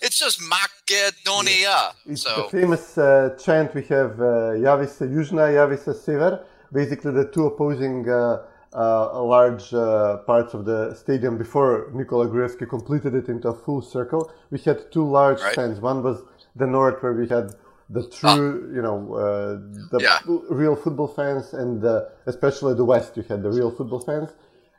it's 0.00 0.18
just 0.18 0.40
macedonia 0.40 1.52
yeah. 1.60 1.90
it's 2.06 2.22
so 2.22 2.48
the 2.52 2.60
famous 2.60 2.98
uh, 2.98 3.36
chant 3.42 3.74
we 3.74 3.82
have 3.82 4.12
uh, 4.20 4.56
javi 4.66 4.88
se 4.88 5.06
južna 5.06 5.52
javi 5.58 5.78
se 5.78 5.94
sever 5.94 6.40
basically 6.72 7.12
the 7.12 7.26
two 7.34 7.46
opposing 7.46 8.08
uh, 8.08 8.42
uh, 8.76 9.22
large 9.22 9.72
uh, 9.72 10.18
parts 10.18 10.52
of 10.54 10.64
the 10.64 10.94
stadium 10.94 11.38
before 11.38 11.90
Nikola 11.94 12.26
Gruevski 12.28 12.68
completed 12.68 13.14
it 13.14 13.28
into 13.28 13.48
a 13.48 13.54
full 13.54 13.80
circle. 13.80 14.30
We 14.50 14.58
had 14.58 14.92
two 14.92 15.08
large 15.08 15.40
right. 15.40 15.52
stands. 15.52 15.80
One 15.80 16.02
was 16.02 16.22
the 16.54 16.66
north, 16.66 17.02
where 17.02 17.14
we 17.14 17.26
had 17.28 17.54
the 17.88 18.08
true, 18.08 18.72
you 18.74 18.82
know, 18.82 19.14
uh, 19.14 19.54
the 19.92 19.98
yeah. 20.00 20.18
real 20.50 20.74
football 20.74 21.08
fans, 21.08 21.54
and 21.54 21.84
especially 22.26 22.74
the 22.74 22.84
West, 22.84 23.16
you 23.16 23.22
had 23.22 23.42
the 23.42 23.50
real 23.50 23.70
football 23.70 24.00
fans. 24.00 24.30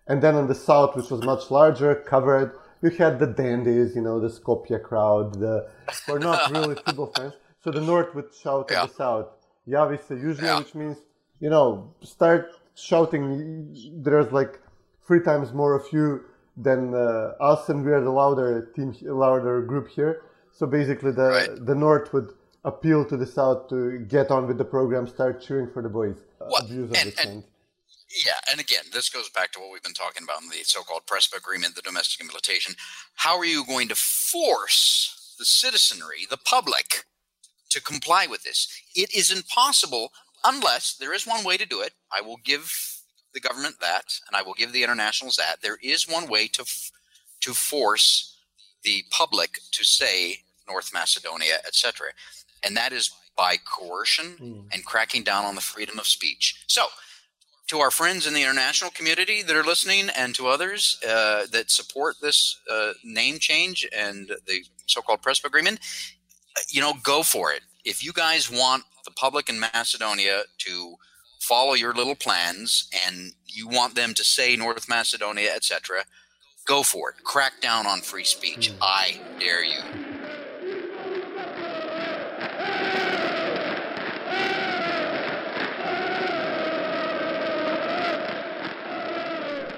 And 0.08 0.22
then 0.22 0.36
on 0.36 0.48
the 0.48 0.56
South, 0.56 0.96
which 0.96 1.10
was 1.10 1.24
much 1.24 1.52
larger, 1.52 1.96
covered, 1.96 2.58
you 2.82 2.90
had 2.92 3.20
the 3.20 3.28
dandies, 3.28 3.96
you 3.96 4.02
know, 4.02 4.20
the 4.20 4.30
Skopje 4.30 4.82
crowd, 4.82 5.34
the 5.40 5.68
were 6.08 6.20
not 6.20 6.52
really 6.52 6.76
football 6.86 7.12
fans. 7.16 7.34
So 7.64 7.72
the 7.72 7.82
North 7.82 8.14
would 8.16 8.34
shout 8.34 8.68
yeah. 8.70 8.84
at 8.84 8.90
the 8.90 8.96
South, 8.96 9.28
Javise, 9.68 10.10
usually, 10.10 10.48
yeah. 10.48 10.60
which 10.60 10.76
means, 10.76 10.98
you 11.40 11.50
know, 11.50 11.94
start 12.02 12.52
shouting. 12.76 13.76
There's 13.94 14.32
like 14.32 14.62
three 15.06 15.22
times 15.22 15.54
more 15.54 15.76
of 15.76 15.86
you 15.92 16.22
than 16.56 16.94
uh, 16.94 17.34
us, 17.42 17.68
and 17.70 17.84
we 17.84 17.92
are 17.92 18.02
the 18.02 18.12
louder 18.12 18.72
team, 18.76 18.96
louder 19.02 19.62
group 19.62 19.90
here. 19.90 20.22
So 20.52 20.66
basically, 20.66 21.12
the 21.12 21.30
right. 21.30 21.66
the 21.66 21.76
North 21.76 22.14
would 22.14 22.30
appeal 22.68 23.06
to 23.06 23.16
the 23.16 23.26
South 23.26 23.70
to 23.70 24.00
get 24.00 24.30
on 24.30 24.46
with 24.46 24.58
the 24.58 24.66
program, 24.66 25.08
start 25.08 25.42
cheering 25.42 25.70
for 25.72 25.82
the 25.82 25.90
boys. 25.90 26.18
Uh, 26.42 26.48
well, 26.52 26.68
and, 26.68 27.14
and, 27.24 27.44
yeah, 28.26 28.34
and 28.52 28.60
again, 28.60 28.84
this 28.92 29.10
goes 29.10 29.30
back 29.30 29.54
to 29.54 29.60
what 29.60 29.72
we've 29.72 29.82
been 29.82 29.94
talking 29.94 30.24
about 30.24 30.42
in 30.44 30.50
the 30.50 30.64
so-called 30.64 31.06
PRESPA 31.08 31.38
agreement, 31.38 31.76
the 31.76 31.82
domestic 31.82 32.20
implementation. 32.20 32.76
How 33.16 33.38
are 33.38 33.46
you 33.46 33.66
going 33.66 33.88
to 33.88 33.96
force 33.96 35.36
the 35.40 35.46
citizenry, 35.46 36.28
the 36.30 36.38
public, 36.38 37.06
to 37.70 37.82
comply 37.82 38.28
with 38.30 38.44
this? 38.44 38.68
It 38.96 39.16
is 39.16 39.32
impossible 39.32 40.12
unless 40.46 40.94
there 40.94 41.14
is 41.14 41.26
one 41.26 41.46
way 41.46 41.56
to 41.56 41.66
do 41.66 41.82
it. 41.82 41.94
I 42.16 42.20
will 42.22 42.38
give 42.44 42.74
the 43.34 43.40
government 43.40 43.76
that, 43.80 44.20
and 44.28 44.36
I 44.36 44.42
will 44.42 44.54
give 44.54 44.74
the 44.74 44.84
internationals 44.84 45.38
that. 45.38 45.62
There 45.62 45.78
is 45.82 46.08
one 46.08 46.28
way 46.28 46.48
to 46.50 46.66
to 47.40 47.54
force 47.54 48.36
the 48.84 49.04
public 49.12 49.60
to 49.72 49.84
say 49.84 50.40
North 50.68 50.92
Macedonia, 50.92 51.58
etc 51.66 52.08
and 52.64 52.76
that 52.78 52.94
is 52.94 53.12
by 53.36 53.58
coercion 53.58 54.36
mm. 54.40 54.64
and 54.74 54.86
cracking 54.86 55.24
down 55.24 55.46
on 55.46 55.56
the 55.56 55.62
freedom 55.62 56.00
of 56.00 56.08
speech. 56.08 56.64
So, 56.68 56.88
to 57.68 57.80
our 57.80 57.92
friends 57.92 58.26
in 58.26 58.34
the 58.34 58.42
international 58.42 58.92
community 58.92 59.44
that 59.44 59.56
are 59.56 59.64
listening, 59.64 60.10
and 60.16 60.34
to 60.36 60.48
others 60.48 61.00
uh, 61.08 61.48
that 61.52 61.70
support 61.70 62.16
this 62.22 62.60
uh, 62.72 62.94
name 63.04 63.40
change 63.40 63.86
and 63.96 64.32
the 64.48 64.64
so-called 64.86 65.22
PRESPA 65.22 65.46
agreement, 65.46 65.80
uh, 66.58 66.62
you 66.70 66.80
know, 66.80 66.94
go 67.04 67.24
for 67.24 67.52
it. 67.52 67.62
If 67.84 68.04
you 68.04 68.14
guys 68.14 68.50
want 68.50 68.84
the 69.04 69.12
public 69.12 69.50
in 69.50 69.60
Macedonia 69.60 70.44
to 70.60 70.96
follow 71.40 71.74
your 71.74 71.94
little 71.94 72.16
plans, 72.16 72.90
and 73.06 73.34
you 73.46 73.68
want 73.68 73.96
them 73.96 74.14
to 74.14 74.24
say 74.24 74.56
North 74.56 74.88
Macedonia, 74.88 75.52
etc., 75.54 76.04
Go 76.68 76.84
for 76.84 77.12
it. 77.12 77.24
Crack 77.24 77.62
down 77.62 77.88
on 77.88 78.02
free 78.02 78.26
speech. 78.26 78.74
I 78.82 79.22
dare 79.40 79.64
you. 79.64 80.17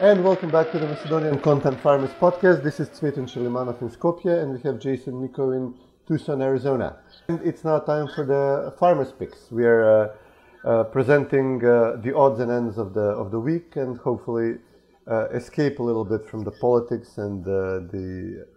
And 0.01 0.23
welcome 0.23 0.49
back 0.49 0.71
to 0.71 0.79
the 0.79 0.87
Macedonian 0.87 1.39
Content 1.39 1.77
Farmers 1.81 2.11
podcast. 2.21 2.63
This 2.63 2.79
is 2.79 2.87
Cvetin 2.87 3.27
Chilimanov 3.27 3.81
in 3.81 3.89
Skopje, 3.89 4.41
and 4.41 4.53
we 4.53 4.61
have 4.61 4.79
Jason 4.79 5.21
Miko 5.21 5.51
in 5.51 5.73
Tucson, 6.07 6.41
Arizona. 6.41 6.99
And 7.27 7.41
it's 7.45 7.65
now 7.65 7.79
time 7.79 8.07
for 8.15 8.25
the 8.25 8.73
farmers' 8.79 9.11
picks. 9.11 9.51
We 9.51 9.65
are 9.65 10.15
uh, 10.63 10.67
uh, 10.69 10.83
presenting 10.85 11.65
uh, 11.65 11.97
the 12.01 12.15
odds 12.15 12.39
and 12.39 12.49
ends 12.49 12.77
of 12.77 12.93
the 12.93 13.01
of 13.01 13.31
the 13.31 13.41
week, 13.41 13.75
and 13.75 13.97
hopefully 13.97 14.59
uh, 15.05 15.27
escape 15.31 15.79
a 15.79 15.83
little 15.83 16.05
bit 16.05 16.25
from 16.25 16.45
the 16.45 16.51
politics 16.51 17.17
and 17.17 17.45
uh, 17.45 17.83
the 17.91 18.47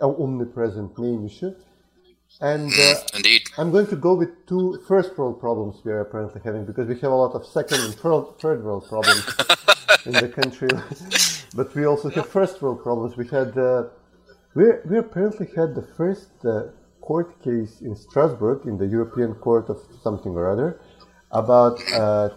omnipresent 0.00 0.98
name 0.98 1.26
issue. 1.26 1.54
And 2.40 2.72
uh, 2.72 2.94
Indeed. 3.14 3.42
I'm 3.58 3.70
going 3.70 3.88
to 3.88 3.96
go 3.96 4.14
with 4.14 4.46
two 4.46 4.82
first 4.88 5.18
world 5.18 5.40
problems 5.40 5.76
we 5.84 5.92
are 5.92 6.00
apparently 6.00 6.40
having 6.42 6.64
because 6.64 6.88
we 6.88 6.94
have 7.00 7.12
a 7.12 7.14
lot 7.14 7.34
of 7.34 7.44
second 7.44 7.80
and 7.82 7.94
third, 7.94 8.38
third 8.40 8.64
world 8.64 8.88
problems 8.88 9.26
in 10.06 10.12
the 10.12 10.28
country, 10.28 10.68
but 11.58 11.74
we 11.74 11.84
also 11.86 12.08
have 12.10 12.26
first 12.28 12.60
world 12.62 12.82
problems. 12.82 13.16
We 13.16 13.26
had 13.38 13.56
uh, 13.58 13.84
we 14.54 14.64
we 14.90 14.98
apparently 14.98 15.46
had 15.56 15.74
the 15.74 15.86
first 15.96 16.30
uh, 16.44 16.52
court 17.00 17.30
case 17.42 17.80
in 17.82 17.94
Strasbourg 17.96 18.66
in 18.66 18.78
the 18.78 18.86
European 18.86 19.34
Court 19.34 19.68
of 19.68 19.78
something 20.02 20.32
or 20.32 20.50
other 20.50 20.80
about 21.30 21.76
uh, 21.94 22.28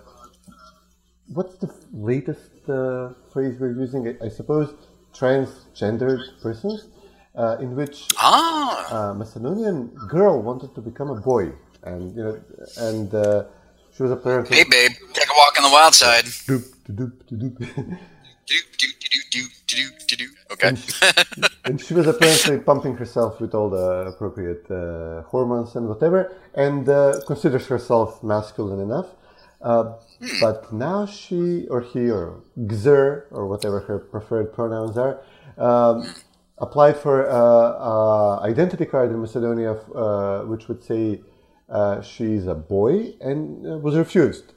what's 1.34 1.56
the 1.58 1.70
latest 1.94 2.52
uh, 2.70 3.10
phrase 3.32 3.54
we're 3.60 3.72
using? 3.86 4.02
I, 4.10 4.26
I 4.26 4.30
suppose 4.30 4.74
transgendered 5.14 6.22
persons, 6.42 6.88
uh, 7.36 7.58
in 7.60 7.76
which 7.76 8.08
Ah. 8.18 9.12
a 9.12 9.14
Macedonian 9.16 9.88
girl 10.08 10.42
wanted 10.42 10.74
to 10.76 10.82
become 10.82 11.10
a 11.10 11.20
boy, 11.32 11.52
and 11.84 12.16
you 12.16 12.24
know, 12.24 12.36
and 12.78 13.14
uh, 13.14 13.46
she 13.94 14.04
was 14.04 14.12
apparently 14.12 14.58
Hey, 14.58 14.64
babe. 14.70 14.92
Take 15.14 15.30
a 15.30 15.38
walk 15.42 15.54
on 15.59 15.59
the 15.70 15.74
wild 15.74 15.96
side. 15.96 16.26
doop, 16.26 16.66
doop, 16.90 17.14
doop, 17.30 17.58
Do, 18.50 18.56
do, 18.82 18.88
do, 19.00 19.08
do, 19.12 19.20
do, 19.32 19.44
do, 19.68 19.90
do, 20.08 20.16
do. 20.16 20.28
Okay. 20.54 20.70
and 21.66 21.80
she 21.80 21.94
was 21.94 22.08
apparently 22.08 22.58
pumping 22.58 22.96
herself 22.98 23.40
with 23.40 23.54
all 23.54 23.70
the 23.70 24.08
appropriate 24.12 24.66
uh, 24.72 25.22
hormones 25.30 25.76
and 25.76 25.88
whatever, 25.88 26.36
and 26.56 26.90
uh, 26.90 27.22
considers 27.28 27.68
herself 27.68 28.24
masculine 28.24 28.80
enough. 28.80 29.10
Uh, 29.62 29.94
but 30.42 30.74
now 30.74 31.06
she 31.06 31.68
or 31.70 31.82
he 31.82 32.10
or 32.10 32.42
gzer 32.62 33.26
or 33.30 33.46
whatever 33.46 33.82
her 33.82 34.00
preferred 34.00 34.52
pronouns 34.52 34.98
are 34.98 35.22
um, 35.60 36.08
applied 36.58 36.98
for 36.98 37.30
uh, 37.30 37.36
uh, 37.36 38.40
identity 38.42 38.86
card 38.86 39.12
in 39.12 39.20
Macedonia, 39.22 39.74
uh, 39.74 40.42
which 40.46 40.68
would 40.68 40.84
say 40.84 41.22
uh, 41.70 42.02
she's 42.02 42.48
a 42.48 42.56
boy, 42.56 43.14
and 43.22 43.66
uh, 43.68 43.78
was 43.78 43.96
refused, 43.96 44.54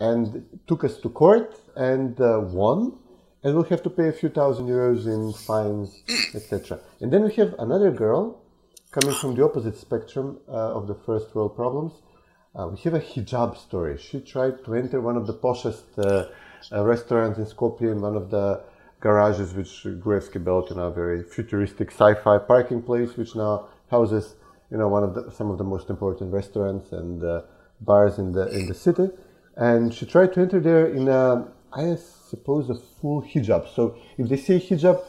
and 0.00 0.44
took 0.66 0.84
us 0.84 0.98
to 0.98 1.08
court 1.08 1.60
and 1.76 2.20
uh, 2.20 2.40
won, 2.40 2.98
and 3.42 3.54
we'll 3.54 3.64
have 3.64 3.82
to 3.82 3.90
pay 3.90 4.08
a 4.08 4.12
few 4.12 4.28
thousand 4.28 4.66
euros 4.66 5.06
in 5.06 5.32
fines, 5.32 6.02
etc. 6.34 6.80
And 7.00 7.12
then 7.12 7.24
we 7.24 7.32
have 7.34 7.54
another 7.58 7.90
girl 7.90 8.40
coming 8.90 9.14
from 9.14 9.34
the 9.34 9.44
opposite 9.44 9.76
spectrum 9.76 10.38
uh, 10.48 10.52
of 10.52 10.86
the 10.86 10.94
first 10.94 11.34
world 11.34 11.54
problems. 11.56 11.92
Uh, 12.54 12.68
we 12.68 12.78
have 12.82 12.94
a 12.94 13.00
hijab 13.00 13.56
story. 13.56 13.98
She 13.98 14.20
tried 14.20 14.64
to 14.64 14.74
enter 14.74 15.00
one 15.00 15.16
of 15.16 15.26
the 15.26 15.34
poshest 15.34 15.82
uh, 15.98 16.28
uh, 16.72 16.84
restaurants 16.84 17.38
in 17.38 17.46
Skopje 17.46 17.90
in 17.90 18.00
one 18.00 18.16
of 18.16 18.30
the 18.30 18.62
garages 19.00 19.52
which 19.52 19.82
Gruevski 19.84 20.42
built 20.42 20.70
in 20.70 20.78
a 20.78 20.90
very 20.90 21.22
futuristic 21.22 21.90
sci-fi 21.90 22.38
parking 22.38 22.82
place, 22.82 23.16
which 23.16 23.34
now 23.34 23.66
houses, 23.90 24.36
you 24.70 24.78
know, 24.78 24.88
one 24.88 25.02
of 25.02 25.14
the 25.14 25.30
some 25.30 25.50
of 25.50 25.58
the 25.58 25.64
most 25.64 25.90
important 25.90 26.32
restaurants 26.32 26.92
and 26.92 27.22
uh, 27.22 27.42
bars 27.80 28.18
in 28.18 28.32
the 28.32 28.48
in 28.48 28.66
the 28.66 28.74
city. 28.74 29.10
And 29.56 29.94
she 29.94 30.06
tried 30.06 30.32
to 30.34 30.40
enter 30.40 30.60
there 30.60 30.86
in 30.86 31.08
a, 31.08 31.46
I 31.72 31.96
suppose, 31.96 32.70
a 32.70 32.74
full 32.74 33.22
hijab. 33.22 33.72
So 33.74 33.96
if 34.18 34.28
they 34.28 34.36
say 34.36 34.58
hijab, 34.58 35.02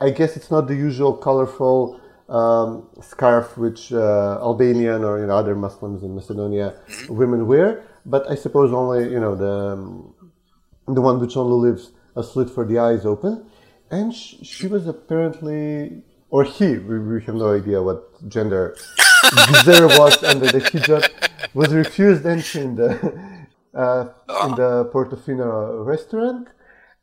I 0.00 0.10
guess 0.10 0.36
it's 0.36 0.50
not 0.50 0.66
the 0.66 0.74
usual 0.74 1.12
colorful 1.14 2.00
um, 2.28 2.88
scarf 3.00 3.56
which 3.56 3.92
uh, 3.92 4.38
Albanian 4.40 5.04
or 5.04 5.20
you 5.20 5.26
know 5.26 5.36
other 5.36 5.54
Muslims 5.54 6.02
in 6.02 6.14
Macedonia 6.14 6.74
women 7.08 7.46
wear, 7.46 7.84
but 8.04 8.28
I 8.30 8.34
suppose 8.34 8.72
only 8.72 9.04
you 9.10 9.20
know 9.20 9.34
the 9.36 9.72
um, 9.74 10.14
the 10.88 11.00
one 11.00 11.20
which 11.20 11.36
only 11.36 11.70
leaves 11.70 11.92
a 12.16 12.22
slit 12.22 12.50
for 12.50 12.64
the 12.66 12.78
eyes 12.78 13.06
open, 13.06 13.46
and 13.90 14.14
sh- 14.14 14.36
she 14.42 14.66
was 14.66 14.86
apparently 14.86 16.02
or 16.30 16.42
he 16.42 16.78
we, 16.78 16.98
we 16.98 17.22
have 17.22 17.36
no 17.36 17.54
idea 17.54 17.80
what 17.80 18.28
gender 18.28 18.76
there 19.64 19.86
was 19.86 20.22
under 20.24 20.46
the 20.46 20.60
hijab 20.60 21.08
was 21.54 21.72
refused 21.72 22.26
entry 22.26 22.62
in 22.62 22.74
the 22.74 23.35
in 23.76 24.54
the 24.56 24.90
Portofino 24.92 25.84
restaurant, 25.84 26.48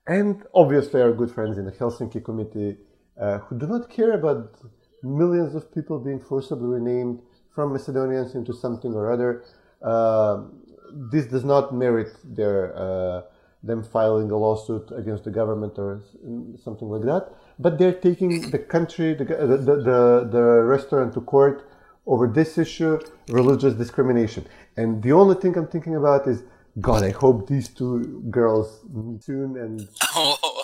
and 0.07 0.43
obviously 0.53 1.01
our 1.01 1.13
good 1.13 1.32
friends 1.32 1.57
in 1.57 1.65
the 1.65 1.71
Helsinki 1.71 2.24
committee 2.24 2.78
uh, 3.21 3.38
who 3.39 3.57
do 3.57 3.67
not 3.67 3.89
care 3.89 4.13
about 4.13 4.55
millions 5.03 5.53
of 5.55 5.74
people 5.74 5.99
being 5.99 6.19
forcibly 6.19 6.67
renamed 6.67 7.21
from 7.53 7.74
Macedonians 7.74 8.36
into 8.36 8.53
something 8.53 8.93
or 8.93 9.11
other. 9.11 9.43
Uh, 9.82 10.43
this 11.11 11.26
does 11.28 11.43
not 11.43 11.74
merit 11.74 12.11
their 12.24 12.76
uh, 12.76 13.21
them 13.63 13.82
filing 13.82 14.30
a 14.32 14.36
lawsuit 14.36 14.91
against 14.97 15.24
the 15.24 15.32
government 15.32 15.78
or 15.78 16.01
something 16.61 16.89
like 16.89 17.03
that. 17.03 17.32
But 17.59 17.78
they're 17.78 17.93
taking 17.93 18.51
the 18.51 18.59
country, 18.59 19.13
the, 19.13 19.24
the, 19.24 19.57
the, 19.57 20.30
the 20.30 20.43
restaurant 20.63 21.13
to 21.13 21.21
court 21.21 21.69
over 22.05 22.28
this 22.28 22.57
issue, 22.57 22.99
religious 23.30 23.74
discrimination. 23.76 24.45
And 24.76 25.01
the 25.01 25.13
only 25.13 25.36
thing 25.36 25.57
I'm 25.57 25.67
thinking 25.67 25.95
about 25.95 26.28
is, 26.28 26.43
God, 26.82 27.03
I 27.03 27.11
hope 27.11 27.47
these 27.47 27.67
two 27.69 28.24
girls 28.32 28.84
meet 28.91 29.24
soon 29.24 29.57
and, 29.57 29.80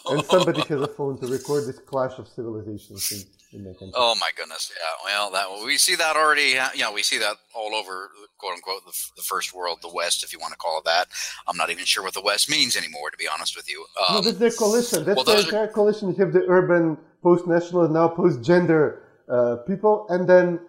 and 0.09 0.25
somebody 0.25 0.61
has 0.61 0.81
a 0.81 0.87
phone 0.87 1.19
to 1.19 1.27
record 1.27 1.67
this 1.67 1.77
clash 1.77 2.17
of 2.17 2.27
civilizations 2.27 3.11
in, 3.11 3.59
in 3.59 3.63
their 3.63 3.73
country. 3.75 3.93
Oh 3.95 4.15
my 4.19 4.31
goodness! 4.35 4.71
Yeah, 4.75 5.05
well, 5.05 5.29
that 5.31 5.63
we 5.65 5.77
see 5.77 5.95
that 5.95 6.15
already. 6.15 6.57
uh, 6.57 6.69
You 6.73 6.81
know, 6.81 6.93
we 6.93 7.03
see 7.03 7.19
that 7.19 7.35
all 7.53 7.75
over, 7.75 8.09
quote 8.39 8.53
unquote, 8.55 8.85
the, 8.85 8.93
the 9.17 9.21
first 9.21 9.53
world, 9.53 9.79
the 9.83 9.93
West, 9.93 10.23
if 10.23 10.33
you 10.33 10.39
want 10.39 10.51
to 10.53 10.57
call 10.57 10.79
it 10.79 10.85
that. 10.85 11.09
I'm 11.47 11.57
not 11.57 11.69
even 11.69 11.85
sure 11.85 12.03
what 12.03 12.15
the 12.15 12.21
West 12.23 12.49
means 12.49 12.75
anymore, 12.75 13.11
to 13.11 13.17
be 13.17 13.27
honest 13.31 13.55
with 13.55 13.69
you. 13.69 13.85
No, 14.09 14.17
Um, 14.17 14.23
that's 14.25 14.37
their 14.39 14.51
coalition. 14.51 15.05
That's 15.05 15.15
well, 15.15 15.25
their 15.25 15.43
those 15.43 15.53
are- 15.53 15.67
coalition. 15.67 16.09
You 16.09 16.15
have 16.25 16.33
the 16.33 16.43
urban 16.47 16.97
post-national 17.21 17.83
and 17.85 17.93
now 17.93 18.07
post-gender 18.07 19.03
uh, 19.29 19.57
people, 19.67 20.07
and 20.09 20.27
then 20.27 20.59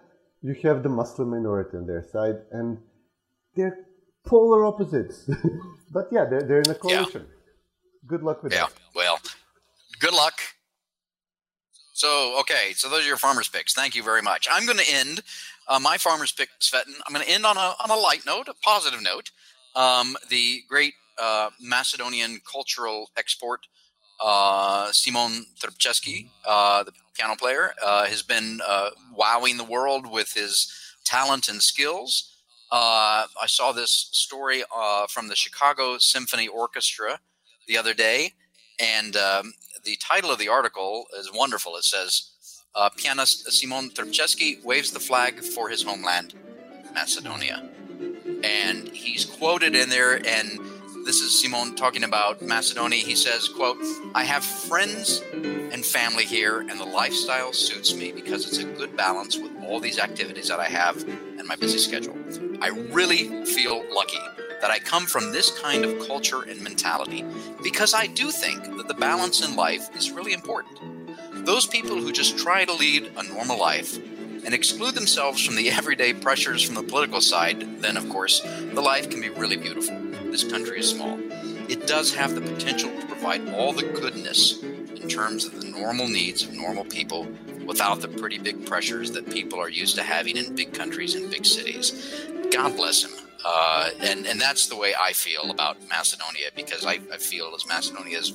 you 0.43 0.53
have 0.63 0.83
the 0.83 0.89
Muslim 0.89 1.31
minority 1.31 1.77
on 1.77 1.87
their 1.87 2.03
side, 2.11 2.35
and 2.51 2.77
they're 3.55 3.85
polar 4.25 4.65
opposites. 4.65 5.29
but 5.91 6.07
yeah, 6.11 6.25
they're, 6.25 6.41
they're 6.41 6.61
in 6.61 6.69
a 6.69 6.75
coalition. 6.75 7.27
Good 8.07 8.23
luck 8.23 8.43
with 8.43 8.53
yeah. 8.53 8.65
that. 8.65 8.73
Well, 8.95 9.19
good 9.99 10.13
luck. 10.13 10.33
So, 11.93 12.39
okay, 12.39 12.73
so 12.75 12.89
those 12.89 13.03
are 13.03 13.07
your 13.07 13.17
farmers' 13.17 13.47
picks. 13.47 13.73
Thank 13.73 13.95
you 13.95 14.01
very 14.01 14.21
much. 14.21 14.47
I'm 14.51 14.65
going 14.65 14.79
to 14.79 14.91
end 14.91 15.21
uh, 15.67 15.79
my 15.79 15.97
farmers' 15.97 16.31
pick, 16.31 16.49
Cvetin. 16.59 16.95
I'm 17.05 17.13
going 17.13 17.25
to 17.25 17.31
end 17.31 17.45
on 17.45 17.57
a 17.57 17.75
on 17.83 17.91
a 17.91 17.95
light 17.95 18.25
note, 18.25 18.47
a 18.47 18.55
positive 18.55 19.03
note. 19.03 19.31
Um, 19.75 20.17
the 20.29 20.61
great 20.67 20.93
uh, 21.21 21.51
Macedonian 21.61 22.41
cultural 22.51 23.11
export, 23.17 23.67
uh, 24.23 24.91
Simon 24.91 25.45
Trpceski, 25.59 26.29
uh, 26.47 26.83
the 26.83 26.91
piano 27.15 27.35
player, 27.35 27.73
uh, 27.83 28.05
has 28.05 28.21
been 28.21 28.59
uh, 28.67 28.89
wowing 29.15 29.57
the 29.57 29.63
world 29.63 30.11
with 30.11 30.33
his 30.33 30.73
talent 31.05 31.47
and 31.47 31.61
skills. 31.61 32.30
Uh, 32.71 33.27
I 33.41 33.47
saw 33.47 33.73
this 33.73 34.09
story 34.13 34.63
uh, 34.73 35.05
from 35.07 35.27
the 35.27 35.35
Chicago 35.35 35.97
Symphony 35.97 36.47
Orchestra 36.47 37.19
the 37.67 37.77
other 37.77 37.93
day, 37.93 38.33
and 38.79 39.15
um, 39.17 39.53
the 39.83 39.97
title 39.97 40.31
of 40.31 40.39
the 40.39 40.47
article 40.47 41.05
is 41.19 41.29
wonderful. 41.33 41.75
It 41.75 41.83
says, 41.83 42.31
uh, 42.73 42.89
"Pianist 42.95 43.51
Simon 43.51 43.89
Trpceski 43.89 44.63
waves 44.63 44.91
the 44.91 45.01
flag 45.01 45.43
for 45.43 45.67
his 45.67 45.83
homeland, 45.83 46.33
Macedonia," 46.93 47.69
and 48.41 48.87
he's 48.87 49.25
quoted 49.25 49.75
in 49.75 49.89
there. 49.89 50.25
And 50.25 50.59
this 51.05 51.21
is 51.21 51.39
Simon 51.39 51.75
talking 51.75 52.03
about 52.03 52.41
Macedonia. 52.41 53.03
He 53.03 53.15
says, 53.15 53.47
"quote 53.47 53.77
I 54.13 54.23
have 54.23 54.43
friends 54.43 55.21
and 55.33 55.85
family 55.85 56.25
here, 56.25 56.59
and 56.59 56.79
the 56.79 56.85
lifestyle 56.85 57.53
suits 57.53 57.93
me 57.93 58.11
because 58.11 58.45
it's 58.45 58.57
a 58.57 58.63
good 58.63 58.95
balance 58.95 59.37
with 59.37 59.51
all 59.63 59.79
these 59.79 59.99
activities 59.99 60.47
that 60.49 60.59
I 60.59 60.67
have 60.67 60.97
and 61.03 61.47
my 61.47 61.55
busy 61.55 61.79
schedule. 61.79 62.17
I 62.61 62.67
really 62.67 63.45
feel 63.45 63.83
lucky." 63.91 64.19
That 64.61 64.69
I 64.69 64.77
come 64.77 65.07
from 65.07 65.31
this 65.31 65.49
kind 65.49 65.83
of 65.83 66.07
culture 66.07 66.43
and 66.43 66.61
mentality 66.61 67.25
because 67.63 67.95
I 67.95 68.05
do 68.05 68.29
think 68.29 68.63
that 68.77 68.87
the 68.87 68.93
balance 68.93 69.41
in 69.41 69.55
life 69.55 69.89
is 69.95 70.11
really 70.11 70.33
important. 70.33 70.77
Those 71.45 71.65
people 71.65 71.95
who 71.95 72.11
just 72.11 72.37
try 72.37 72.65
to 72.65 72.73
lead 72.73 73.11
a 73.17 73.23
normal 73.23 73.57
life 73.57 73.97
and 74.45 74.53
exclude 74.53 74.95
themselves 74.95 75.43
from 75.45 75.55
the 75.55 75.69
everyday 75.69 76.13
pressures 76.13 76.63
from 76.63 76.75
the 76.75 76.83
political 76.83 77.21
side, 77.21 77.81
then 77.81 77.97
of 77.97 78.09
course, 78.09 78.41
the 78.41 78.81
life 78.81 79.09
can 79.09 79.21
be 79.21 79.29
really 79.29 79.57
beautiful. 79.57 79.97
This 80.31 80.43
country 80.43 80.79
is 80.79 80.89
small. 80.89 81.19
It 81.69 81.87
does 81.87 82.13
have 82.13 82.35
the 82.35 82.41
potential 82.41 82.89
to 82.99 83.05
provide 83.07 83.47
all 83.49 83.73
the 83.73 83.83
goodness 83.83 84.61
in 84.61 85.07
terms 85.07 85.45
of 85.45 85.59
the 85.61 85.67
normal 85.67 86.07
needs 86.07 86.43
of 86.43 86.53
normal 86.53 86.85
people 86.85 87.27
without 87.65 88.01
the 88.01 88.07
pretty 88.07 88.37
big 88.37 88.65
pressures 88.65 89.11
that 89.11 89.29
people 89.29 89.59
are 89.59 89.69
used 89.69 89.95
to 89.95 90.03
having 90.03 90.37
in 90.37 90.55
big 90.55 90.73
countries 90.73 91.15
and 91.15 91.29
big 91.29 91.45
cities. 91.45 92.15
God 92.51 92.75
bless 92.75 93.03
him. 93.03 93.11
Uh, 93.43 93.89
and 94.01 94.27
and 94.27 94.39
that's 94.39 94.67
the 94.67 94.75
way 94.75 94.93
I 94.99 95.13
feel 95.13 95.49
about 95.49 95.77
Macedonia 95.89 96.49
because 96.55 96.85
I, 96.85 96.99
I 97.11 97.17
feel 97.17 97.53
as 97.55 97.65
Macedonia 97.67 98.19
as 98.19 98.33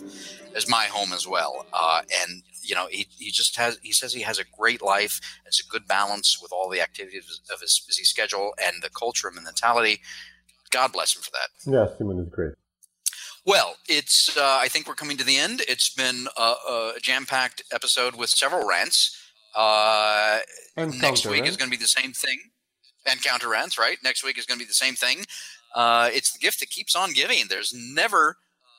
as 0.56 0.68
my 0.68 0.84
home 0.84 1.12
as 1.12 1.26
well. 1.28 1.66
Uh, 1.72 2.02
and 2.22 2.42
you 2.66 2.74
know, 2.74 2.86
he, 2.90 3.06
he 3.18 3.30
just 3.30 3.56
has 3.56 3.78
he 3.82 3.92
says 3.92 4.12
he 4.12 4.22
has 4.22 4.38
a 4.38 4.44
great 4.58 4.82
life. 4.82 5.20
It's 5.46 5.60
a 5.60 5.66
good 5.68 5.86
balance 5.86 6.38
with 6.42 6.52
all 6.52 6.68
the 6.68 6.80
activities 6.80 7.40
of 7.52 7.60
his 7.60 7.80
busy 7.86 8.04
schedule 8.04 8.52
and 8.62 8.82
the 8.82 8.90
culture 8.90 9.28
and 9.28 9.36
mentality. 9.42 10.00
God 10.70 10.92
bless 10.92 11.14
him 11.14 11.22
for 11.22 11.30
that. 11.30 11.48
Yeah, 11.72 11.96
Simon 11.96 12.18
is 12.18 12.28
great. 12.28 12.52
Well, 13.44 13.76
it's. 13.88 14.36
Uh, 14.36 14.58
I 14.60 14.68
think 14.68 14.88
we're 14.88 14.94
coming 14.94 15.16
to 15.18 15.24
the 15.24 15.36
end. 15.36 15.62
It's 15.68 15.88
been 15.94 16.26
a, 16.36 16.42
a 16.42 16.92
jam-packed 17.00 17.62
episode 17.72 18.16
with 18.16 18.30
several 18.30 18.66
rants. 18.68 19.16
Uh, 19.54 20.40
And 20.76 21.00
next 21.00 21.24
week 21.24 21.42
rants. 21.42 21.50
is 21.50 21.56
going 21.56 21.70
to 21.70 21.76
be 21.76 21.80
the 21.80 21.88
same 21.88 22.12
thing, 22.12 22.38
and 23.08 23.22
counter 23.22 23.48
rants. 23.48 23.78
Right. 23.78 23.98
Next 24.02 24.24
week 24.24 24.36
is 24.38 24.46
going 24.46 24.58
to 24.58 24.64
be 24.64 24.68
the 24.68 24.74
same 24.74 24.94
thing. 24.94 25.24
Uh, 25.74 26.10
it's 26.12 26.32
the 26.32 26.38
gift 26.40 26.58
that 26.60 26.70
keeps 26.70 26.96
on 26.96 27.12
giving. 27.12 27.44
There's 27.48 27.72
never. 27.72 28.36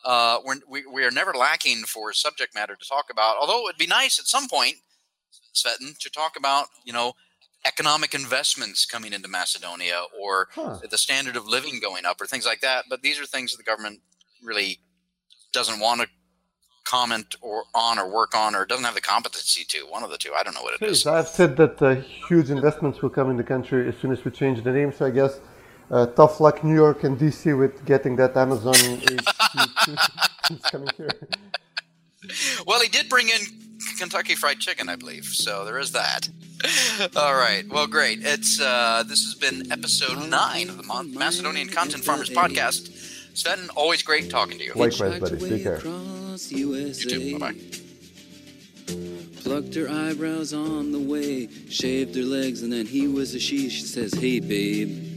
Uh, 0.07 0.39
we're, 0.45 0.55
we 0.69 0.85
we 0.91 1.03
are 1.03 1.11
never 1.11 1.33
lacking 1.33 1.79
for 1.83 2.13
subject 2.13 2.55
matter 2.55 2.77
to 2.77 2.87
talk 2.87 3.07
about. 3.11 3.35
Although 3.41 3.59
it 3.59 3.63
would 3.65 3.77
be 3.77 3.87
nice 3.87 4.17
at 4.19 4.25
some 4.25 4.47
point, 4.47 4.75
Cvetin, 5.53 5.97
to 5.99 6.09
talk 6.09 6.37
about 6.37 6.67
you 6.85 6.93
know 6.93 7.11
economic 7.65 8.13
investments 8.13 8.85
coming 8.85 9.11
into 9.11 9.27
Macedonia 9.27 10.03
or 10.17 10.47
Huh. 10.53 10.79
the 10.89 10.97
standard 10.97 11.35
of 11.35 11.45
living 11.45 11.81
going 11.81 12.05
up 12.05 12.21
or 12.21 12.25
things 12.25 12.45
like 12.45 12.61
that. 12.61 12.85
But 12.89 13.01
these 13.01 13.19
are 13.19 13.25
things 13.25 13.51
that 13.51 13.57
the 13.57 13.69
government 13.69 13.99
really 14.41 14.79
doesn't 15.51 15.79
want 15.81 15.99
to 16.01 16.07
comment 16.85 17.35
or 17.41 17.63
on 17.75 17.99
or 17.99 18.09
work 18.09 18.33
on 18.33 18.55
or 18.55 18.65
doesn't 18.65 18.85
have 18.85 18.95
the 18.95 19.01
competency 19.01 19.65
to. 19.65 19.79
One 19.89 20.03
of 20.03 20.09
the 20.09 20.17
two. 20.17 20.31
I 20.39 20.43
don't 20.43 20.53
know 20.55 20.61
what 20.61 20.81
it 20.81 20.85
is. 20.85 21.05
I've 21.05 21.27
said 21.27 21.57
that 21.57 21.81
uh, 21.81 21.95
huge 22.29 22.49
investments 22.49 23.01
will 23.01 23.09
come 23.09 23.29
in 23.29 23.35
the 23.35 23.43
country 23.43 23.89
as 23.89 23.97
soon 23.97 24.11
as 24.13 24.23
we 24.23 24.31
change 24.31 24.63
the 24.63 24.71
name. 24.71 24.93
So 24.93 25.05
I 25.05 25.09
guess 25.09 25.41
uh, 25.91 26.05
tough 26.07 26.39
luck, 26.39 26.63
New 26.63 26.75
York 26.75 27.03
and 27.03 27.17
DC, 27.17 27.57
with 27.57 27.85
getting 27.85 28.15
that 28.17 28.35
Amazon 28.35 28.75
HQ 28.75 30.61
coming 30.71 30.89
here. 30.97 31.09
Well, 32.65 32.81
he 32.81 32.89
did 32.89 33.07
bring 33.09 33.29
in 33.29 33.39
Kentucky 33.97 34.35
Fried 34.35 34.59
Chicken, 34.59 34.89
I 34.89 34.95
believe. 34.95 35.25
So 35.25 35.63
there 35.65 35.79
is 35.79 35.91
that. 35.93 36.29
All 37.15 37.35
right. 37.35 37.63
Well, 37.69 37.87
great. 37.87 38.19
It's 38.21 38.59
uh, 38.59 39.03
this 39.07 39.23
has 39.23 39.35
been 39.35 39.71
episode 39.71 40.29
nine 40.29 40.69
of 40.69 40.77
the 40.77 40.83
Mon- 40.83 41.13
Macedonian 41.13 41.69
Content 41.69 42.03
Farmers 42.03 42.29
podcast. 42.29 42.89
Sven, 43.37 43.69
always 43.75 44.01
great 44.01 44.29
talking 44.31 44.57
to 44.57 44.63
you. 44.63 44.73
Likewise, 44.75 45.19
buddy. 45.19 45.37
Take 45.49 45.63
care. 45.63 45.75
Across 45.75 46.51
You 46.51 46.73
USA. 46.75 47.09
too. 47.09 47.37
Bye 47.39 47.51
bye. 47.51 47.59
Plucked 49.43 49.75
her 49.75 49.87
eyebrows 49.89 50.53
on 50.53 50.91
the 50.91 50.99
way, 50.99 51.47
shaved 51.69 52.15
her 52.15 52.23
legs, 52.23 52.63
and 52.63 52.73
then 52.73 52.85
he 52.85 53.07
was 53.07 53.35
a 53.35 53.39
she. 53.39 53.69
She 53.69 53.83
says, 53.83 54.13
Hey, 54.13 54.39
babe, 54.39 55.16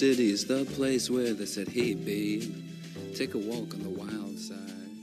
city's 0.00 0.46
the 0.46 0.64
place 0.76 1.10
where 1.10 1.34
they 1.34 1.44
said 1.44 1.68
"Hey, 1.68 1.92
babe. 1.92 2.54
Take 3.14 3.34
a 3.34 3.38
walk 3.38 3.74
on 3.74 3.82
the 3.82 3.90
wild 3.90 4.38
side. 4.38 4.99